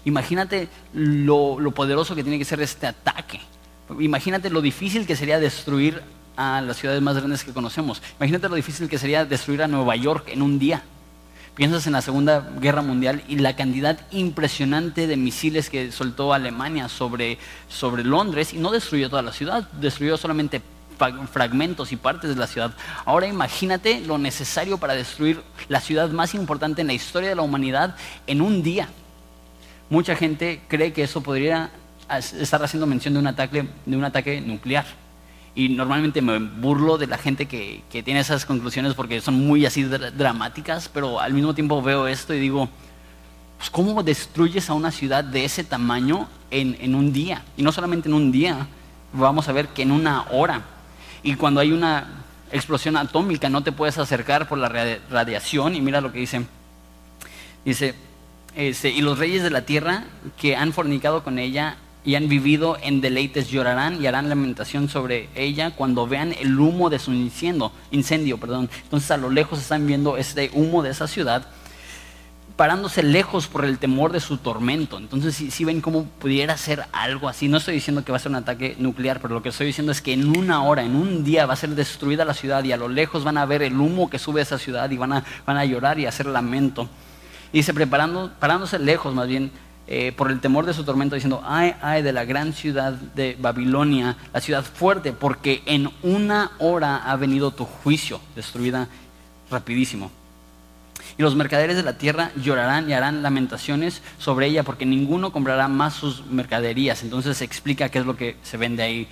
Imagínate 0.06 0.68
lo, 0.94 1.58
poderoso 1.74 2.14
que 2.14 2.22
tiene 2.22 2.38
que 2.38 2.44
ser 2.44 2.60
este 2.60 2.86
ataque. 2.86 3.40
Imagínate 3.98 4.50
lo 4.50 4.62
difícil 4.62 5.04
que 5.04 5.16
sería 5.16 5.40
destruir 5.40 6.00
a 6.36 6.60
las 6.60 6.76
ciudades 6.76 7.02
más 7.02 7.16
grandes 7.16 7.42
que 7.42 7.52
conocemos. 7.52 8.00
Imagínate 8.20 8.48
lo 8.48 8.54
difícil 8.54 8.88
que 8.88 8.98
sería 8.98 9.24
destruir 9.24 9.64
a 9.64 9.68
Nueva 9.68 9.96
York 9.96 10.28
en 10.28 10.42
un 10.42 10.60
día. 10.60 10.84
Piensas 11.56 11.88
en 11.88 11.94
la 11.94 12.02
Segunda 12.02 12.52
Guerra 12.60 12.82
Mundial 12.82 13.24
y 13.26 13.38
la 13.38 13.56
cantidad 13.56 13.98
impresionante 14.12 15.08
de 15.08 15.16
misiles 15.16 15.70
que 15.70 15.90
soltó 15.90 16.32
Alemania 16.32 16.88
sobre, 16.88 17.38
sobre 17.68 18.04
Londres 18.04 18.54
y 18.54 18.58
no 18.58 18.70
destruyó 18.70 19.10
toda 19.10 19.22
la 19.22 19.32
ciudad, 19.32 19.68
destruyó 19.72 20.16
solamente 20.16 20.62
fragmentos 21.32 21.90
y 21.90 21.96
partes 21.96 22.30
de 22.30 22.36
la 22.36 22.46
ciudad. 22.46 22.72
Ahora 23.04 23.26
imagínate 23.26 24.00
lo 24.02 24.18
necesario 24.18 24.78
para 24.78 24.94
destruir 24.94 25.42
la 25.68 25.80
ciudad 25.80 26.10
más 26.10 26.32
importante 26.34 26.82
en 26.82 26.86
la 26.86 26.92
historia 26.92 27.30
de 27.30 27.34
la 27.34 27.42
humanidad 27.42 27.96
en 28.28 28.40
un 28.40 28.62
día 28.62 28.88
mucha 29.90 30.16
gente 30.16 30.60
cree 30.68 30.92
que 30.92 31.02
eso 31.02 31.20
podría 31.22 31.70
estar 32.40 32.62
haciendo 32.62 32.86
mención 32.86 33.14
de 33.14 33.20
un 33.20 33.26
ataque, 33.26 33.68
de 33.84 33.96
un 33.96 34.04
ataque 34.04 34.40
nuclear. 34.40 34.86
Y 35.54 35.70
normalmente 35.70 36.20
me 36.20 36.38
burlo 36.38 36.98
de 36.98 37.06
la 37.06 37.16
gente 37.16 37.46
que, 37.46 37.82
tiene 37.90 38.20
esas 38.20 38.44
conclusiones 38.44 38.94
porque 38.94 39.20
son 39.20 39.46
muy 39.46 39.64
así 39.64 39.84
dramáticas, 39.84 40.88
pero 40.88 41.18
al 41.18 41.32
mismo 41.32 41.54
tiempo 41.54 41.80
veo 41.80 42.06
esto 42.06 42.34
y 42.34 42.40
digo, 42.40 42.68
pues 43.56 43.70
¿cómo 43.70 44.02
destruyes 44.02 44.68
a 44.68 44.74
una 44.74 44.90
ciudad 44.90 45.24
de 45.24 45.46
ese 45.46 45.64
tamaño 45.64 46.28
en, 46.50 46.76
en 46.80 46.94
un 46.94 47.12
día? 47.12 47.42
Y 47.56 47.62
no 47.62 47.72
solamente 47.72 48.08
en 48.08 48.14
un 48.14 48.30
día, 48.30 48.66
vamos 49.14 49.48
a 49.48 49.52
ver 49.52 49.68
que 49.68 49.82
en 49.82 49.92
una 49.92 50.26
hora. 50.30 50.60
Y 51.22 51.34
cuando 51.36 51.60
hay 51.60 51.72
una 51.72 52.06
explosión 52.52 52.96
atómica 52.96 53.48
no 53.48 53.62
te 53.62 53.72
puedes 53.72 53.98
acercar 53.98 54.48
por 54.48 54.58
la 54.58 54.68
radiación 55.10 55.74
y 55.74 55.80
mira 55.80 56.00
lo 56.00 56.12
que 56.12 56.20
dice. 56.20 56.44
Dice, 57.64 57.94
este, 58.56 58.90
y 58.90 59.02
los 59.02 59.18
reyes 59.18 59.42
de 59.42 59.50
la 59.50 59.66
tierra 59.66 60.04
que 60.40 60.56
han 60.56 60.72
fornicado 60.72 61.22
con 61.22 61.38
ella 61.38 61.76
y 62.06 62.14
han 62.14 62.28
vivido 62.28 62.78
en 62.82 63.02
deleites 63.02 63.50
llorarán 63.50 64.02
y 64.02 64.06
harán 64.06 64.28
lamentación 64.30 64.88
sobre 64.88 65.28
ella 65.34 65.72
cuando 65.72 66.06
vean 66.06 66.34
el 66.40 66.58
humo 66.58 66.88
de 66.88 66.98
su 66.98 67.12
incendio, 67.12 67.72
incendio 67.90 68.38
perdón. 68.38 68.70
Entonces 68.84 69.10
a 69.10 69.18
lo 69.18 69.28
lejos 69.28 69.58
están 69.58 69.86
viendo 69.86 70.16
este 70.16 70.50
humo 70.54 70.82
de 70.82 70.90
esa 70.90 71.06
ciudad, 71.06 71.46
parándose 72.56 73.02
lejos 73.02 73.48
por 73.48 73.64
el 73.66 73.78
temor 73.78 74.12
de 74.12 74.20
su 74.20 74.38
tormento. 74.38 74.96
Entonces 74.96 75.34
si, 75.34 75.64
ven 75.64 75.82
cómo 75.82 76.04
pudiera 76.04 76.56
ser 76.56 76.86
algo 76.92 77.28
así. 77.28 77.48
No 77.48 77.58
estoy 77.58 77.74
diciendo 77.74 78.04
que 78.04 78.12
va 78.12 78.16
a 78.16 78.20
ser 78.20 78.30
un 78.30 78.36
ataque 78.36 78.74
nuclear, 78.78 79.20
pero 79.20 79.34
lo 79.34 79.42
que 79.42 79.50
estoy 79.50 79.66
diciendo 79.66 79.92
es 79.92 80.00
que 80.00 80.14
en 80.14 80.34
una 80.34 80.62
hora, 80.62 80.82
en 80.82 80.96
un 80.96 81.24
día 81.24 81.44
va 81.44 81.52
a 81.52 81.56
ser 81.56 81.70
destruida 81.70 82.24
la 82.24 82.32
ciudad 82.32 82.64
y 82.64 82.72
a 82.72 82.78
lo 82.78 82.88
lejos 82.88 83.22
van 83.22 83.36
a 83.36 83.44
ver 83.44 83.62
el 83.62 83.78
humo 83.78 84.08
que 84.08 84.18
sube 84.18 84.40
a 84.40 84.44
esa 84.44 84.58
ciudad 84.58 84.90
y 84.90 84.96
van 84.96 85.12
a, 85.12 85.24
van 85.44 85.58
a 85.58 85.64
llorar 85.66 85.98
y 85.98 86.06
hacer 86.06 86.24
lamento. 86.24 86.88
Dice, 87.52 87.72
preparando, 87.74 88.32
parándose 88.38 88.78
lejos 88.78 89.14
más 89.14 89.28
bien 89.28 89.50
eh, 89.88 90.12
por 90.16 90.30
el 90.30 90.40
temor 90.40 90.66
de 90.66 90.74
su 90.74 90.84
tormento, 90.84 91.14
diciendo, 91.14 91.42
ay, 91.44 91.74
ay 91.80 92.02
de 92.02 92.12
la 92.12 92.24
gran 92.24 92.52
ciudad 92.52 92.92
de 92.92 93.36
Babilonia, 93.38 94.16
la 94.32 94.40
ciudad 94.40 94.64
fuerte, 94.64 95.12
porque 95.12 95.62
en 95.66 95.90
una 96.02 96.50
hora 96.58 96.96
ha 96.96 97.14
venido 97.16 97.52
tu 97.52 97.64
juicio, 97.64 98.20
destruida 98.34 98.88
rapidísimo. 99.48 100.10
Y 101.18 101.22
los 101.22 101.36
mercaderes 101.36 101.76
de 101.76 101.82
la 101.82 101.98
tierra 101.98 102.32
llorarán 102.34 102.90
y 102.90 102.94
harán 102.94 103.22
lamentaciones 103.22 104.02
sobre 104.18 104.46
ella, 104.46 104.64
porque 104.64 104.84
ninguno 104.84 105.30
comprará 105.30 105.68
más 105.68 105.94
sus 105.94 106.26
mercaderías. 106.26 107.02
Entonces 107.02 107.36
se 107.36 107.44
explica 107.44 107.88
qué 107.88 108.00
es 108.00 108.06
lo 108.06 108.16
que 108.16 108.36
se 108.42 108.56
vende 108.56 108.82
ahí 108.82 109.08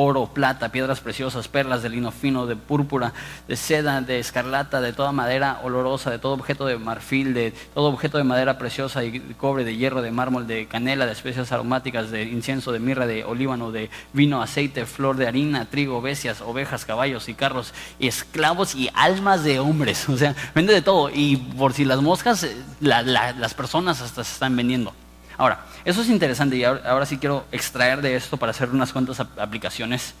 oro, 0.00 0.26
plata, 0.26 0.70
piedras 0.70 1.00
preciosas, 1.00 1.48
perlas 1.48 1.82
de 1.82 1.88
lino 1.88 2.12
fino, 2.12 2.46
de 2.46 2.54
púrpura, 2.54 3.12
de 3.48 3.56
seda, 3.56 4.00
de 4.00 4.20
escarlata, 4.20 4.80
de 4.80 4.92
toda 4.92 5.10
madera 5.10 5.60
olorosa, 5.64 6.10
de 6.10 6.20
todo 6.20 6.34
objeto 6.34 6.66
de 6.66 6.78
marfil, 6.78 7.34
de 7.34 7.52
todo 7.74 7.88
objeto 7.88 8.16
de 8.16 8.22
madera 8.22 8.58
preciosa 8.58 9.02
y 9.02 9.18
cobre, 9.36 9.64
de 9.64 9.76
hierro, 9.76 10.00
de 10.00 10.12
mármol, 10.12 10.46
de 10.46 10.66
canela, 10.66 11.04
de 11.04 11.12
especias 11.12 11.50
aromáticas, 11.50 12.12
de 12.12 12.22
incienso, 12.22 12.70
de 12.70 12.78
mirra, 12.78 13.08
de 13.08 13.24
olíbano, 13.24 13.72
de 13.72 13.90
vino, 14.12 14.40
aceite, 14.40 14.86
flor 14.86 15.16
de 15.16 15.26
harina, 15.26 15.64
trigo, 15.64 16.00
bestias, 16.00 16.42
ovejas, 16.42 16.84
caballos 16.84 17.28
y 17.28 17.34
carros, 17.34 17.74
esclavos 17.98 18.76
y 18.76 18.90
almas 18.94 19.42
de 19.42 19.58
hombres. 19.58 20.08
O 20.18 20.20
sea, 20.20 20.34
vende 20.54 20.72
de 20.72 20.82
todo. 20.82 21.10
Y 21.12 21.36
por 21.36 21.74
si 21.74 21.84
las 21.84 22.00
moscas, 22.00 22.42
eh, 22.42 22.56
las 22.80 23.54
personas 23.54 24.00
hasta 24.00 24.24
se 24.24 24.32
están 24.32 24.56
vendiendo. 24.56 24.92
Ahora, 25.38 25.60
eso 25.84 26.02
es 26.02 26.08
interesante 26.08 26.56
y 26.56 26.64
ahora, 26.64 27.06
sí 27.06 27.16
quiero 27.16 27.46
extraer 27.52 28.02
de 28.02 28.16
esto 28.16 28.36
para 28.36 28.50
hacer 28.50 28.70
unas 28.70 28.92
cuantas 28.92 29.20
aplicaciones. 29.20 30.12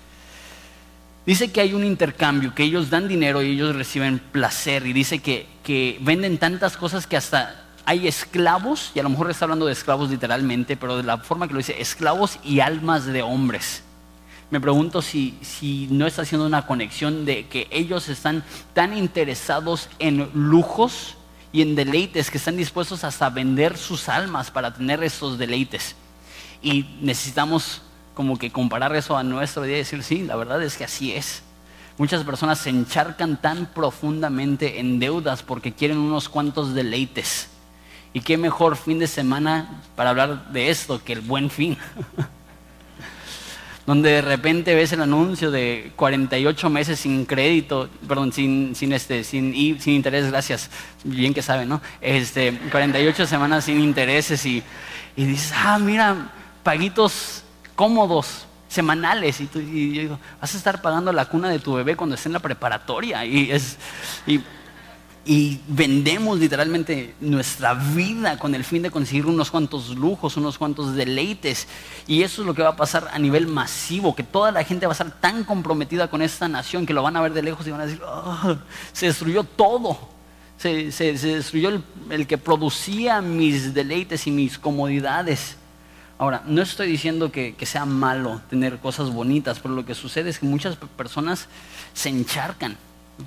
Dice 1.26 1.50
que 1.50 1.60
hay 1.60 1.74
un 1.74 1.84
intercambio, 1.84 2.54
que 2.54 2.62
ellos 2.62 2.88
dan 2.88 3.08
dinero 3.08 3.42
y 3.42 3.50
ellos 3.50 3.74
reciben 3.74 4.20
placer. 4.20 4.86
Y 4.86 4.92
dice 4.92 5.18
que, 5.18 5.46
que 5.64 5.98
venden 6.00 6.38
tantas 6.38 6.76
cosas 6.76 7.06
que 7.08 7.16
hasta 7.16 7.64
hay 7.84 8.06
esclavos, 8.06 8.92
y 8.94 9.00
a 9.00 9.02
lo 9.02 9.08
mejor 9.08 9.30
está 9.30 9.44
hablando 9.44 9.66
de 9.66 9.72
esclavos 9.72 10.08
literalmente, 10.08 10.76
pero 10.76 10.96
de 10.96 11.02
la 11.02 11.18
forma 11.18 11.48
que 11.48 11.54
lo 11.54 11.58
dice, 11.58 11.80
esclavos 11.80 12.38
y 12.44 12.60
almas 12.60 13.04
de 13.04 13.22
hombres. 13.22 13.82
Me 14.50 14.60
pregunto 14.60 15.02
si, 15.02 15.36
si 15.42 15.88
no 15.90 16.06
está 16.06 16.22
haciendo 16.22 16.46
una 16.46 16.64
conexión 16.64 17.24
de 17.26 17.48
que 17.48 17.66
ellos 17.70 18.08
están 18.08 18.44
tan 18.72 18.96
interesados 18.96 19.90
en 19.98 20.30
lujos 20.32 21.17
y 21.52 21.62
en 21.62 21.74
deleites 21.74 22.30
que 22.30 22.38
están 22.38 22.56
dispuestos 22.56 23.04
hasta 23.04 23.30
vender 23.30 23.76
sus 23.76 24.08
almas 24.08 24.50
para 24.50 24.72
tener 24.72 25.02
esos 25.02 25.38
deleites. 25.38 25.96
Y 26.62 26.84
necesitamos 27.00 27.82
como 28.14 28.36
que 28.36 28.50
comparar 28.50 28.94
eso 28.96 29.16
a 29.16 29.22
nuestro 29.22 29.62
día 29.62 29.76
y 29.76 29.78
decir, 29.78 30.02
sí, 30.02 30.22
la 30.22 30.36
verdad 30.36 30.62
es 30.62 30.76
que 30.76 30.84
así 30.84 31.12
es. 31.12 31.42
Muchas 31.96 32.22
personas 32.24 32.58
se 32.58 32.70
encharcan 32.70 33.40
tan 33.40 33.66
profundamente 33.66 34.78
en 34.80 34.98
deudas 34.98 35.42
porque 35.42 35.72
quieren 35.72 35.98
unos 35.98 36.28
cuantos 36.28 36.74
deleites. 36.74 37.48
Y 38.12 38.20
qué 38.20 38.36
mejor 38.36 38.76
fin 38.76 38.98
de 38.98 39.06
semana 39.06 39.82
para 39.96 40.10
hablar 40.10 40.52
de 40.52 40.70
esto 40.70 41.02
que 41.02 41.12
el 41.12 41.20
buen 41.20 41.50
fin. 41.50 41.76
donde 43.88 44.10
de 44.10 44.20
repente 44.20 44.74
ves 44.74 44.92
el 44.92 45.00
anuncio 45.00 45.50
de 45.50 45.92
48 45.96 46.68
meses 46.68 47.00
sin 47.00 47.24
crédito, 47.24 47.88
perdón, 48.06 48.34
sin, 48.34 48.74
sin, 48.74 48.92
este, 48.92 49.24
sin, 49.24 49.80
sin 49.80 49.94
interés, 49.94 50.30
gracias, 50.30 50.68
bien 51.04 51.32
que 51.32 51.40
saben, 51.40 51.70
¿no? 51.70 51.80
Este, 52.02 52.52
48 52.70 53.26
semanas 53.26 53.64
sin 53.64 53.80
intereses 53.80 54.44
y, 54.44 54.62
y 55.16 55.24
dices, 55.24 55.54
ah, 55.56 55.78
mira, 55.78 56.30
paguitos 56.62 57.44
cómodos, 57.74 58.46
semanales. 58.68 59.40
Y, 59.40 59.46
tú, 59.46 59.58
y 59.58 59.94
yo 59.94 60.02
digo, 60.02 60.18
vas 60.38 60.54
a 60.54 60.58
estar 60.58 60.82
pagando 60.82 61.10
la 61.10 61.24
cuna 61.24 61.48
de 61.48 61.58
tu 61.58 61.72
bebé 61.72 61.96
cuando 61.96 62.14
esté 62.14 62.28
en 62.28 62.34
la 62.34 62.40
preparatoria. 62.40 63.24
Y 63.24 63.50
es... 63.50 63.78
y 65.24 65.60
vendemos 65.68 66.38
literalmente 66.38 67.14
nuestra 67.20 67.74
vida 67.74 68.38
con 68.38 68.54
el 68.54 68.64
fin 68.64 68.82
de 68.82 68.90
conseguir 68.90 69.26
unos 69.26 69.50
cuantos 69.50 69.90
lujos, 69.90 70.36
unos 70.36 70.56
cuantos 70.56 70.94
deleites. 70.94 71.68
Y 72.06 72.22
eso 72.22 72.42
es 72.42 72.46
lo 72.46 72.54
que 72.54 72.62
va 72.62 72.70
a 72.70 72.76
pasar 72.76 73.08
a 73.12 73.18
nivel 73.18 73.46
masivo, 73.46 74.14
que 74.14 74.22
toda 74.22 74.52
la 74.52 74.64
gente 74.64 74.86
va 74.86 74.92
a 74.92 74.94
estar 74.94 75.20
tan 75.20 75.44
comprometida 75.44 76.08
con 76.08 76.22
esta 76.22 76.48
nación 76.48 76.86
que 76.86 76.94
lo 76.94 77.02
van 77.02 77.16
a 77.16 77.20
ver 77.20 77.34
de 77.34 77.42
lejos 77.42 77.66
y 77.66 77.70
van 77.70 77.82
a 77.82 77.86
decir, 77.86 78.00
oh, 78.06 78.56
se 78.92 79.06
destruyó 79.06 79.44
todo. 79.44 80.16
Se, 80.56 80.90
destruyó 80.90 81.82
el, 82.10 82.26
que 82.26 82.36
producía 82.36 83.20
mis 83.20 83.74
deleites 83.74 84.26
y 84.26 84.30
mis 84.30 84.58
comodidades. 84.58 85.56
Ahora, 86.18 86.42
no 86.46 86.62
estoy 86.62 86.90
diciendo 86.90 87.30
que, 87.30 87.54
que 87.54 87.64
sea 87.64 87.84
malo 87.84 88.40
tener 88.50 88.78
cosas 88.78 89.10
bonitas, 89.10 89.60
pero 89.60 89.74
lo 89.74 89.84
que 89.84 89.94
sucede 89.94 90.30
es 90.30 90.40
que 90.40 90.46
muchas 90.46 90.76
personas 90.96 91.48
se 91.92 92.08
encharcan 92.08 92.76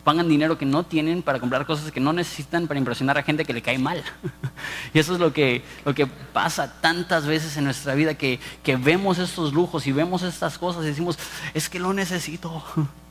pagan 0.04 0.30
dinero 0.30 0.58
que 0.58 0.66
no 0.66 0.84
tienen 0.84 1.22
para 1.22 1.40
comprar 1.40 1.66
cosas 1.66 1.92
que 1.92 2.00
no 2.00 2.14
necesitan 2.14 2.68
para 2.68 2.80
impresionar 2.80 3.18
a 3.18 3.24
gente 3.24 3.46
que 3.46 3.54
le 3.54 3.62
cae 3.62 3.78
mal. 3.78 4.04
y 4.94 5.00
eso 5.00 5.14
es 5.14 5.20
lo 5.20 5.34
que, 5.34 5.64
lo 5.86 5.94
que 5.94 6.08
pasa 6.08 6.82
tantas 6.82 7.26
veces 7.26 7.58
en 7.58 7.66
nuestra 7.66 7.94
vida, 7.96 8.14
que, 8.16 8.40
que 8.64 8.76
vemos 8.76 9.18
estos 9.20 9.54
lujos 9.54 9.88
y 9.88 9.92
vemos 9.92 10.24
estas 10.24 10.58
cosas 10.58 10.84
y 10.84 10.88
decimos, 10.88 11.18
es 11.54 11.70
que 11.70 11.80
lo 11.80 11.94
necesito. 11.94 12.64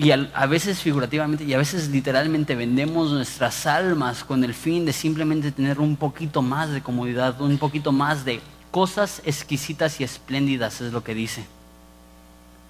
Y 0.00 0.12
a, 0.12 0.46
veces 0.46 0.78
figurativamente 0.78 1.42
y 1.42 1.54
a 1.54 1.58
veces 1.58 1.88
literalmente 1.88 2.54
vendemos 2.54 3.10
nuestras 3.10 3.66
almas 3.66 4.22
con 4.22 4.44
el 4.44 4.54
fin 4.54 4.84
de 4.84 4.92
simplemente 4.92 5.50
tener 5.50 5.80
un 5.80 5.96
poquito 5.96 6.40
más 6.40 6.70
de 6.70 6.80
comodidad, 6.80 7.40
un 7.40 7.58
poquito 7.58 7.90
más 7.90 8.24
de 8.24 8.40
cosas 8.70 9.20
exquisitas 9.24 10.00
y 10.00 10.04
espléndidas, 10.04 10.80
es 10.80 10.92
lo 10.92 11.02
que 11.02 11.14
dice. 11.14 11.44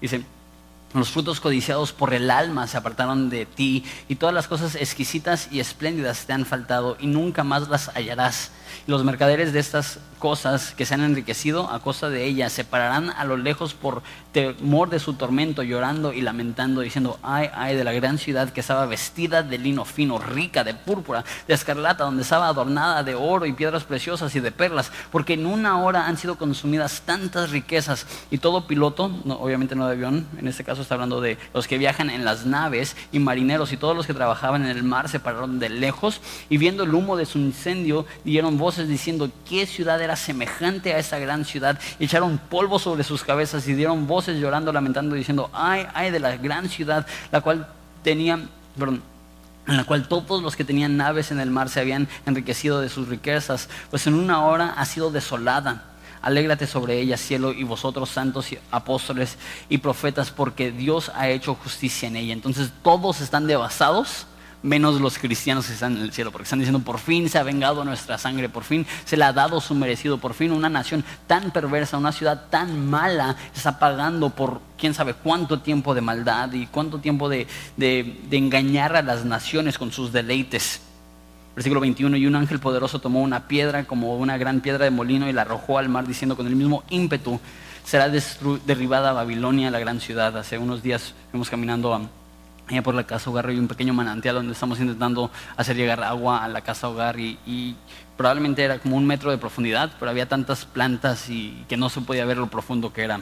Dice, 0.01 0.23
los 0.93 1.11
frutos 1.11 1.39
codiciados 1.39 1.93
por 1.93 2.13
el 2.13 2.31
alma 2.31 2.65
se 2.65 2.77
apartaron 2.77 3.29
de 3.29 3.45
ti 3.45 3.83
y 4.07 4.15
todas 4.15 4.33
las 4.33 4.47
cosas 4.47 4.75
exquisitas 4.75 5.47
y 5.51 5.59
espléndidas 5.59 6.25
te 6.25 6.33
han 6.33 6.45
faltado 6.45 6.97
y 6.99 7.07
nunca 7.07 7.43
más 7.43 7.69
las 7.69 7.89
hallarás. 7.95 8.51
Los 8.87 9.03
mercaderes 9.03 9.53
de 9.53 9.59
estas 9.59 9.99
cosas 10.17 10.73
que 10.75 10.85
se 10.85 10.93
han 10.93 11.01
enriquecido 11.01 11.69
a 11.69 11.79
costa 11.79 12.09
de 12.09 12.25
ellas 12.25 12.51
se 12.51 12.63
pararán 12.63 13.09
a 13.11 13.23
lo 13.23 13.37
lejos 13.37 13.73
por 13.73 14.01
temor 14.31 14.89
de 14.89 14.99
su 14.99 15.13
tormento, 15.13 15.63
llorando 15.63 16.11
y 16.11 16.21
lamentando, 16.21 16.81
diciendo, 16.81 17.19
ay, 17.23 17.49
ay 17.53 17.75
de 17.75 17.83
la 17.83 17.93
gran 17.93 18.17
ciudad 18.17 18.49
que 18.49 18.59
estaba 18.59 18.85
vestida 18.85 19.43
de 19.43 19.57
lino 19.57 19.85
fino, 19.85 20.17
rica, 20.19 20.63
de 20.63 20.73
púrpura, 20.73 21.23
de 21.47 21.53
escarlata, 21.53 22.03
donde 22.03 22.23
estaba 22.23 22.47
adornada 22.47 23.03
de 23.03 23.15
oro 23.15 23.45
y 23.45 23.53
piedras 23.53 23.83
preciosas 23.83 24.35
y 24.35 24.39
de 24.39 24.51
perlas, 24.51 24.91
porque 25.11 25.33
en 25.33 25.45
una 25.45 25.81
hora 25.81 26.07
han 26.07 26.17
sido 26.17 26.37
consumidas 26.37 27.01
tantas 27.05 27.51
riquezas 27.51 28.05
y 28.29 28.39
todo 28.39 28.67
piloto, 28.67 29.11
obviamente 29.39 29.75
no 29.75 29.87
de 29.87 29.93
avión, 29.93 30.27
en 30.37 30.47
este 30.47 30.63
caso 30.63 30.78
está 30.81 30.95
hablando 30.95 31.21
de 31.21 31.37
los 31.53 31.67
que 31.67 31.77
viajan 31.77 32.09
en 32.09 32.25
las 32.25 32.45
naves 32.45 32.95
y 33.11 33.19
marineros 33.19 33.71
y 33.71 33.77
todos 33.77 33.95
los 33.95 34.07
que 34.07 34.13
trabajaban 34.13 34.63
en 34.63 34.69
el 34.69 34.83
mar 34.83 35.09
se 35.09 35.19
pararon 35.19 35.59
de 35.59 35.69
lejos 35.69 36.21
y 36.49 36.57
viendo 36.57 36.83
el 36.83 36.93
humo 36.93 37.17
de 37.17 37.25
su 37.25 37.37
incendio 37.37 38.05
dieron 38.23 38.57
voces 38.57 38.87
diciendo 38.87 39.29
qué 39.47 39.65
ciudad 39.65 40.01
era 40.01 40.15
semejante 40.15 40.93
a 40.93 40.99
esa 40.99 41.19
gran 41.19 41.45
ciudad 41.45 41.79
y 41.99 42.05
echaron 42.05 42.37
polvo 42.37 42.79
sobre 42.79 43.03
sus 43.03 43.23
cabezas 43.23 43.67
y 43.67 43.73
dieron 43.73 44.07
voces 44.07 44.39
llorando, 44.39 44.71
lamentando, 44.71 45.15
diciendo 45.15 45.49
ay, 45.53 45.85
ay 45.93 46.11
de 46.11 46.19
la 46.19 46.37
gran 46.37 46.69
ciudad, 46.69 47.05
la 47.31 47.41
cual 47.41 47.67
tenía, 48.03 48.39
perdón, 48.77 49.01
en 49.67 49.77
la 49.77 49.83
cual 49.83 50.07
todos 50.07 50.41
los 50.41 50.55
que 50.55 50.65
tenían 50.65 50.97
naves 50.97 51.31
en 51.31 51.39
el 51.39 51.51
mar 51.51 51.69
se 51.69 51.79
habían 51.79 52.07
enriquecido 52.25 52.81
de 52.81 52.89
sus 52.89 53.07
riquezas, 53.07 53.69
pues 53.89 54.07
en 54.07 54.15
una 54.15 54.43
hora 54.45 54.73
ha 54.75 54.85
sido 54.85 55.11
desolada. 55.11 55.83
Alégrate 56.21 56.67
sobre 56.67 56.99
ella, 56.99 57.17
cielo, 57.17 57.53
y 57.53 57.63
vosotros 57.63 58.09
santos 58.09 58.51
y 58.51 58.59
apóstoles 58.71 59.37
y 59.69 59.79
profetas, 59.79 60.31
porque 60.31 60.71
Dios 60.71 61.11
ha 61.15 61.29
hecho 61.29 61.55
justicia 61.55 62.07
en 62.07 62.15
ella. 62.15 62.33
Entonces 62.33 62.71
todos 62.83 63.21
están 63.21 63.47
devastados 63.47 64.27
menos 64.61 64.99
los 64.99 65.17
cristianos 65.17 65.67
que 65.67 65.73
están 65.73 65.97
en 65.97 66.03
el 66.03 66.11
cielo, 66.11 66.31
porque 66.31 66.43
están 66.43 66.59
diciendo, 66.59 66.79
por 66.79 66.99
fin 66.99 67.29
se 67.29 67.37
ha 67.37 67.43
vengado 67.43 67.85
nuestra 67.85 68.17
sangre, 68.17 68.49
por 68.49 68.63
fin 68.63 68.85
se 69.05 69.17
le 69.17 69.23
ha 69.23 69.33
dado 69.33 69.61
su 69.61 69.73
merecido, 69.73 70.17
por 70.17 70.33
fin 70.33 70.51
una 70.51 70.69
nación 70.69 71.03
tan 71.27 71.51
perversa, 71.51 71.97
una 71.97 72.11
ciudad 72.11 72.47
tan 72.49 72.89
mala, 72.89 73.35
está 73.55 73.79
pagando 73.79 74.29
por 74.29 74.61
quién 74.77 74.93
sabe 74.93 75.13
cuánto 75.13 75.59
tiempo 75.59 75.93
de 75.93 76.01
maldad 76.01 76.51
y 76.53 76.67
cuánto 76.67 76.99
tiempo 76.99 77.29
de, 77.29 77.47
de 77.77 78.37
engañar 78.37 78.95
a 78.95 79.01
las 79.01 79.25
naciones 79.25 79.77
con 79.77 79.91
sus 79.91 80.11
deleites. 80.11 80.81
Versículo 81.59 81.81
21, 81.81 82.15
y 82.15 82.25
un 82.25 82.37
ángel 82.37 82.59
poderoso 82.59 82.99
tomó 82.99 83.19
una 83.21 83.49
piedra 83.49 83.83
como 83.83 84.15
una 84.15 84.37
gran 84.37 84.61
piedra 84.61 84.85
de 84.85 84.91
molino 84.91 85.27
y 85.27 85.33
la 85.33 85.41
arrojó 85.41 85.77
al 85.77 85.89
mar 85.89 86.07
diciendo 86.07 86.37
con 86.37 86.47
el 86.47 86.55
mismo 86.55 86.85
ímpetu, 86.89 87.37
será 87.83 88.07
derribada 88.07 89.11
Babilonia, 89.11 89.69
la 89.69 89.79
gran 89.79 89.99
ciudad. 89.99 90.37
Hace 90.37 90.57
unos 90.57 90.81
días 90.81 91.13
fuimos 91.31 91.49
caminando 91.49 91.93
a 91.93 91.99
allá 92.69 92.81
por 92.81 92.95
la 92.95 93.03
casa 93.03 93.29
hogar 93.29 93.47
hay 93.47 93.59
un 93.59 93.67
pequeño 93.67 93.93
manantial 93.93 94.35
donde 94.35 94.53
estamos 94.53 94.79
intentando 94.79 95.31
hacer 95.57 95.75
llegar 95.75 96.01
agua 96.01 96.45
a 96.45 96.47
la 96.47 96.61
casa 96.61 96.87
hogar 96.87 97.19
y, 97.19 97.75
probablemente 98.15 98.63
era 98.63 98.79
como 98.79 98.95
un 98.95 99.05
metro 99.05 99.29
de 99.29 99.37
profundidad, 99.37 99.91
pero 99.99 100.11
había 100.11 100.29
tantas 100.29 100.63
plantas 100.63 101.29
y 101.29 101.65
que 101.67 101.75
no 101.75 101.89
se 101.89 101.99
podía 101.99 102.23
ver 102.23 102.37
lo 102.37 102.47
profundo 102.47 102.93
que 102.93 103.03
era, 103.03 103.19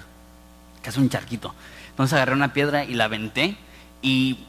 que 0.83 0.91
es 0.91 0.97
un 0.97 1.09
charquito. 1.09 1.55
Entonces 1.89 2.13
agarré 2.13 2.35
una 2.35 2.53
piedra 2.53 2.85
y 2.85 2.93
la 2.93 3.05
aventé 3.05 3.57
y 4.03 4.45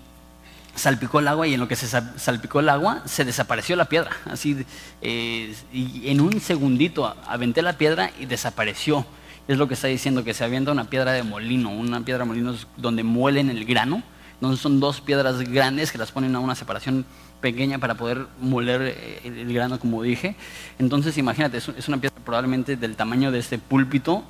salpicó 0.79 1.21
el 1.21 1.29
agua 1.29 1.47
y 1.47 1.55
en 1.55 1.61
lo 1.61 1.69
que 1.69 1.77
se 1.77 1.87
salpicó 2.17 2.61
el 2.61 2.69
agua 2.69 3.03
se 3.05 3.25
desapareció 3.25 3.77
la 3.77 3.87
piedra. 3.87 4.11
Así, 4.25 4.65
eh, 5.03 5.55
y 5.73 6.09
en 6.09 6.21
un 6.21 6.41
segundito 6.41 7.15
aventé 7.27 7.63
la 7.63 7.75
piedra 7.75 8.11
y 8.19 8.27
desapareció. 8.27 9.05
Es 9.47 9.59
lo 9.59 9.67
que 9.67 9.75
está 9.75 9.89
diciendo, 9.89 10.25
que 10.25 10.35
se 10.35 10.45
avienta 10.45 10.73
una 10.73 10.85
piedra 10.85 11.13
de 11.13 11.23
molino. 11.23 11.71
Una 11.71 12.03
piedra 12.03 12.25
de 12.25 12.29
molino 12.29 12.55
donde 12.77 13.03
muelen 13.03 13.51
el 13.51 13.65
grano 13.65 14.03
entonces 14.41 14.61
son 14.61 14.79
dos 14.79 15.01
piedras 15.01 15.41
grandes 15.41 15.91
que 15.91 15.99
las 15.99 16.13
ponen 16.13 16.35
a 16.37 16.39
una 16.39 16.55
separación 16.55 17.05
pequeña 17.41 17.79
para 17.79 17.97
poder 17.97 18.27
moler 18.41 18.83
eh, 18.83 19.21
el, 19.25 19.53
grano, 19.53 19.81
como 19.81 20.03
dije. 20.03 20.37
Entonces, 20.79 21.19
imagínate, 21.19 21.59
es, 21.59 21.89
una 21.89 21.99
piedra 21.99 22.17
probablemente 22.25 22.77
del 22.77 22.95
tamaño 22.95 23.33
de 23.33 23.41
este 23.41 23.59
púlpito 23.59 24.23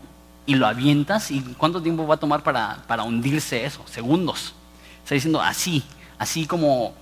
y 0.47 0.55
lo 0.55 0.67
avientas 0.67 1.31
y 1.31 1.41
¿cuánto 1.59 1.83
tiempo 1.83 2.07
va 2.07 2.15
a 2.15 2.19
tomar 2.19 2.43
para, 2.43 2.85
para 2.87 3.03
hundirse 3.03 3.67
eso? 3.67 3.85
Segundos. 3.87 4.55
Está 5.03 5.15
diciendo 5.15 5.43
así, 5.43 5.85
así 6.19 6.47
como, 6.47 6.95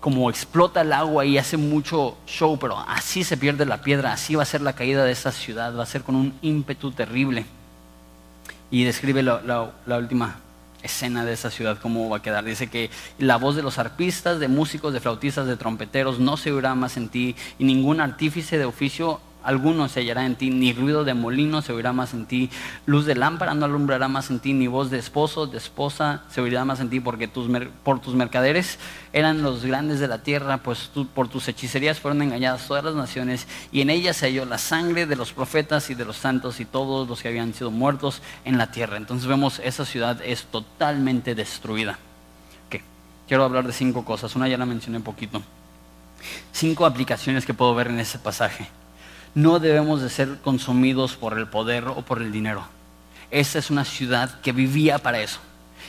como 0.00 0.30
explota 0.30 0.80
el 0.80 0.92
agua 0.92 1.24
y 1.24 1.38
hace 1.38 1.56
mucho 1.56 2.16
show, 2.26 2.58
pero 2.58 2.78
así 2.78 3.24
se 3.24 3.36
pierde 3.36 3.66
la 3.66 3.82
piedra, 3.82 4.12
así 4.12 4.34
va 4.34 4.42
a 4.42 4.46
ser 4.46 4.60
la 4.60 4.74
caída 4.74 5.04
de 5.04 5.12
esa 5.12 5.32
ciudad, 5.32 5.76
va 5.76 5.82
a 5.82 5.86
ser 5.86 6.02
con 6.02 6.14
un 6.14 6.34
ímpetu 6.42 6.92
terrible. 6.92 7.46
Y 8.70 8.84
describe 8.84 9.22
la 9.22 9.72
última 9.86 10.40
escena 10.86 11.24
de 11.24 11.32
esa 11.32 11.50
ciudad, 11.50 11.78
cómo 11.80 12.08
va 12.08 12.18
a 12.18 12.22
quedar. 12.22 12.44
Dice 12.44 12.68
que 12.68 12.90
la 13.18 13.36
voz 13.36 13.56
de 13.56 13.62
los 13.62 13.78
arpistas, 13.78 14.40
de 14.40 14.48
músicos, 14.48 14.92
de 14.92 15.00
flautistas, 15.00 15.46
de 15.46 15.56
trompeteros 15.56 16.18
no 16.18 16.36
se 16.36 16.52
oirá 16.52 16.74
más 16.74 16.96
en 16.96 17.08
ti, 17.08 17.36
y 17.58 17.64
ningún 17.64 18.00
artífice 18.00 18.58
de 18.58 18.64
oficio 18.64 19.20
alguno 19.46 19.88
se 19.88 20.00
hallará 20.00 20.26
en 20.26 20.34
ti, 20.34 20.50
ni 20.50 20.72
ruido 20.72 21.04
de 21.04 21.14
molino 21.14 21.62
se 21.62 21.72
oirá 21.72 21.92
más 21.92 22.12
en 22.12 22.26
ti, 22.26 22.50
luz 22.84 23.06
de 23.06 23.14
lámpara 23.14 23.54
no 23.54 23.64
alumbrará 23.64 24.08
más 24.08 24.28
en 24.30 24.40
ti, 24.40 24.52
ni 24.52 24.66
voz 24.66 24.90
de 24.90 24.98
esposo, 24.98 25.46
de 25.46 25.56
esposa 25.56 26.24
se 26.28 26.40
oirá 26.40 26.64
más 26.64 26.80
en 26.80 26.90
ti, 26.90 27.00
porque 27.00 27.28
tus, 27.28 27.48
por 27.84 28.00
tus 28.00 28.14
mercaderes 28.14 28.78
eran 29.12 29.42
los 29.42 29.64
grandes 29.64 30.00
de 30.00 30.08
la 30.08 30.22
tierra, 30.22 30.58
pues 30.58 30.90
por 31.14 31.28
tus 31.28 31.46
hechicerías 31.48 32.00
fueron 32.00 32.22
engañadas 32.22 32.66
todas 32.66 32.84
las 32.84 32.94
naciones, 32.94 33.46
y 33.70 33.80
en 33.80 33.90
ellas 33.90 34.16
se 34.16 34.26
halló 34.26 34.44
la 34.44 34.58
sangre 34.58 35.06
de 35.06 35.16
los 35.16 35.32
profetas 35.32 35.90
y 35.90 35.94
de 35.94 36.04
los 36.04 36.16
santos 36.16 36.60
y 36.60 36.64
todos 36.64 37.08
los 37.08 37.22
que 37.22 37.28
habían 37.28 37.54
sido 37.54 37.70
muertos 37.70 38.22
en 38.44 38.58
la 38.58 38.72
tierra. 38.72 38.96
Entonces 38.96 39.28
vemos, 39.28 39.60
esa 39.60 39.84
ciudad 39.84 40.20
es 40.24 40.44
totalmente 40.44 41.34
destruida. 41.34 41.98
Quiero 43.28 43.42
hablar 43.42 43.66
de 43.66 43.72
cinco 43.72 44.04
cosas, 44.04 44.36
una 44.36 44.46
ya 44.46 44.56
la 44.56 44.66
mencioné 44.66 44.98
un 44.98 45.02
poquito. 45.02 45.42
Cinco 46.52 46.86
aplicaciones 46.86 47.44
que 47.44 47.54
puedo 47.54 47.74
ver 47.74 47.88
en 47.88 47.98
ese 47.98 48.20
pasaje 48.20 48.68
no 49.36 49.58
debemos 49.58 50.00
de 50.00 50.08
ser 50.08 50.38
consumidos 50.42 51.14
por 51.14 51.38
el 51.38 51.46
poder 51.46 51.88
o 51.88 52.00
por 52.00 52.22
el 52.22 52.32
dinero. 52.32 52.64
Esta 53.30 53.58
es 53.58 53.70
una 53.70 53.84
ciudad 53.84 54.40
que 54.40 54.52
vivía 54.52 54.98
para 54.98 55.20
eso, 55.20 55.40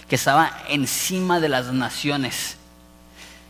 que 0.10 0.16
estaba 0.16 0.52
encima 0.68 1.40
de 1.40 1.48
las 1.48 1.72
naciones. 1.72 2.58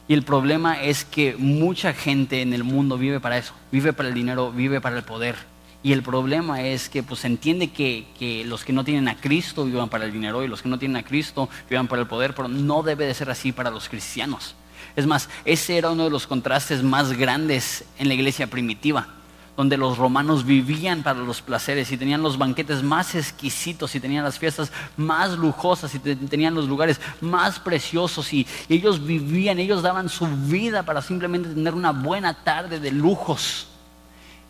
Y 0.07 0.13
el 0.13 0.21
problema 0.21 0.79
es 0.79 1.03
que 1.03 1.35
mucha 1.35 1.93
gente 1.93 2.43
en 2.43 2.53
el 2.53 2.63
mundo 2.63 2.99
vive 2.99 3.19
para 3.19 3.39
eso, 3.39 3.53
vive 3.71 3.91
para 3.91 4.09
el 4.09 4.13
dinero, 4.13 4.51
vive 4.51 4.79
para 4.81 4.97
el 4.97 5.03
poder. 5.03 5.35
Y 5.81 5.93
el 5.93 6.03
problema 6.03 6.61
es 6.61 6.89
que 6.89 7.01
pues 7.01 7.25
entiende 7.25 7.71
que, 7.71 8.05
que, 8.19 8.45
los 8.45 8.63
que 8.63 8.73
no 8.73 8.83
tienen 8.83 9.07
a 9.07 9.19
Cristo 9.19 9.65
vivan 9.65 9.89
para 9.89 10.05
el 10.05 10.13
dinero 10.13 10.43
y 10.43 10.47
los 10.47 10.61
que 10.61 10.69
no 10.69 10.77
tienen 10.77 10.97
a 10.97 11.03
Cristo 11.03 11.49
vivan 11.71 11.87
para 11.87 12.03
el 12.03 12.07
poder, 12.07 12.35
pero 12.35 12.47
no 12.47 12.83
debe 12.83 13.07
de 13.07 13.15
ser 13.15 13.31
así 13.31 13.51
para 13.51 13.71
los 13.71 13.89
cristianos. 13.89 14.53
Es 14.95 15.07
más, 15.07 15.27
ese 15.43 15.75
era 15.75 15.89
uno 15.89 16.03
de 16.03 16.11
los 16.11 16.27
contrastes 16.27 16.83
más 16.83 17.13
grandes 17.13 17.83
en 17.97 18.09
la 18.09 18.13
iglesia 18.13 18.45
primitiva 18.45 19.16
donde 19.57 19.75
los 19.75 19.97
romanos 19.97 20.45
vivían 20.45 21.01
para 21.01 21.19
los 21.19 21.41
placeres 21.41 21.91
y 21.91 21.97
tenían 21.97 22.21
los 22.21 22.37
banquetes 22.37 22.83
más 22.83 23.15
exquisitos 23.15 23.95
y 23.95 23.99
tenían 23.99 24.23
las 24.23 24.37
fiestas 24.37 24.71
más 24.95 25.31
lujosas 25.31 25.93
y 25.95 25.99
tenían 25.99 26.53
los 26.53 26.67
lugares 26.67 27.01
más 27.21 27.59
preciosos 27.59 28.31
y, 28.31 28.45
ellos 28.69 29.03
vivían, 29.03 29.57
ellos 29.57 29.81
daban 29.81 30.09
su 30.09 30.27
vida 30.27 30.83
para 30.83 31.01
simplemente 31.01 31.49
tener 31.49 31.73
una 31.73 31.91
buena 31.91 32.43
tarde 32.43 32.79
de 32.79 32.91
lujos. 32.91 33.67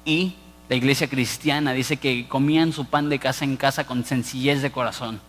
Y 0.04 0.36
la 0.68 0.76
iglesia 0.76 1.08
cristiana 1.08 1.72
dice 1.72 1.96
que 1.96 2.28
comían 2.28 2.74
su 2.74 2.84
pan 2.84 3.08
de 3.08 3.18
casa 3.18 3.46
en 3.46 3.56
casa 3.56 3.86
con 3.86 4.04
sencillez 4.04 4.62
de 4.62 4.72
corazón. 4.72 5.22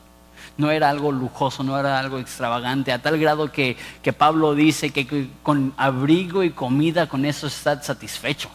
No 0.57 0.72
era 0.72 0.91
algo 0.91 1.12
lujoso, 1.12 1.62
no 1.62 1.79
era 1.79 2.01
algo 2.01 2.18
extravagante, 2.18 2.91
a 2.91 3.01
tal 3.01 3.16
grado 3.16 3.53
que, 3.53 3.76
que 4.03 4.12
Pablo 4.12 4.57
dice 4.57 4.91
que 4.91 5.29
con 5.45 5.72
abrigo 5.76 6.43
y 6.43 6.51
comida 6.51 7.09
con 7.09 7.24
eso 7.24 7.47
está 7.47 7.81
satisfecho. 7.81 8.51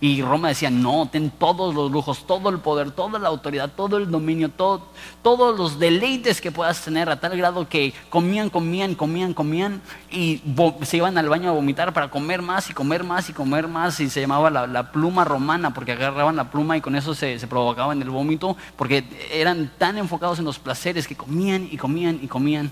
Y 0.00 0.20
Roma 0.22 0.48
decía, 0.48 0.70
no, 0.70 1.08
ten 1.10 1.30
todos 1.30 1.74
los 1.74 1.90
lujos, 1.90 2.26
todo 2.26 2.50
el 2.50 2.58
poder, 2.58 2.90
toda 2.90 3.18
la 3.18 3.28
autoridad, 3.28 3.70
todo 3.74 3.96
el 3.96 4.10
dominio, 4.10 4.50
todo, 4.50 4.82
todos 5.22 5.58
los 5.58 5.78
deleites 5.78 6.40
que 6.40 6.52
puedas 6.52 6.82
tener 6.82 7.08
a 7.08 7.18
tal 7.18 7.36
grado 7.36 7.68
que 7.68 7.94
comían, 8.10 8.50
comían, 8.50 8.94
comían, 8.94 9.32
comían 9.32 9.80
y 10.10 10.42
se 10.82 10.96
iban 10.98 11.16
al 11.16 11.28
baño 11.28 11.50
a 11.50 11.52
vomitar 11.52 11.92
para 11.92 12.10
comer 12.10 12.42
más 12.42 12.68
y 12.68 12.74
comer 12.74 13.04
más 13.04 13.30
y 13.30 13.32
comer 13.32 13.68
más 13.68 13.98
y 14.00 14.10
se 14.10 14.20
llamaba 14.20 14.50
la, 14.50 14.92
pluma 14.92 15.24
romana 15.24 15.74
porque 15.74 15.92
agarraban 15.92 16.36
la 16.36 16.50
pluma 16.50 16.76
y 16.76 16.80
con 16.80 16.94
eso 16.94 17.14
se, 17.14 17.38
se 17.38 17.46
provocaban 17.46 18.00
el 18.02 18.10
vómito 18.10 18.56
porque 18.76 19.04
eran 19.32 19.70
tan 19.78 19.98
enfocados 19.98 20.38
en 20.38 20.44
los 20.44 20.58
placeres 20.58 21.08
que 21.08 21.16
comían 21.16 21.68
y 21.70 21.76
comían 21.76 22.20
y 22.22 22.28
comían 22.28 22.70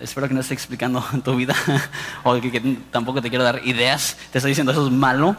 espero 0.00 0.28
que 0.28 0.34
no 0.34 0.40
esté 0.40 0.54
explicando 0.54 1.04
tu 1.24 1.36
vida 1.36 1.54
o 2.24 2.34
que, 2.40 2.50
que, 2.50 2.78
tampoco 2.90 3.22
te 3.22 3.30
quiero 3.30 3.44
dar 3.44 3.60
ideas. 3.64 4.16
Te 4.32 4.38
estoy 4.38 4.50
diciendo 4.50 4.72
eso 4.72 4.86
es 4.86 4.92
malo. 4.92 5.36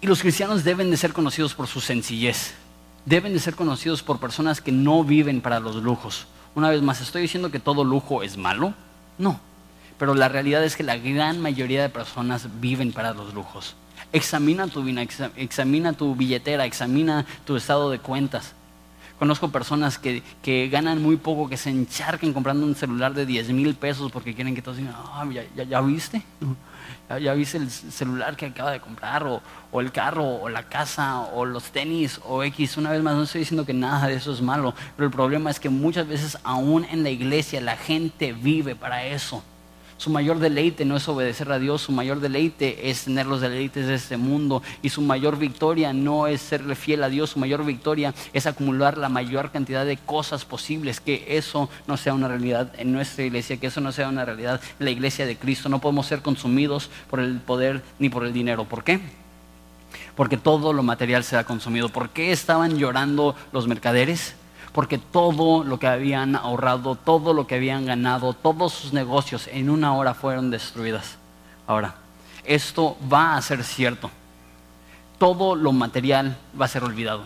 Y 0.00 0.06
los 0.06 0.22
cristianos 0.22 0.64
deben 0.64 0.90
de 0.90 0.96
ser 0.96 1.12
conocidos 1.12 1.54
por 1.54 1.66
su 1.66 1.80
sencillez. 1.80 2.54
Deben 3.04 3.34
de 3.34 3.40
ser 3.40 3.54
conocidos 3.54 4.02
por 4.02 4.18
personas 4.18 4.60
que 4.60 4.72
no 4.72 5.04
viven 5.04 5.40
para 5.40 5.60
los 5.60 5.76
lujos. 5.76 6.26
Una 6.54 6.70
vez 6.70 6.80
más, 6.80 7.00
¿estoy 7.00 7.22
diciendo 7.22 7.50
que 7.50 7.60
todo 7.60 7.84
lujo 7.84 8.22
es 8.22 8.36
malo? 8.36 8.74
No. 9.18 9.40
Pero 9.98 10.14
la 10.14 10.28
realidad 10.28 10.64
es 10.64 10.76
que 10.76 10.82
la 10.82 10.96
gran 10.96 11.40
mayoría 11.40 11.82
de 11.82 11.90
personas 11.90 12.48
viven 12.60 12.92
para 12.92 13.12
los 13.12 13.34
lujos. 13.34 13.76
Examina 14.12 14.66
tu 14.66 14.82
examina 15.36 15.92
tu 15.92 16.16
billetera, 16.16 16.64
examina 16.64 17.26
tu 17.44 17.56
estado 17.56 17.90
de 17.90 17.98
cuentas. 17.98 18.54
Conozco 19.18 19.50
personas 19.50 19.98
que, 19.98 20.68
ganan 20.72 21.02
muy 21.02 21.18
poco, 21.18 21.46
que 21.46 21.58
se 21.58 21.68
encharquen 21.68 22.32
comprando 22.32 22.64
un 22.64 22.74
celular 22.74 23.12
de 23.12 23.26
10 23.26 23.50
mil 23.50 23.74
pesos 23.74 24.10
porque 24.10 24.34
quieren 24.34 24.54
que 24.54 24.62
todos 24.62 24.78
digan, 24.78 24.94
ah, 24.96 25.26
¿ya, 25.54 25.64
ya 25.64 25.80
viste? 25.82 26.22
Ya 27.18 27.34
viste 27.34 27.58
el 27.58 27.70
celular 27.70 28.36
que 28.36 28.46
acaba 28.46 28.70
de 28.70 28.80
comprar, 28.80 29.24
o, 29.24 29.80
el 29.80 29.92
carro, 29.92 30.24
o 30.24 30.48
la 30.48 30.64
casa, 30.68 31.20
o 31.20 31.44
los 31.44 31.70
tenis, 31.70 32.20
o 32.24 32.42
X. 32.44 32.76
Una 32.76 32.90
vez 32.90 33.02
más, 33.02 33.16
no 33.16 33.24
estoy 33.24 33.40
diciendo 33.40 33.66
que 33.66 33.74
nada 33.74 34.06
de 34.06 34.14
eso 34.14 34.32
es 34.32 34.40
malo, 34.40 34.74
pero 34.96 35.06
el 35.06 35.12
problema 35.12 35.50
es 35.50 35.58
que 35.58 35.68
muchas 35.68 36.06
veces 36.06 36.38
aún 36.44 36.84
en 36.84 37.02
la 37.02 37.10
iglesia 37.10 37.60
la 37.60 37.76
gente 37.76 38.32
vive 38.32 38.76
para 38.76 39.04
eso. 39.04 39.42
Su 40.00 40.08
mayor 40.08 40.38
deleite 40.38 40.86
no 40.86 40.96
es 40.96 41.06
obedecer 41.10 41.52
a 41.52 41.58
Dios, 41.58 41.82
su 41.82 41.92
mayor 41.92 42.20
deleite 42.20 42.88
es 42.88 43.04
tener 43.04 43.26
los 43.26 43.42
deleites 43.42 43.86
de 43.86 43.96
este 43.96 44.16
mundo 44.16 44.62
y 44.80 44.88
su 44.88 45.02
mayor 45.02 45.36
victoria 45.36 45.92
no 45.92 46.26
es 46.26 46.40
serle 46.40 46.74
fiel 46.74 47.04
a 47.04 47.10
Dios, 47.10 47.28
su 47.28 47.38
mayor 47.38 47.66
victoria 47.66 48.14
es 48.32 48.46
acumular 48.46 48.96
la 48.96 49.10
mayor 49.10 49.50
cantidad 49.50 49.84
de 49.84 49.98
cosas 49.98 50.46
posibles, 50.46 51.00
que 51.00 51.36
eso 51.36 51.68
no 51.86 51.98
sea 51.98 52.14
una 52.14 52.28
realidad 52.28 52.72
en 52.78 52.92
nuestra 52.92 53.26
iglesia, 53.26 53.58
que 53.58 53.66
eso 53.66 53.82
no 53.82 53.92
sea 53.92 54.08
una 54.08 54.24
realidad 54.24 54.62
en 54.78 54.86
la 54.86 54.90
iglesia 54.90 55.26
de 55.26 55.36
Cristo. 55.36 55.68
No 55.68 55.82
podemos 55.82 56.06
ser 56.06 56.22
consumidos 56.22 56.88
por 57.10 57.20
el 57.20 57.38
poder 57.38 57.82
ni 57.98 58.08
por 58.08 58.24
el 58.24 58.32
dinero. 58.32 58.64
¿Por 58.64 58.82
qué? 58.82 59.00
Porque 60.16 60.38
todo 60.38 60.72
lo 60.72 60.82
material 60.82 61.24
se 61.24 61.36
ha 61.36 61.44
consumido. 61.44 61.90
¿Por 61.90 62.08
qué 62.08 62.32
estaban 62.32 62.78
llorando 62.78 63.34
los 63.52 63.68
mercaderes? 63.68 64.34
Porque 64.72 64.98
todo 64.98 65.64
lo 65.64 65.78
que 65.78 65.86
habían 65.86 66.36
ahorrado, 66.36 66.94
todo 66.94 67.34
lo 67.34 67.46
que 67.46 67.56
habían 67.56 67.86
ganado, 67.86 68.34
todos 68.34 68.72
sus 68.72 68.92
negocios 68.92 69.48
en 69.48 69.68
una 69.68 69.94
hora 69.94 70.14
fueron 70.14 70.50
destruidas. 70.50 71.16
Ahora, 71.66 71.96
esto 72.44 72.96
va 73.12 73.36
a 73.36 73.42
ser 73.42 73.64
cierto. 73.64 74.10
Todo 75.18 75.56
lo 75.56 75.72
material 75.72 76.36
va 76.58 76.66
a 76.66 76.68
ser 76.68 76.84
olvidado. 76.84 77.24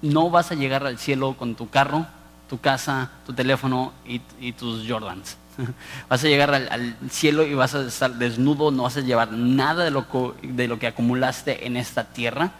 No 0.00 0.30
vas 0.30 0.50
a 0.50 0.54
llegar 0.54 0.86
al 0.86 0.98
cielo 0.98 1.34
con 1.38 1.54
tu 1.54 1.68
carro, 1.68 2.06
tu 2.48 2.58
casa, 2.58 3.10
tu 3.26 3.32
teléfono 3.32 3.92
y, 4.06 4.52
tus 4.52 4.88
Jordans. 4.88 5.36
Vas 6.08 6.24
a 6.24 6.26
llegar 6.26 6.52
al, 6.52 6.96
cielo 7.10 7.44
y 7.44 7.54
vas 7.54 7.76
a 7.76 7.82
estar 7.82 8.12
desnudo, 8.14 8.72
no 8.72 8.82
vas 8.82 8.96
a 8.96 9.02
llevar 9.02 9.30
nada 9.30 9.84
de 9.84 9.92
lo, 9.92 10.04
de 10.42 10.66
lo 10.66 10.80
que 10.80 10.88
acumulaste 10.88 11.64
en 11.64 11.76
esta 11.76 12.02
tierra 12.02 12.50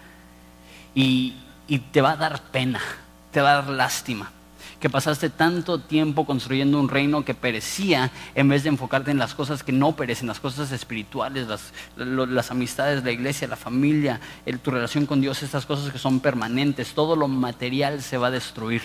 y 0.94 1.34
te 1.90 2.00
va 2.00 2.12
a 2.12 2.16
dar 2.16 2.40
pena 2.52 2.80
te 3.35 3.43
va 3.43 3.51
a 3.51 3.55
dar 3.62 3.68
lástima. 3.68 4.30
Que 4.80 4.89
pasaste 4.89 5.28
tanto 5.28 5.78
tiempo 5.80 6.24
construyendo 6.24 6.78
un 6.78 6.89
reino 6.89 7.24
que 7.24 7.35
perecía 7.35 8.11
en 8.35 8.49
vez 8.49 8.62
de 8.62 8.68
enfocarte 8.68 9.11
en 9.11 9.18
las 9.18 9.35
cosas 9.35 9.62
que 9.62 9.72
no 9.72 9.97
perecen, 9.97 10.28
las 10.28 10.41
cosas 10.41 10.70
espirituales, 10.72 11.49
las, 11.97 12.51
amistades, 12.51 13.03
la 13.03 13.11
iglesia, 13.11 13.49
la 13.49 13.57
familia, 13.57 14.20
tu 14.62 14.70
relación 14.70 15.07
con 15.07 15.20
Dios, 15.20 15.43
estas 15.43 15.66
cosas 15.66 15.91
que 15.91 15.99
son 15.99 16.20
permanentes. 16.20 16.95
Todo 16.95 17.16
lo 17.16 17.26
material 17.26 18.03
se 18.03 18.18
va 18.18 18.28
a 18.28 18.30
destruir. 18.30 18.82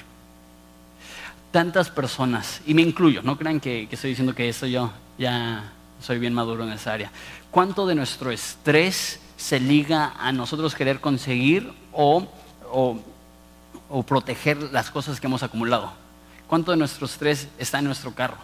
Tantas 1.52 1.90
personas, 1.90 2.62
y 2.66 2.74
me 2.74 2.82
incluyo, 2.82 3.22
no 3.22 3.38
crean 3.38 3.60
que, 3.60 3.88
estoy 3.92 4.12
diciendo 4.12 4.34
que 4.34 4.50
eso 4.50 4.68
yo 4.68 4.92
ya 5.18 5.72
soy 6.02 6.18
bien 6.18 6.34
maduro 6.34 6.64
en 6.64 6.72
esa 6.72 6.94
área. 6.94 7.12
¿Cuánto 7.52 7.86
de 7.86 7.96
nuestro 7.96 8.32
estrés 8.32 9.20
se 9.36 9.60
liga 9.60 10.14
a 10.20 10.32
nosotros 10.32 10.76
querer 10.76 11.02
conseguir 11.02 11.72
o 11.92 12.28
o 13.90 14.04
proteger 14.04 14.58
las 14.72 14.92
cosas 14.92 15.20
que 15.20 15.28
hemos 15.28 15.44
acumulado. 15.44 15.92
¿Cuánto 16.48 16.72
de 16.72 16.78
nuestro 16.78 17.06
estrés 17.06 17.48
está 17.58 17.80
en 17.80 17.86
nuestro 17.86 18.14
carro? 18.14 18.38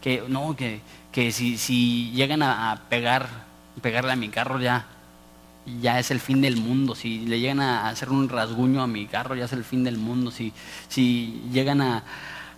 Que 0.00 0.24
no, 0.28 0.56
que, 0.56 0.80
que 1.12 1.32
si, 1.32 1.58
si, 1.58 2.10
llegan 2.12 2.42
a, 2.42 2.82
pegar, 2.88 3.28
pegarle 3.82 4.12
a 4.12 4.16
mi 4.16 4.28
carro 4.28 4.60
ya, 4.60 4.86
ya 5.80 5.98
es 5.98 6.10
el 6.10 6.20
fin 6.20 6.40
del 6.40 6.56
mundo. 6.56 6.94
Si 6.94 7.20
le 7.26 7.40
llegan 7.40 7.60
a 7.60 7.88
hacer 7.88 8.10
un 8.10 8.28
rasguño 8.28 8.82
a 8.82 8.86
mi 8.86 9.06
carro, 9.06 9.34
ya 9.34 9.44
es 9.44 9.52
el 9.52 9.64
fin 9.64 9.84
del 9.84 9.98
mundo. 9.98 10.30
Si, 10.30 10.52
si 10.88 11.42
llegan 11.52 11.80
a, 11.80 12.04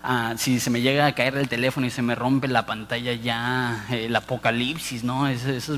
ah, 0.03 0.35
si 0.37 0.61
se 0.61 0.71
me 0.71 0.81
llega 0.81 1.07
a 1.07 1.15
caer 1.15 1.37
el 1.37 1.49
teléfono 1.49 1.87
y 1.87 1.91
se 1.91 2.03
me 2.03 2.15
rompe 2.15 2.49
la 2.49 2.67
pantalla 2.67 3.13
ya, 3.15 3.87
el 3.91 4.15
apocalipsis, 4.15 5.05
¿no? 5.05 5.29
Esa 5.29 5.51
es, 5.51 5.71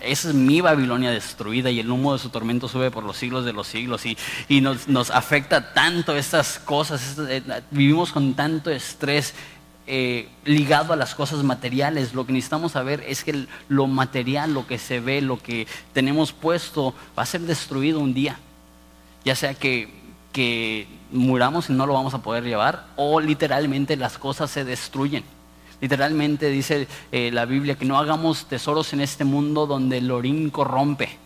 es, 0.00 0.34
mi 0.34 0.60
Babilonia 0.60 1.10
destruida 1.10 1.70
y 1.70 1.80
el 1.80 1.90
humo 1.90 2.12
de 2.12 2.18
su 2.18 2.30
tormento 2.30 2.68
sube 2.68 2.90
por 2.90 3.04
los 3.04 3.16
siglos 3.16 3.44
de 3.44 3.52
los 3.52 3.66
siglos 3.66 4.06
y, 4.06 4.16
y 4.48 4.60
nos, 4.60 4.88
nos, 4.88 5.10
afecta 5.10 5.72
tanto 5.72 6.16
estas 6.16 6.58
cosas, 6.58 7.16
eh, 7.28 7.42
vivimos 7.70 8.12
con 8.12 8.34
tanto 8.34 8.70
estrés. 8.70 9.34
Eh, 9.90 10.28
ligado 10.44 10.92
a 10.92 10.96
las 10.96 11.14
cosas 11.14 11.42
materiales. 11.42 12.12
Lo 12.12 12.26
que 12.26 12.34
necesitamos 12.34 12.72
saber 12.72 13.02
es 13.08 13.24
que 13.24 13.46
lo 13.70 13.86
material, 13.86 14.52
lo 14.52 14.66
que 14.66 14.76
se 14.76 15.00
ve, 15.00 15.22
lo 15.22 15.38
que 15.38 15.66
tenemos 15.94 16.34
puesto, 16.34 16.94
va 17.18 17.22
a 17.22 17.26
ser 17.26 17.40
destruido 17.40 17.98
un 17.98 18.12
día. 18.12 18.38
Ya 19.24 19.34
sea 19.34 19.54
que 19.54 19.97
que 20.38 20.86
muramos 21.10 21.68
y 21.68 21.72
no 21.72 21.84
lo 21.84 21.94
vamos 21.94 22.14
a 22.14 22.22
poder 22.22 22.44
llevar, 22.44 22.86
o 22.94 23.18
literalmente 23.18 23.96
las 23.96 24.18
cosas 24.18 24.48
se 24.48 24.64
destruyen. 24.64 25.24
Literalmente 25.80 26.48
dice 26.48 26.86
eh, 27.10 27.32
la 27.32 27.44
Biblia 27.44 27.74
que 27.74 27.84
no 27.84 27.98
hagamos 27.98 28.46
tesoros 28.46 28.92
en 28.92 29.00
este 29.00 29.24
mundo 29.24 29.66
donde 29.66 29.98
el 29.98 30.08
orín 30.12 30.50
corrompe. 30.50 31.18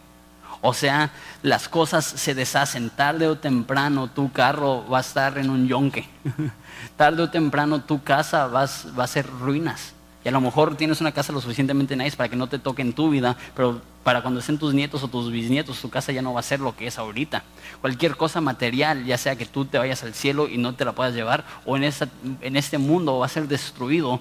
O 0.62 0.72
sea, 0.72 1.10
las 1.42 1.68
cosas 1.68 2.06
se 2.06 2.34
deshacen. 2.34 2.88
Tarde 2.88 3.28
o 3.28 3.36
temprano 3.36 4.08
tu 4.08 4.32
carro 4.32 4.88
va 4.90 4.96
a 4.96 5.02
estar 5.02 5.36
en 5.36 5.50
un 5.50 5.68
yonque. 5.68 6.08
Tarde 6.96 7.24
o 7.24 7.28
temprano 7.28 7.82
tu 7.82 8.02
casa 8.02 8.46
va 8.46 8.62
a 8.62 9.06
ser 9.06 9.26
ruinas. 9.26 9.92
Y 10.24 10.28
a 10.28 10.30
lo 10.30 10.40
mejor 10.40 10.76
tienes 10.76 11.00
una 11.00 11.12
casa 11.12 11.32
lo 11.32 11.40
suficientemente 11.40 11.96
nice 11.96 12.16
para 12.16 12.28
que 12.28 12.36
no 12.36 12.46
te 12.46 12.58
toque 12.58 12.82
en 12.82 12.92
tu 12.92 13.10
vida, 13.10 13.36
pero 13.56 13.80
para 14.04 14.22
cuando 14.22 14.38
estén 14.38 14.58
tus 14.58 14.72
nietos 14.72 15.02
o 15.02 15.08
tus 15.08 15.32
bisnietos, 15.32 15.80
tu 15.80 15.90
casa 15.90 16.12
ya 16.12 16.22
no 16.22 16.32
va 16.32 16.40
a 16.40 16.44
ser 16.44 16.60
lo 16.60 16.76
que 16.76 16.86
es 16.86 16.98
ahorita. 16.98 17.42
Cualquier 17.80 18.16
cosa 18.16 18.40
material, 18.40 19.04
ya 19.04 19.18
sea 19.18 19.34
que 19.34 19.46
tú 19.46 19.64
te 19.64 19.78
vayas 19.78 20.04
al 20.04 20.14
cielo 20.14 20.48
y 20.48 20.58
no 20.58 20.74
te 20.74 20.84
la 20.84 20.92
puedas 20.92 21.14
llevar, 21.14 21.44
o 21.66 21.76
en, 21.76 21.92
en 22.40 22.56
este 22.56 22.78
mundo 22.78 23.18
va 23.18 23.26
a 23.26 23.28
ser 23.28 23.48
destruido, 23.48 24.20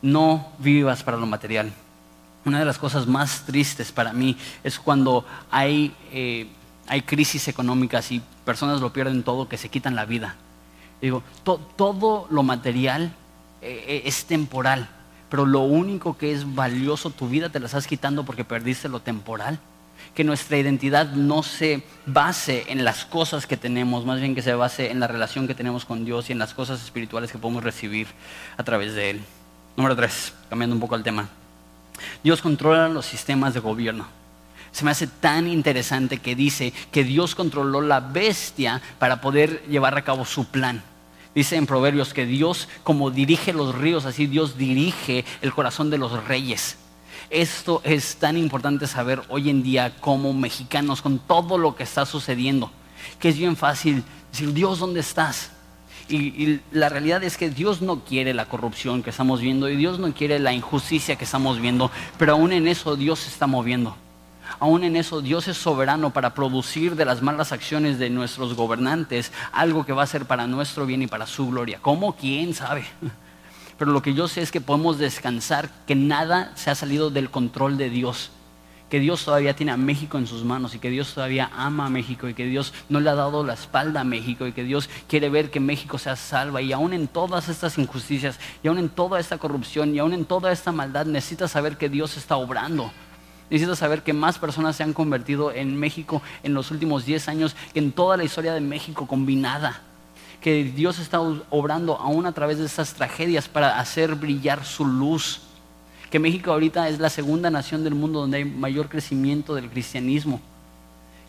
no 0.00 0.48
vivas 0.58 1.02
para 1.02 1.18
lo 1.18 1.26
material. 1.26 1.72
Una 2.46 2.58
de 2.58 2.64
las 2.64 2.78
cosas 2.78 3.06
más 3.06 3.44
tristes 3.44 3.92
para 3.92 4.12
mí 4.14 4.36
es 4.62 4.78
cuando 4.78 5.26
hay, 5.50 5.94
eh, 6.10 6.46
hay 6.86 7.02
crisis 7.02 7.48
económicas 7.48 8.10
y 8.12 8.22
personas 8.46 8.80
lo 8.80 8.94
pierden 8.94 9.22
todo, 9.22 9.48
que 9.48 9.58
se 9.58 9.68
quitan 9.68 9.94
la 9.94 10.06
vida. 10.06 10.36
Digo, 11.02 11.22
todo 11.76 12.26
lo 12.30 12.42
material 12.42 13.12
eh, 13.60 14.02
es 14.06 14.24
temporal 14.24 14.88
pero 15.34 15.46
lo 15.46 15.62
único 15.62 16.16
que 16.16 16.30
es 16.30 16.54
valioso, 16.54 17.10
tu 17.10 17.28
vida 17.28 17.48
te 17.48 17.58
la 17.58 17.66
estás 17.66 17.88
quitando 17.88 18.24
porque 18.24 18.44
perdiste 18.44 18.88
lo 18.88 19.00
temporal. 19.00 19.58
Que 20.14 20.22
nuestra 20.22 20.58
identidad 20.58 21.10
no 21.10 21.42
se 21.42 21.82
base 22.06 22.66
en 22.68 22.84
las 22.84 23.04
cosas 23.04 23.44
que 23.44 23.56
tenemos, 23.56 24.06
más 24.06 24.20
bien 24.20 24.36
que 24.36 24.42
se 24.42 24.54
base 24.54 24.92
en 24.92 25.00
la 25.00 25.08
relación 25.08 25.48
que 25.48 25.56
tenemos 25.56 25.86
con 25.86 26.04
Dios 26.04 26.28
y 26.28 26.32
en 26.34 26.38
las 26.38 26.54
cosas 26.54 26.84
espirituales 26.84 27.32
que 27.32 27.38
podemos 27.38 27.64
recibir 27.64 28.06
a 28.56 28.62
través 28.62 28.94
de 28.94 29.10
Él. 29.10 29.22
Número 29.76 29.96
tres, 29.96 30.32
cambiando 30.48 30.76
un 30.76 30.80
poco 30.80 30.94
el 30.94 31.02
tema. 31.02 31.28
Dios 32.22 32.40
controla 32.40 32.88
los 32.88 33.04
sistemas 33.04 33.54
de 33.54 33.58
gobierno. 33.58 34.06
Se 34.70 34.84
me 34.84 34.92
hace 34.92 35.08
tan 35.08 35.48
interesante 35.48 36.18
que 36.18 36.36
dice 36.36 36.72
que 36.92 37.02
Dios 37.02 37.34
controló 37.34 37.80
la 37.80 37.98
bestia 37.98 38.80
para 39.00 39.20
poder 39.20 39.64
llevar 39.66 39.98
a 39.98 40.04
cabo 40.04 40.24
su 40.26 40.44
plan. 40.44 40.80
Dice 41.34 41.56
en 41.56 41.66
Proverbios 41.66 42.14
que 42.14 42.26
Dios, 42.26 42.68
como 42.84 43.10
dirige 43.10 43.52
los 43.52 43.74
ríos, 43.74 44.04
así 44.04 44.26
Dios 44.26 44.56
dirige 44.56 45.24
el 45.42 45.52
corazón 45.52 45.90
de 45.90 45.98
los 45.98 46.24
reyes. 46.26 46.76
Esto 47.28 47.80
es 47.84 48.16
tan 48.16 48.36
importante 48.36 48.86
saber 48.86 49.22
hoy 49.28 49.50
en 49.50 49.62
día 49.62 49.96
como 50.00 50.32
mexicanos 50.32 51.02
con 51.02 51.18
todo 51.18 51.58
lo 51.58 51.74
que 51.74 51.82
está 51.82 52.06
sucediendo, 52.06 52.70
que 53.18 53.30
es 53.30 53.38
bien 53.38 53.56
fácil 53.56 54.04
decir, 54.30 54.52
Dios, 54.52 54.78
¿dónde 54.78 55.00
estás? 55.00 55.50
Y, 56.08 56.60
la 56.70 56.90
realidad 56.90 57.24
es 57.24 57.36
que 57.36 57.50
Dios 57.50 57.80
no 57.80 58.04
quiere 58.04 58.34
la 58.34 58.44
corrupción 58.44 59.02
que 59.02 59.10
estamos 59.10 59.40
viendo 59.40 59.68
y 59.70 59.76
Dios 59.76 59.98
no 59.98 60.12
quiere 60.12 60.38
la 60.38 60.52
injusticia 60.52 61.16
que 61.16 61.24
estamos 61.24 61.60
viendo, 61.60 61.90
pero 62.18 62.32
aún 62.32 62.52
en 62.52 62.68
eso 62.68 62.94
Dios 62.94 63.20
se 63.20 63.30
está 63.30 63.46
moviendo 63.46 63.96
aún 64.60 64.84
en 64.84 64.96
eso 64.96 65.20
Dios 65.20 65.48
es 65.48 65.56
soberano 65.56 66.12
para 66.12 66.34
producir 66.34 66.96
de 66.96 67.04
las 67.04 67.22
malas 67.22 67.52
acciones 67.52 67.98
de 67.98 68.10
nuestros 68.10 68.54
gobernantes 68.54 69.32
algo 69.52 69.84
que 69.84 69.92
va 69.92 70.02
a 70.02 70.06
ser 70.06 70.26
para 70.26 70.46
nuestro 70.46 70.86
bien 70.86 71.02
y 71.02 71.06
para 71.06 71.26
su 71.26 71.48
gloria. 71.48 71.78
¿Cómo? 71.80 72.16
¿Quién 72.16 72.54
sabe? 72.54 72.84
Pero 73.78 73.90
lo 73.90 74.02
que 74.02 74.14
yo 74.14 74.28
sé 74.28 74.42
es 74.42 74.52
que 74.52 74.60
podemos 74.60 74.98
descansar, 74.98 75.68
que 75.86 75.94
nada 75.94 76.52
se 76.54 76.70
ha 76.70 76.74
salido 76.74 77.10
del 77.10 77.30
control 77.30 77.76
de 77.76 77.90
Dios 77.90 78.30
que 78.94 79.00
Dios 79.00 79.24
todavía 79.24 79.56
tiene 79.56 79.72
a 79.72 79.76
México 79.76 80.18
en 80.18 80.28
sus 80.28 80.44
manos 80.44 80.74
y 80.76 80.78
que 80.78 80.88
Dios 80.88 81.14
todavía 81.14 81.50
ama 81.56 81.86
a 81.86 81.90
México 81.90 82.28
y 82.28 82.34
que 82.34 82.46
Dios 82.46 82.72
no 82.88 83.00
le 83.00 83.10
ha 83.10 83.16
dado 83.16 83.44
la 83.44 83.54
espalda 83.54 84.02
a 84.02 84.04
México 84.04 84.46
y 84.46 84.52
que 84.52 84.62
Dios 84.62 84.88
quiere 85.08 85.28
ver 85.30 85.50
que 85.50 85.58
México 85.58 85.98
sea 85.98 86.14
salva 86.14 86.62
y 86.62 86.72
aún 86.72 86.92
en 86.92 87.08
todas 87.08 87.48
estas 87.48 87.76
injusticias 87.76 88.38
y 88.62 88.68
aún 88.68 88.78
en 88.78 88.88
toda 88.88 89.18
esta 89.18 89.38
corrupción 89.38 89.96
y 89.96 89.98
aún 89.98 90.12
en 90.12 90.24
toda 90.24 90.52
esta 90.52 90.70
maldad 90.70 91.06
necesitas 91.06 91.50
saber 91.50 91.76
que 91.76 91.88
Dios 91.88 92.16
está 92.16 92.36
obrando. 92.36 92.92
Necesito 93.50 93.76
saber 93.76 94.02
que 94.02 94.12
más 94.12 94.38
personas 94.38 94.76
se 94.76 94.82
han 94.82 94.94
convertido 94.94 95.52
en 95.52 95.76
México 95.76 96.22
en 96.42 96.54
los 96.54 96.70
últimos 96.70 97.04
10 97.04 97.28
años 97.28 97.56
que 97.72 97.78
en 97.78 97.92
toda 97.92 98.16
la 98.16 98.24
historia 98.24 98.54
de 98.54 98.60
México 98.60 99.06
combinada. 99.06 99.82
Que 100.40 100.64
Dios 100.64 100.98
está 100.98 101.20
obrando 101.20 101.96
aún 101.96 102.26
a 102.26 102.32
través 102.32 102.58
de 102.58 102.66
estas 102.66 102.94
tragedias 102.94 103.48
para 103.48 103.78
hacer 103.78 104.14
brillar 104.14 104.64
su 104.64 104.84
luz. 104.86 105.42
Que 106.10 106.18
México 106.18 106.52
ahorita 106.52 106.88
es 106.88 106.98
la 106.98 107.10
segunda 107.10 107.50
nación 107.50 107.84
del 107.84 107.94
mundo 107.94 108.20
donde 108.20 108.38
hay 108.38 108.44
mayor 108.44 108.88
crecimiento 108.88 109.54
del 109.54 109.70
cristianismo. 109.70 110.40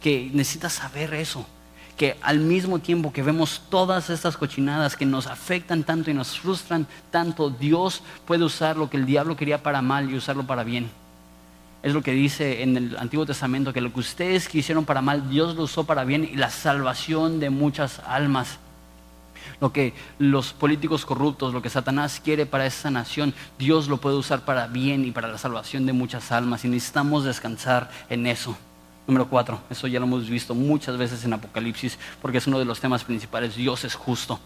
Que 0.02 0.30
necesitas 0.34 0.74
saber 0.74 1.14
eso. 1.14 1.46
Que 1.98 2.18
al 2.22 2.40
mismo 2.40 2.80
tiempo 2.80 3.12
que 3.12 3.24
vemos 3.24 3.62
todas 3.70 4.10
estas 4.10 4.36
cochinadas 4.36 4.96
que 4.96 5.06
nos 5.06 5.28
afectan 5.28 5.84
tanto 5.84 6.12
y 6.12 6.14
nos 6.14 6.38
frustran 6.38 6.88
tanto, 7.10 7.50
Dios 7.50 8.04
puede 8.26 8.44
usar 8.44 8.78
lo 8.78 8.90
que 8.90 8.98
el 8.98 9.06
diablo 9.06 9.38
quería 9.38 9.64
para 9.64 9.82
mal 9.82 10.10
y 10.10 10.16
usarlo 10.16 10.46
para 10.46 10.64
bien 10.64 10.90
es 11.86 11.94
lo 11.94 12.02
que 12.02 12.14
dice 12.14 12.64
en 12.64 12.76
el 12.78 12.98
Antiguo 12.98 13.28
Testamento, 13.28 13.72
que 13.72 13.80
lo 13.80 13.94
que 13.94 14.00
ustedes 14.00 14.50
quisieron 14.50 14.86
para 14.86 15.04
mal, 15.04 15.30
Dios 15.30 15.56
lo 15.56 15.62
usó 15.62 15.84
para 15.84 16.04
bien 16.04 16.28
y 16.34 16.36
la 16.36 16.50
salvación 16.50 17.40
de 17.40 17.52
muchas 17.52 18.00
almas. 18.08 18.58
Lo 19.62 19.72
que 19.72 19.94
los 20.18 20.52
políticos 20.52 21.06
corruptos, 21.06 21.54
lo 21.54 21.62
que 21.62 21.70
Satanás 21.70 22.20
quiere 22.24 22.48
para 22.48 22.66
esa 22.66 22.90
nación, 22.90 23.36
Dios 23.60 23.88
lo 23.88 23.98
puede 23.98 24.16
usar 24.16 24.46
para 24.46 24.66
bien 24.66 25.06
y 25.06 25.12
para 25.12 25.28
la 25.28 25.38
salvación 25.38 25.86
de 25.86 25.94
muchas 25.94 26.32
almas 26.32 26.66
y 26.66 26.70
necesitamos 26.70 27.24
descansar 27.24 27.92
en 28.10 28.26
eso. 28.26 28.58
Número 29.06 29.30
cuatro, 29.30 29.62
eso 29.70 29.86
ya 29.86 30.00
lo 30.00 30.08
hemos 30.08 30.28
visto 30.28 30.56
muchas 30.56 30.98
veces 30.98 31.24
en 31.24 31.34
Apocalipsis 31.34 32.00
porque 32.20 32.40
es 32.40 32.48
uno 32.48 32.58
de 32.58 32.66
los 32.66 32.80
temas 32.80 33.04
principales, 33.04 33.56
Dios 33.56 33.84
es 33.84 33.94
justo. 33.94 34.40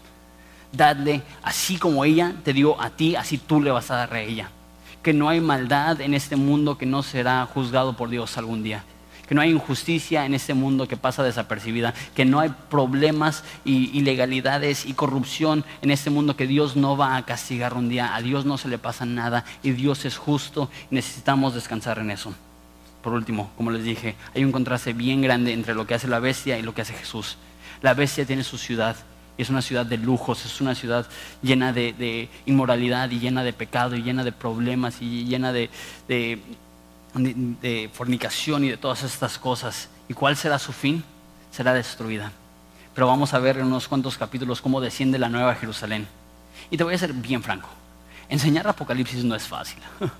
Dadle, 0.72 1.22
así 1.42 1.78
como 1.78 2.04
ella 2.04 2.34
te 2.44 2.52
dio 2.52 2.78
a 2.78 2.90
ti, 2.90 3.16
así 3.16 3.38
tú 3.38 3.62
le 3.62 3.70
vas 3.70 3.90
a 3.90 3.96
dar 3.96 4.12
a 4.12 4.20
ella 4.20 4.50
que 5.02 5.12
no 5.12 5.28
hay 5.28 5.40
maldad 5.40 6.00
en 6.00 6.14
este 6.14 6.36
mundo 6.36 6.78
que 6.78 6.86
no 6.86 7.02
será 7.02 7.46
juzgado 7.46 7.96
por 7.96 8.10
Dios 8.10 8.36
algún 8.36 8.62
día. 8.62 8.84
Que 9.26 9.34
no 9.34 9.42
hay 9.42 9.50
injusticia 9.50 10.26
en 10.26 10.34
este 10.34 10.54
mundo 10.54 10.88
que 10.88 10.96
pasa 10.96 11.22
desapercibida. 11.22 11.94
Que 12.14 12.24
no 12.24 12.40
hay 12.40 12.52
problemas 12.68 13.44
y 13.64 13.96
ilegalidades 13.96 14.86
y 14.86 14.94
corrupción 14.94 15.64
en 15.82 15.90
este 15.90 16.10
mundo 16.10 16.36
que 16.36 16.46
Dios 16.46 16.76
no 16.76 16.96
va 16.96 17.16
a 17.16 17.24
castigar 17.24 17.74
un 17.74 17.88
día. 17.88 18.14
A 18.14 18.22
Dios 18.22 18.44
no 18.44 18.58
se 18.58 18.68
le 18.68 18.78
pasa 18.78 19.06
nada 19.06 19.44
y 19.62 19.70
Dios 19.70 20.04
es 20.04 20.16
justo 20.16 20.68
necesitamos 20.90 21.54
descansar 21.54 21.98
en 21.98 22.10
eso. 22.10 22.34
Por 23.02 23.14
último, 23.14 23.50
como 23.56 23.70
les 23.70 23.84
dije, 23.84 24.16
hay 24.34 24.44
un 24.44 24.52
contraste 24.52 24.92
bien 24.92 25.22
grande 25.22 25.52
entre 25.52 25.74
lo 25.74 25.86
que 25.86 25.94
hace 25.94 26.08
la 26.08 26.18
bestia 26.18 26.58
y 26.58 26.62
lo 26.62 26.74
que 26.74 26.82
hace 26.82 26.92
Jesús. 26.92 27.38
La 27.80 27.94
bestia 27.94 28.26
tiene 28.26 28.44
su 28.44 28.58
ciudad, 28.58 28.96
es 29.38 29.50
una 29.50 29.62
ciudad 29.62 29.86
de 29.86 29.96
lujos, 29.96 30.44
es 30.44 30.60
una 30.60 30.74
ciudad 30.74 31.06
llena 31.42 31.72
de, 31.72 32.28
inmoralidad 32.46 33.10
y 33.10 33.18
llena 33.18 33.42
de 33.42 33.52
pecado 33.52 33.96
y 33.96 34.02
llena 34.02 34.24
de 34.24 34.32
problemas 34.32 35.00
y 35.00 35.24
llena 35.24 35.52
de, 35.52 35.70
de 36.08 37.90
fornicación 37.92 38.64
y 38.64 38.70
de 38.70 38.76
todas 38.76 39.02
estas 39.02 39.38
cosas. 39.38 39.88
¿Y 40.08 40.14
cuál 40.14 40.36
será 40.36 40.58
su 40.58 40.72
fin? 40.72 41.04
Será 41.50 41.72
destruida. 41.72 42.32
Pero 42.94 43.06
vamos 43.06 43.32
a 43.34 43.38
ver 43.38 43.58
en 43.58 43.66
unos 43.66 43.88
cuantos 43.88 44.18
capítulos 44.18 44.60
cómo 44.60 44.80
desciende 44.80 45.18
la 45.18 45.28
nueva 45.28 45.54
Jerusalén. 45.54 46.06
Y 46.70 46.76
te 46.76 46.84
voy 46.84 46.94
a 46.94 46.98
ser 46.98 47.12
bien 47.12 47.42
franco. 47.42 47.68
Enseñar 48.28 48.66
Apocalipsis 48.68 49.24
no 49.24 49.34
es 49.34 49.44
fácil. 49.44 49.78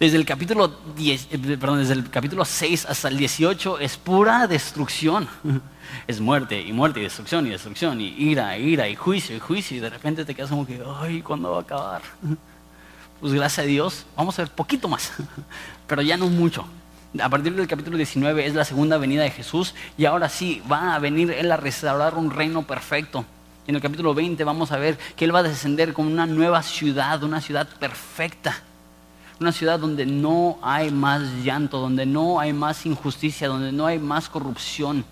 Desde 0.00 0.16
el 0.16 0.24
capítulo 0.24 0.68
10, 0.96 1.28
eh, 1.32 1.56
perdón, 1.58 1.80
desde 1.80 1.94
el 1.94 2.08
capítulo 2.08 2.44
6 2.44 2.86
hasta 2.88 3.08
el 3.08 3.16
18 3.16 3.80
es 3.80 3.96
pura 3.96 4.46
destrucción. 4.46 5.28
Es 6.06 6.20
muerte 6.20 6.60
y 6.60 6.70
muerte 6.74 7.00
y 7.00 7.04
destrucción 7.04 7.46
y 7.46 7.50
destrucción 7.50 7.98
y 7.98 8.08
ira, 8.08 8.58
ira 8.58 8.88
y 8.88 8.94
juicio 8.94 9.34
y 9.34 9.40
juicio 9.40 9.78
y 9.78 9.80
de 9.80 9.88
repente 9.88 10.26
te 10.26 10.34
quedas 10.34 10.50
como 10.50 10.66
que, 10.66 10.82
ay, 11.00 11.22
¿cuándo 11.22 11.50
va 11.50 11.58
a 11.58 11.62
acabar? 11.62 12.02
Pues 13.20 13.32
gracias 13.32 13.64
a 13.64 13.66
Dios, 13.66 14.06
vamos 14.14 14.38
a 14.38 14.42
ver 14.42 14.52
poquito 14.52 14.86
más, 14.86 15.12
pero 15.88 16.02
ya 16.02 16.16
no 16.16 16.28
mucho. 16.28 16.66
A 17.20 17.28
partir 17.28 17.52
del 17.54 17.66
capítulo 17.66 17.96
19 17.96 18.46
es 18.46 18.54
la 18.54 18.64
segunda 18.64 18.96
venida 18.98 19.24
de 19.24 19.30
Jesús 19.30 19.74
y 19.96 20.04
ahora 20.04 20.28
sí 20.28 20.62
va 20.70 20.94
a 20.94 20.98
venir 21.00 21.32
Él 21.32 21.50
a 21.50 21.56
restaurar 21.56 22.14
un 22.14 22.30
reino 22.30 22.64
perfecto. 22.64 23.24
En 23.66 23.74
el 23.74 23.80
capítulo 23.80 24.14
20 24.14 24.44
vamos 24.44 24.70
a 24.70 24.76
ver 24.76 24.98
que 25.16 25.24
Él 25.24 25.34
va 25.34 25.40
a 25.40 25.42
descender 25.42 25.94
con 25.94 26.06
una 26.06 26.26
nueva 26.26 26.62
ciudad, 26.62 27.22
una 27.24 27.40
ciudad 27.40 27.66
perfecta 27.80 28.62
una 29.40 29.52
ciudad 29.52 29.78
donde 29.78 30.04
no 30.04 30.58
hay 30.62 30.90
más 30.90 31.22
llanto, 31.44 31.78
donde 31.78 32.06
no 32.06 32.40
hay 32.40 32.52
más 32.52 32.84
injusticia, 32.86 33.48
donde 33.48 33.72
no 33.72 33.86
hay 33.86 33.98
más 33.98 34.28
corrupción. 34.28 35.04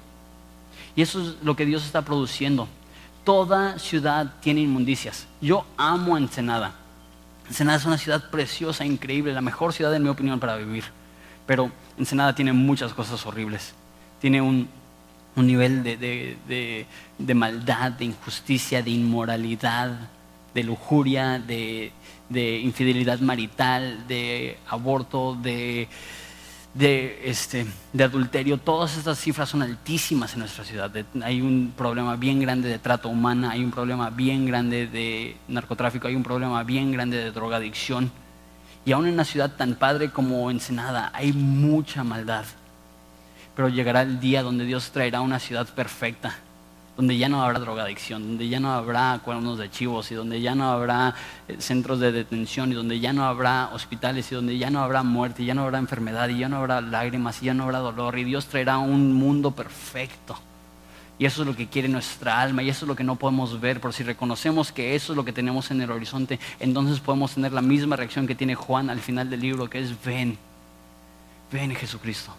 Y 0.96 1.02
eso 1.02 1.20
es 1.20 1.36
lo 1.42 1.54
que 1.54 1.66
Dios 1.66 1.84
está 1.84 2.02
produciendo. 2.02 2.66
Toda 3.24 3.78
ciudad 3.78 4.34
tiene 4.40 4.62
inmundicias. 4.62 5.26
Yo 5.40 5.64
amo 5.76 6.16
Ensenada. 6.16 6.74
Ensenada 7.48 7.78
es 7.78 7.84
una 7.84 7.98
ciudad 7.98 8.30
preciosa, 8.30 8.84
increíble, 8.84 9.32
la 9.32 9.40
mejor 9.40 9.72
ciudad 9.72 9.94
en 9.94 10.02
mi 10.02 10.08
opinión 10.08 10.40
para 10.40 10.56
vivir. 10.56 10.84
Pero 11.46 11.70
Ensenada 11.96 12.34
tiene 12.34 12.52
muchas 12.52 12.92
cosas 12.92 13.24
horribles. 13.26 13.74
Tiene 14.20 14.40
un, 14.40 14.68
nivel 15.36 15.82
de, 15.84 16.86
maldad, 17.34 17.92
de 17.92 18.06
injusticia, 18.06 18.82
de 18.82 18.90
inmoralidad, 18.90 20.08
de 20.56 20.64
lujuria, 20.64 21.38
de 21.38 21.92
infidelidad 22.60 23.20
marital, 23.20 24.08
de 24.08 24.56
aborto, 24.66 25.36
de 25.42 25.88
este, 26.78 27.66
de 27.92 28.04
adulterio, 28.04 28.58
todas 28.58 28.96
estas 28.96 29.18
cifras 29.18 29.48
son 29.50 29.62
altísimas 29.62 30.32
en 30.32 30.40
nuestra 30.40 30.64
ciudad. 30.64 30.90
hay 31.22 31.40
un 31.40 31.74
problema 31.76 32.16
bien 32.16 32.40
grande 32.40 32.68
de 32.70 32.78
trato 32.78 33.08
humana, 33.08 33.50
hay 33.52 33.64
un 33.64 33.70
problema 33.70 34.10
bien 34.10 34.46
grande 34.46 34.86
de 34.86 35.36
narcotráfico, 35.48 36.08
hay 36.08 36.16
un 36.16 36.22
problema 36.22 36.62
bien 36.64 36.92
grande 36.92 37.18
de 37.18 37.30
drogadicción. 37.32 38.10
Y 38.84 38.92
aún 38.92 39.06
en 39.06 39.14
una 39.14 39.24
ciudad 39.24 39.52
tan 39.56 39.74
padre 39.74 40.10
como 40.10 40.50
Ensenada 40.50 41.10
hay 41.14 41.32
mucha 41.32 42.02
maldad. 42.02 42.44
Pero 43.54 43.68
llegará 43.68 44.02
el 44.02 44.20
día 44.20 44.42
donde 44.42 44.64
Dios 44.64 44.90
traerá 44.90 45.20
una 45.20 45.38
ciudad 45.38 45.66
perfecta 45.66 46.36
donde 46.96 47.18
ya 47.18 47.28
no 47.28 47.42
habrá 47.42 47.58
drogadicción, 47.58 48.22
donde 48.22 48.48
ya 48.48 48.58
no 48.58 48.72
habrá 48.72 49.20
cuernos 49.22 49.58
de 49.58 49.70
chivos 49.70 50.10
y 50.10 50.14
donde 50.14 50.40
ya 50.40 50.54
no 50.54 50.70
habrá 50.70 51.14
eh, 51.46 51.56
centros 51.58 52.00
de 52.00 52.10
detención 52.10 52.72
y 52.72 52.74
donde 52.74 52.98
ya 53.00 53.12
no 53.12 53.24
habrá 53.24 53.70
hospitales 53.74 54.32
y 54.32 54.34
donde 54.34 54.56
ya 54.56 54.70
no 54.70 54.82
habrá 54.82 55.02
muerte 55.02 55.42
y 55.42 55.46
ya 55.46 55.54
no 55.54 55.64
habrá 55.64 55.78
enfermedad 55.78 56.28
y 56.30 56.38
ya 56.38 56.48
no 56.48 56.56
habrá 56.56 56.80
lágrimas 56.80 57.42
y 57.42 57.46
ya 57.46 57.54
no 57.54 57.64
habrá 57.64 57.80
dolor 57.80 58.18
y 58.18 58.24
Dios 58.24 58.46
traerá 58.46 58.78
un 58.78 59.12
mundo 59.12 59.50
perfecto. 59.50 60.38
Y 61.18 61.26
eso 61.26 61.42
es 61.42 61.48
lo 61.48 61.56
que 61.56 61.66
quiere 61.66 61.88
nuestra 61.88 62.40
alma 62.40 62.62
y 62.62 62.68
eso 62.68 62.84
es 62.84 62.88
lo 62.88 62.96
que 62.96 63.04
no 63.04 63.16
podemos 63.16 63.60
ver, 63.60 63.80
pero 63.80 63.92
si 63.92 64.02
reconocemos 64.02 64.72
que 64.72 64.94
eso 64.94 65.12
es 65.12 65.16
lo 65.16 65.24
que 65.24 65.32
tenemos 65.32 65.70
en 65.70 65.80
el 65.80 65.90
horizonte, 65.90 66.38
entonces 66.60 67.00
podemos 67.00 67.34
tener 67.34 67.52
la 67.52 67.62
misma 67.62 67.96
reacción 67.96 68.26
que 68.26 68.34
tiene 68.34 68.54
Juan 68.54 68.90
al 68.90 69.00
final 69.00 69.28
del 69.30 69.40
libro, 69.40 69.68
que 69.68 69.80
es 69.80 70.02
ven, 70.04 70.36
ven 71.50 71.74
Jesucristo. 71.74 72.34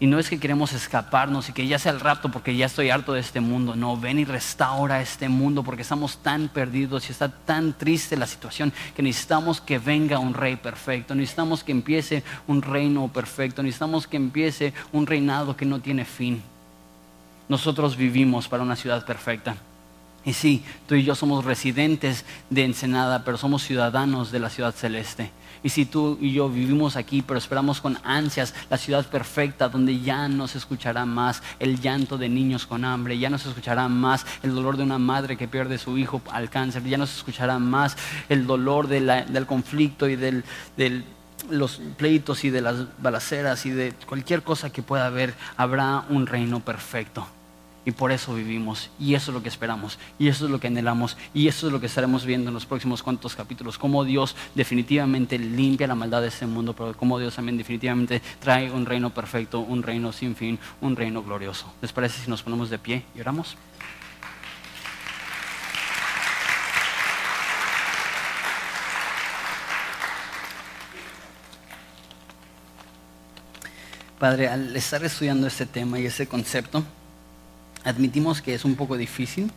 Y 0.00 0.06
no 0.06 0.18
es 0.18 0.28
que 0.28 0.40
queremos 0.40 0.72
escaparnos 0.72 1.48
y 1.48 1.52
que 1.52 1.66
ya 1.68 1.78
sea 1.78 1.92
el 1.92 2.00
rapto 2.00 2.28
porque 2.30 2.56
ya 2.56 2.66
estoy 2.66 2.90
harto 2.90 3.12
de 3.12 3.20
este 3.20 3.40
mundo. 3.40 3.76
No, 3.76 3.96
ven 3.96 4.18
y 4.18 4.24
restaura 4.24 5.00
este 5.00 5.28
mundo 5.28 5.62
porque 5.62 5.82
estamos 5.82 6.18
tan 6.18 6.48
perdidos 6.48 7.08
y 7.08 7.12
está 7.12 7.28
tan 7.28 7.72
triste 7.72 8.16
la 8.16 8.26
situación 8.26 8.72
que 8.96 9.02
necesitamos 9.02 9.60
que 9.60 9.78
venga 9.78 10.18
un 10.18 10.34
rey 10.34 10.56
perfecto. 10.56 11.14
Necesitamos 11.14 11.62
que 11.62 11.72
empiece 11.72 12.24
un 12.48 12.60
reino 12.62 13.08
perfecto. 13.08 13.62
Necesitamos 13.62 14.06
que 14.08 14.16
empiece 14.16 14.74
un 14.92 15.06
reinado 15.06 15.56
que 15.56 15.64
no 15.64 15.80
tiene 15.80 16.04
fin. 16.04 16.42
Nosotros 17.48 17.96
vivimos 17.96 18.48
para 18.48 18.64
una 18.64 18.76
ciudad 18.76 19.06
perfecta. 19.06 19.56
Y 20.24 20.32
sí, 20.32 20.64
tú 20.88 20.94
y 20.94 21.04
yo 21.04 21.14
somos 21.14 21.44
residentes 21.44 22.24
de 22.50 22.64
Ensenada, 22.64 23.24
pero 23.24 23.36
somos 23.36 23.62
ciudadanos 23.62 24.32
de 24.32 24.40
la 24.40 24.50
ciudad 24.50 24.74
celeste. 24.74 25.30
Y 25.64 25.70
si 25.70 25.86
tú 25.86 26.18
y 26.20 26.32
yo 26.32 26.48
vivimos 26.50 26.94
aquí, 26.94 27.22
pero 27.22 27.38
esperamos 27.38 27.80
con 27.80 27.98
ansias 28.04 28.54
la 28.68 28.76
ciudad 28.76 29.06
perfecta, 29.06 29.70
donde 29.70 29.98
ya 30.00 30.28
no 30.28 30.46
se 30.46 30.58
escuchará 30.58 31.06
más 31.06 31.42
el 31.58 31.80
llanto 31.80 32.18
de 32.18 32.28
niños 32.28 32.66
con 32.66 32.84
hambre, 32.84 33.18
ya 33.18 33.30
no 33.30 33.38
se 33.38 33.48
escuchará 33.48 33.88
más 33.88 34.26
el 34.42 34.54
dolor 34.54 34.76
de 34.76 34.82
una 34.82 34.98
madre 34.98 35.38
que 35.38 35.48
pierde 35.48 35.78
su 35.78 35.96
hijo 35.96 36.20
al 36.30 36.50
cáncer, 36.50 36.84
ya 36.84 36.98
no 36.98 37.06
se 37.06 37.16
escuchará 37.16 37.58
más 37.58 37.96
el 38.28 38.46
dolor 38.46 38.88
del 38.88 39.46
conflicto 39.46 40.06
y 40.06 40.16
de 40.16 40.42
los 41.48 41.80
pleitos 41.96 42.44
y 42.44 42.50
de 42.50 42.60
las 42.60 42.76
balaceras 43.02 43.64
y 43.64 43.70
de 43.70 43.94
cualquier 44.06 44.42
cosa 44.42 44.70
que 44.70 44.82
pueda 44.82 45.06
haber, 45.06 45.34
habrá 45.56 46.04
un 46.10 46.26
reino 46.26 46.60
perfecto. 46.60 47.26
Y 47.84 47.92
por 47.92 48.12
eso 48.12 48.34
vivimos. 48.34 48.90
Y 48.98 49.14
eso 49.14 49.30
es 49.30 49.34
lo 49.34 49.42
que 49.42 49.48
esperamos. 49.48 49.98
Y 50.18 50.28
eso 50.28 50.46
es 50.46 50.50
lo 50.50 50.58
que 50.58 50.68
anhelamos. 50.68 51.16
Y 51.34 51.48
eso 51.48 51.66
es 51.66 51.72
lo 51.72 51.80
que 51.80 51.86
estaremos 51.86 52.24
viendo 52.24 52.48
en 52.48 52.54
los 52.54 52.66
próximos 52.66 53.02
cuantos 53.02 53.36
capítulos. 53.36 53.78
Cómo 53.78 54.04
Dios 54.04 54.36
definitivamente 54.54 55.38
limpia 55.38 55.86
la 55.86 55.94
maldad 55.94 56.22
de 56.22 56.28
este 56.28 56.46
mundo, 56.46 56.72
pero 56.72 56.96
cómo 56.96 57.18
Dios 57.18 57.34
también 57.34 57.58
definitivamente 57.58 58.22
trae 58.40 58.70
un 58.70 58.86
reino 58.86 59.10
perfecto, 59.10 59.60
un 59.60 59.82
reino 59.82 60.12
sin 60.12 60.34
fin, 60.34 60.58
un 60.80 60.96
reino 60.96 61.22
glorioso. 61.22 61.72
¿Les 61.82 61.92
parece 61.92 62.22
si 62.22 62.30
nos 62.30 62.42
ponemos 62.42 62.70
de 62.70 62.78
pie 62.78 63.04
y 63.14 63.20
oramos? 63.20 63.56
Padre, 74.18 74.48
al 74.48 74.74
estar 74.74 75.04
estudiando 75.04 75.46
este 75.46 75.66
tema 75.66 75.98
y 75.98 76.06
ese 76.06 76.26
concepto, 76.26 76.82
admitimos 77.84 78.40
que 78.40 78.54
es 78.54 78.64
un 78.64 78.74
poco 78.74 78.96
difícil 78.96 79.50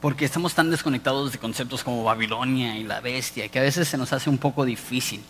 porque 0.00 0.24
estamos 0.24 0.52
tan 0.52 0.68
desconectados 0.68 1.30
de 1.30 1.38
conceptos 1.38 1.84
como 1.84 2.02
Babilonia 2.02 2.76
y 2.76 2.82
la 2.82 3.00
bestia 3.00 3.48
que 3.48 3.60
a 3.60 3.62
veces 3.62 3.86
se 3.86 3.96
nos 3.96 4.12
hace 4.12 4.28
un 4.28 4.36
poco 4.36 4.64
difícil. 4.64 5.22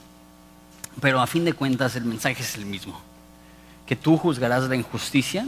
Pero 1.01 1.21
a 1.21 1.27
fin 1.27 1.45
de 1.45 1.53
cuentas 1.53 1.95
el 1.95 2.07
mensaje 2.07 2.43
es 2.43 2.57
el 2.57 2.65
mismo. 2.65 2.99
Que 3.87 3.97
tú 3.97 4.17
juzgarás 4.17 4.65
la 4.71 4.77
injusticia, 4.77 5.47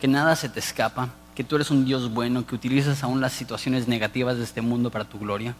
que 0.00 0.08
nada 0.08 0.34
se 0.34 0.48
te 0.48 0.60
escapa, 0.60 1.10
que 1.34 1.44
tú 1.44 1.56
eres 1.56 1.70
un 1.70 1.84
Dios 1.84 2.10
bueno, 2.10 2.46
que 2.46 2.54
utilizas 2.54 3.02
aún 3.02 3.20
las 3.20 3.34
situaciones 3.34 3.86
negativas 3.86 4.38
de 4.38 4.44
este 4.44 4.62
mundo 4.62 4.90
para 4.90 5.04
tu 5.04 5.18
gloria. 5.18 5.54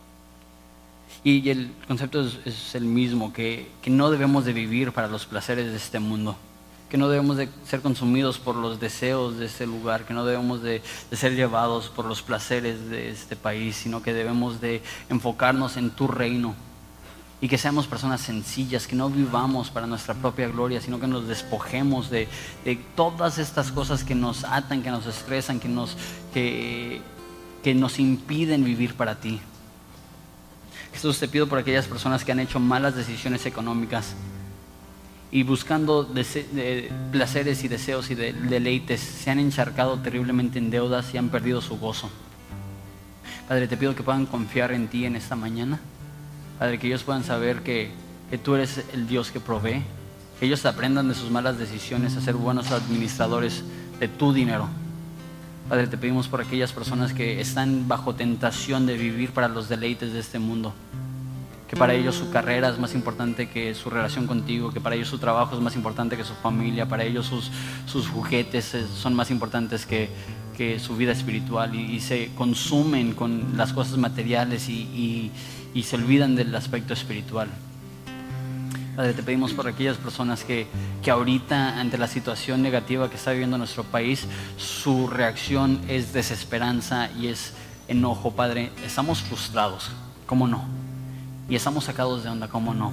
Y 1.23 1.51
el 1.51 1.71
concepto 1.87 2.27
es, 2.47 2.75
el 2.75 2.85
mismo, 2.85 3.35
que, 3.35 3.71
que 3.83 3.91
no 3.91 4.11
debemos 4.11 4.47
de 4.47 4.55
vivir 4.55 4.93
para 4.93 5.09
los 5.09 5.27
placeres 5.27 5.71
de 5.71 5.77
este 5.77 5.99
mundo 5.99 6.39
que 6.89 6.97
no 6.97 7.09
debemos 7.09 7.37
de 7.37 7.49
ser 7.67 7.83
consumidos 7.83 8.39
por 8.39 8.57
los 8.57 8.81
deseos 8.81 9.39
de 9.39 9.47
este 9.47 9.67
lugar, 9.67 10.07
que 10.07 10.15
no 10.15 10.25
debemos 10.25 10.63
de, 10.63 10.83
ser 11.13 11.35
llevados 11.35 11.89
por 11.89 12.07
los 12.07 12.23
placeres 12.23 12.89
de 12.89 13.11
este 13.11 13.37
país, 13.37 13.77
sino 13.77 14.03
que 14.03 14.15
debemos 14.15 14.61
de 14.61 14.83
enfocarnos 15.11 15.77
en 15.77 15.91
tu 15.91 16.09
reino 16.09 16.55
y 17.41 17.49
que 17.49 17.59
seamos 17.59 17.87
personas 17.87 18.23
sencillas, 18.23 18.87
que 18.87 18.97
no 18.97 19.11
vivamos 19.11 19.71
para 19.71 19.87
nuestra 19.87 20.15
propia 20.15 20.49
gloria, 20.49 20.81
sino 20.81 20.99
que 20.99 21.07
nos 21.07 21.29
despojemos 21.29 22.11
de, 22.11 22.27
todas 22.97 23.39
estas 23.39 23.71
cosas 23.71 24.03
que 24.03 24.15
nos 24.15 24.45
atan, 24.45 24.83
que 24.83 24.91
nos 24.91 25.07
estresan, 25.07 25.61
que 25.61 25.69
nos, 25.69 25.97
que, 26.33 27.03
que 27.63 27.75
nos 27.75 27.99
impiden 27.99 28.65
vivir 28.65 28.95
para 28.95 29.21
ti. 29.21 29.41
Jesús, 30.93 31.19
te 31.21 31.29
pido 31.29 31.47
por 31.47 31.59
aquellas 31.59 31.87
personas 31.87 32.25
que 32.25 32.33
han 32.33 32.41
hecho 32.41 32.59
malas 32.59 32.97
decisiones 32.97 33.47
económicas, 33.47 34.15
y 35.31 35.43
buscando 35.43 36.09
placeres 37.13 37.65
y 37.65 37.69
deseos 37.69 38.11
y 38.11 38.15
deleites, 38.15 39.01
se 39.01 39.31
han 39.31 39.39
encharcado 39.39 39.99
terriblemente 39.99 40.59
en 40.59 40.71
deudas 40.71 41.13
y 41.13 41.19
han 41.19 41.29
perdido 41.29 41.61
su 41.61 41.79
gozo. 41.79 42.09
Padre, 43.47 43.69
te 43.69 43.77
pido 43.77 43.95
que 43.95 44.03
puedan 44.03 44.27
confiar 44.27 44.73
en 44.73 44.89
ti 44.89 45.05
en 45.05 45.17
esta 45.17 45.37
mañana. 45.37 45.81
Padre, 46.59 46.79
que 46.79 46.87
ellos 46.87 47.03
puedan 47.03 47.25
saber 47.25 47.63
que, 47.63 47.91
que 48.31 48.39
tú 48.39 48.55
eres 48.55 48.85
el 48.93 49.07
Dios 49.07 49.31
que 49.31 49.41
provee. 49.41 49.83
Que 50.41 50.47
ellos 50.47 50.65
aprendan 50.65 51.09
de 51.09 51.15
sus 51.15 51.31
malas 51.31 51.59
decisiones 51.59 52.17
a 52.17 52.21
ser 52.21 52.35
buenos 52.35 52.71
administradores 52.71 53.65
de 54.01 54.09
tu 54.09 54.33
dinero. 54.33 54.69
Padre, 55.69 55.89
te 55.89 55.99
pedimos 55.99 56.29
por 56.29 56.41
aquellas 56.41 56.73
personas 56.73 57.13
que 57.13 57.41
están 57.41 57.87
bajo 57.89 58.15
tentación 58.15 58.87
de 58.87 58.97
vivir 58.97 59.31
para 59.33 59.49
los 59.49 59.69
deleites 59.69 60.13
de 60.13 60.21
este 60.21 60.39
mundo 60.39 60.73
que 61.69 61.77
para 61.77 61.93
ellos 61.93 62.15
su 62.15 62.31
carrera 62.31 62.71
es 62.71 62.79
más 62.79 62.95
importante 62.95 63.49
que 63.49 63.75
su 63.75 63.91
relación 63.91 64.27
contigo, 64.27 64.73
que 64.73 64.81
para 64.81 64.97
ellos 64.97 65.09
su 65.09 65.19
trabajo 65.19 65.55
es 65.55 65.61
más 65.61 65.77
importante 65.77 66.17
que 66.17 66.25
su 66.25 66.33
familia, 66.35 66.89
para 66.89 67.05
ellos 67.05 67.27
sus, 67.27 67.51
sus 67.87 68.09
juguetes 68.09 68.75
son 68.97 69.15
más 69.15 69.31
importantes 69.31 69.85
que, 69.85 70.09
que 70.57 70.81
su 70.81 70.97
vida 70.97 71.13
espiritual 71.13 71.75
y, 71.75 72.01
se 72.01 72.31
consumen 72.35 73.13
con 73.13 73.57
las 73.57 73.75
cosas 73.75 73.99
materiales 73.99 74.71
y, 74.71 75.31
y, 75.75 75.83
se 75.83 75.95
olvidan 75.95 76.35
del 76.35 76.55
aspecto 76.55 76.95
espiritual. 76.95 77.49
Padre, 78.97 79.13
te 79.13 79.23
pedimos 79.23 79.53
por 79.53 79.69
aquellas 79.69 79.97
personas 79.97 80.43
que, 80.43 80.67
que 81.03 81.11
ahorita 81.11 81.79
ante 81.79 81.99
la 81.99 82.09
situación 82.09 82.63
negativa 82.63 83.09
que 83.09 83.17
está 83.17 83.31
viviendo 83.31 83.59
nuestro 83.59 83.85
país, 83.85 84.27
su 84.57 85.07
reacción 85.07 85.81
es 85.87 86.13
desesperanza 86.13 87.09
y 87.13 87.29
es 87.29 87.53
enojo, 87.87 88.33
Padre. 88.33 88.73
Estamos 88.85 89.21
frustrados, 89.21 89.93
¿cómo 90.27 90.49
no? 90.49 90.78
Y 91.49 91.57
estamos 91.57 91.85
sacados 91.85 92.23
de 92.23 92.29
onda, 92.29 92.49
¿cómo 92.49 92.75
no? 92.75 92.93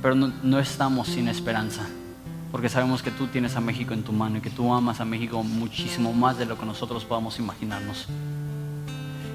Pero 0.00 0.14
no, 0.14 0.58
estamos 0.60 1.08
sin 1.08 1.26
esperanza, 1.26 1.82
porque 2.52 2.68
sabemos 2.68 3.02
que 3.02 3.10
tú 3.10 3.26
tienes 3.26 3.56
a 3.56 3.60
México 3.60 3.94
en 3.94 4.04
tu 4.04 4.12
mano 4.12 4.38
y 4.38 4.40
que 4.40 4.50
tú 4.50 4.72
amas 4.72 5.00
a 5.00 5.04
México 5.04 5.42
muchísimo 5.42 6.12
más 6.12 6.38
de 6.38 6.46
lo 6.46 6.58
que 6.58 6.64
nosotros 6.64 7.04
podamos 7.04 7.38
imaginarnos. 7.38 8.06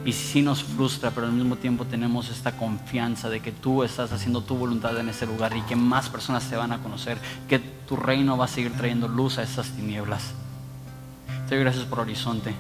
Y 0.06 0.14
sí 0.14 0.42
nos 0.42 0.64
frustra, 0.64 1.12
pero 1.12 1.28
al 1.28 1.34
mismo 1.34 1.58
tiempo 1.58 1.86
tenemos 1.86 2.30
esta 2.30 2.58
confianza 2.58 3.30
de 3.30 3.42
que 3.42 3.52
tú 3.52 3.84
estás 3.84 4.12
haciendo 4.12 4.42
tu 4.42 4.56
voluntad 4.56 4.98
en 4.98 5.10
ese 5.10 5.26
lugar 5.26 5.56
y 5.56 5.62
que 5.62 5.76
más 5.76 6.10
personas 6.10 6.50
te 6.50 6.56
van 6.56 6.72
a 6.72 6.80
conocer, 6.80 7.18
que 7.48 7.60
tu 7.60 7.96
reino 7.96 8.38
va 8.38 8.46
a 8.46 8.50
seguir 8.50 8.74
trayendo 8.74 9.08
luz 9.08 9.38
a 9.38 9.44
esas 9.44 9.70
tinieblas. 9.72 10.32
Te 11.48 11.56
doy 11.56 11.64
gracias 11.64 11.86
por 11.86 12.00
Horizonte. 12.02 12.54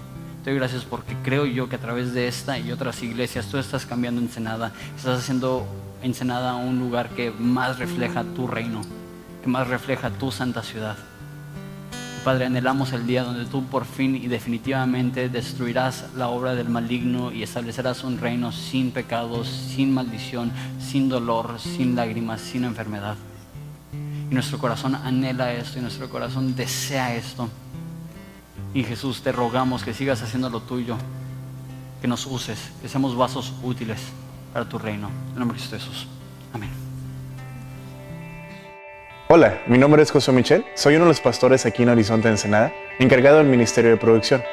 Te 0.43 0.49
doy 0.49 0.59
gracias 0.59 0.83
porque 0.83 1.15
creo 1.23 1.45
yo 1.45 1.69
que 1.69 1.77
a 1.77 1.79
través 1.79 2.13
de 2.13 2.27
esta 2.27 2.59
y 2.59 2.73
otras 2.73 3.01
iglesias 3.01 3.45
tú 3.45 3.57
estás 3.57 3.85
cambiando 3.85 4.19
Ensenada, 4.19 4.73
estás 4.93 5.19
haciendo 5.19 5.65
Ensenada 6.01 6.55
un 6.55 6.79
lugar 6.79 7.11
que 7.11 7.31
más 7.31 7.79
refleja 7.79 8.25
tu 8.25 8.45
reino, 8.45 8.81
que 9.41 9.49
más 9.49 9.69
refleja 9.69 10.09
tu 10.09 10.31
santa 10.31 10.61
ciudad. 10.61 10.97
Padre, 12.25 12.47
anhelamos 12.47 12.91
el 12.91 13.07
día 13.07 13.23
donde 13.23 13.45
tú 13.45 13.63
por 13.63 13.85
fin 13.85 14.17
y 14.17 14.27
definitivamente 14.27 15.29
destruirás 15.29 16.07
la 16.17 16.27
obra 16.27 16.55
del 16.55 16.67
maligno 16.67 17.31
y 17.31 17.41
establecerás 17.41 18.03
un 18.03 18.17
reino 18.17 18.51
sin 18.51 18.91
pecados, 18.91 19.47
sin 19.47 19.93
maldición, 19.93 20.51
sin 20.77 21.07
dolor, 21.07 21.57
sin 21.57 21.95
lágrimas, 21.95 22.41
sin 22.41 22.65
enfermedad. 22.65 23.15
Y 24.29 24.33
nuestro 24.33 24.57
corazón 24.57 24.95
anhela 24.95 25.53
esto 25.53 25.79
y 25.79 25.81
nuestro 25.81 26.09
corazón 26.09 26.53
desea 26.53 27.15
esto. 27.15 27.49
Y 28.73 28.83
Jesús, 28.83 29.21
te 29.21 29.31
rogamos 29.31 29.83
que 29.83 29.93
sigas 29.93 30.23
haciendo 30.23 30.49
lo 30.49 30.61
tuyo, 30.61 30.97
que 32.01 32.07
nos 32.07 32.25
uses, 32.25 32.71
que 32.81 32.89
seamos 32.89 33.15
vasos 33.15 33.53
útiles 33.61 33.99
para 34.51 34.67
tu 34.67 34.79
reino. 34.79 35.11
En 35.33 35.39
nombre 35.39 35.59
de 35.59 35.63
Jesús. 35.63 36.07
Amén. 36.53 36.71
Hola, 39.29 39.61
mi 39.67 39.77
nombre 39.77 40.01
es 40.03 40.11
José 40.11 40.31
Michel, 40.31 40.65
soy 40.75 40.95
uno 40.95 41.05
de 41.05 41.09
los 41.09 41.21
pastores 41.21 41.65
aquí 41.65 41.83
en 41.83 41.89
Horizonte 41.89 42.29
Ensenada, 42.29 42.73
encargado 42.99 43.37
del 43.37 43.47
Ministerio 43.47 43.91
de 43.91 43.97
Producción. 43.97 44.43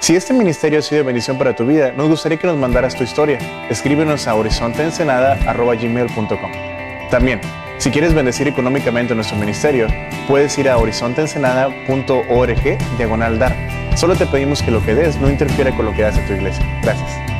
Si 0.00 0.14
este 0.14 0.34
ministerio 0.34 0.78
ha 0.78 0.82
sido 0.82 0.98
de 0.98 1.06
bendición 1.06 1.38
para 1.38 1.56
tu 1.56 1.66
vida, 1.66 1.92
nos 1.92 2.08
gustaría 2.08 2.38
que 2.38 2.46
nos 2.46 2.56
mandaras 2.56 2.94
tu 2.94 3.04
historia. 3.04 3.38
Escríbenos 3.70 4.26
a 4.26 4.34
horizonteensenada.gmail.com 4.34 6.52
También, 7.10 7.40
si 7.78 7.90
quieres 7.90 8.14
bendecir 8.14 8.48
económicamente 8.48 9.14
nuestro 9.14 9.36
ministerio, 9.36 9.88
puedes 10.26 10.56
ir 10.58 10.68
a 10.68 10.78
horizonteensenada.org 10.78 12.78
diagonal 12.96 13.38
dar. 13.38 13.54
Solo 13.96 14.16
te 14.16 14.26
pedimos 14.26 14.62
que 14.62 14.70
lo 14.70 14.84
que 14.84 14.94
des 14.94 15.20
no 15.20 15.30
interfiera 15.30 15.74
con 15.74 15.86
lo 15.86 15.92
que 15.92 16.04
hace 16.04 16.20
tu 16.22 16.32
iglesia. 16.32 16.64
Gracias. 16.82 17.33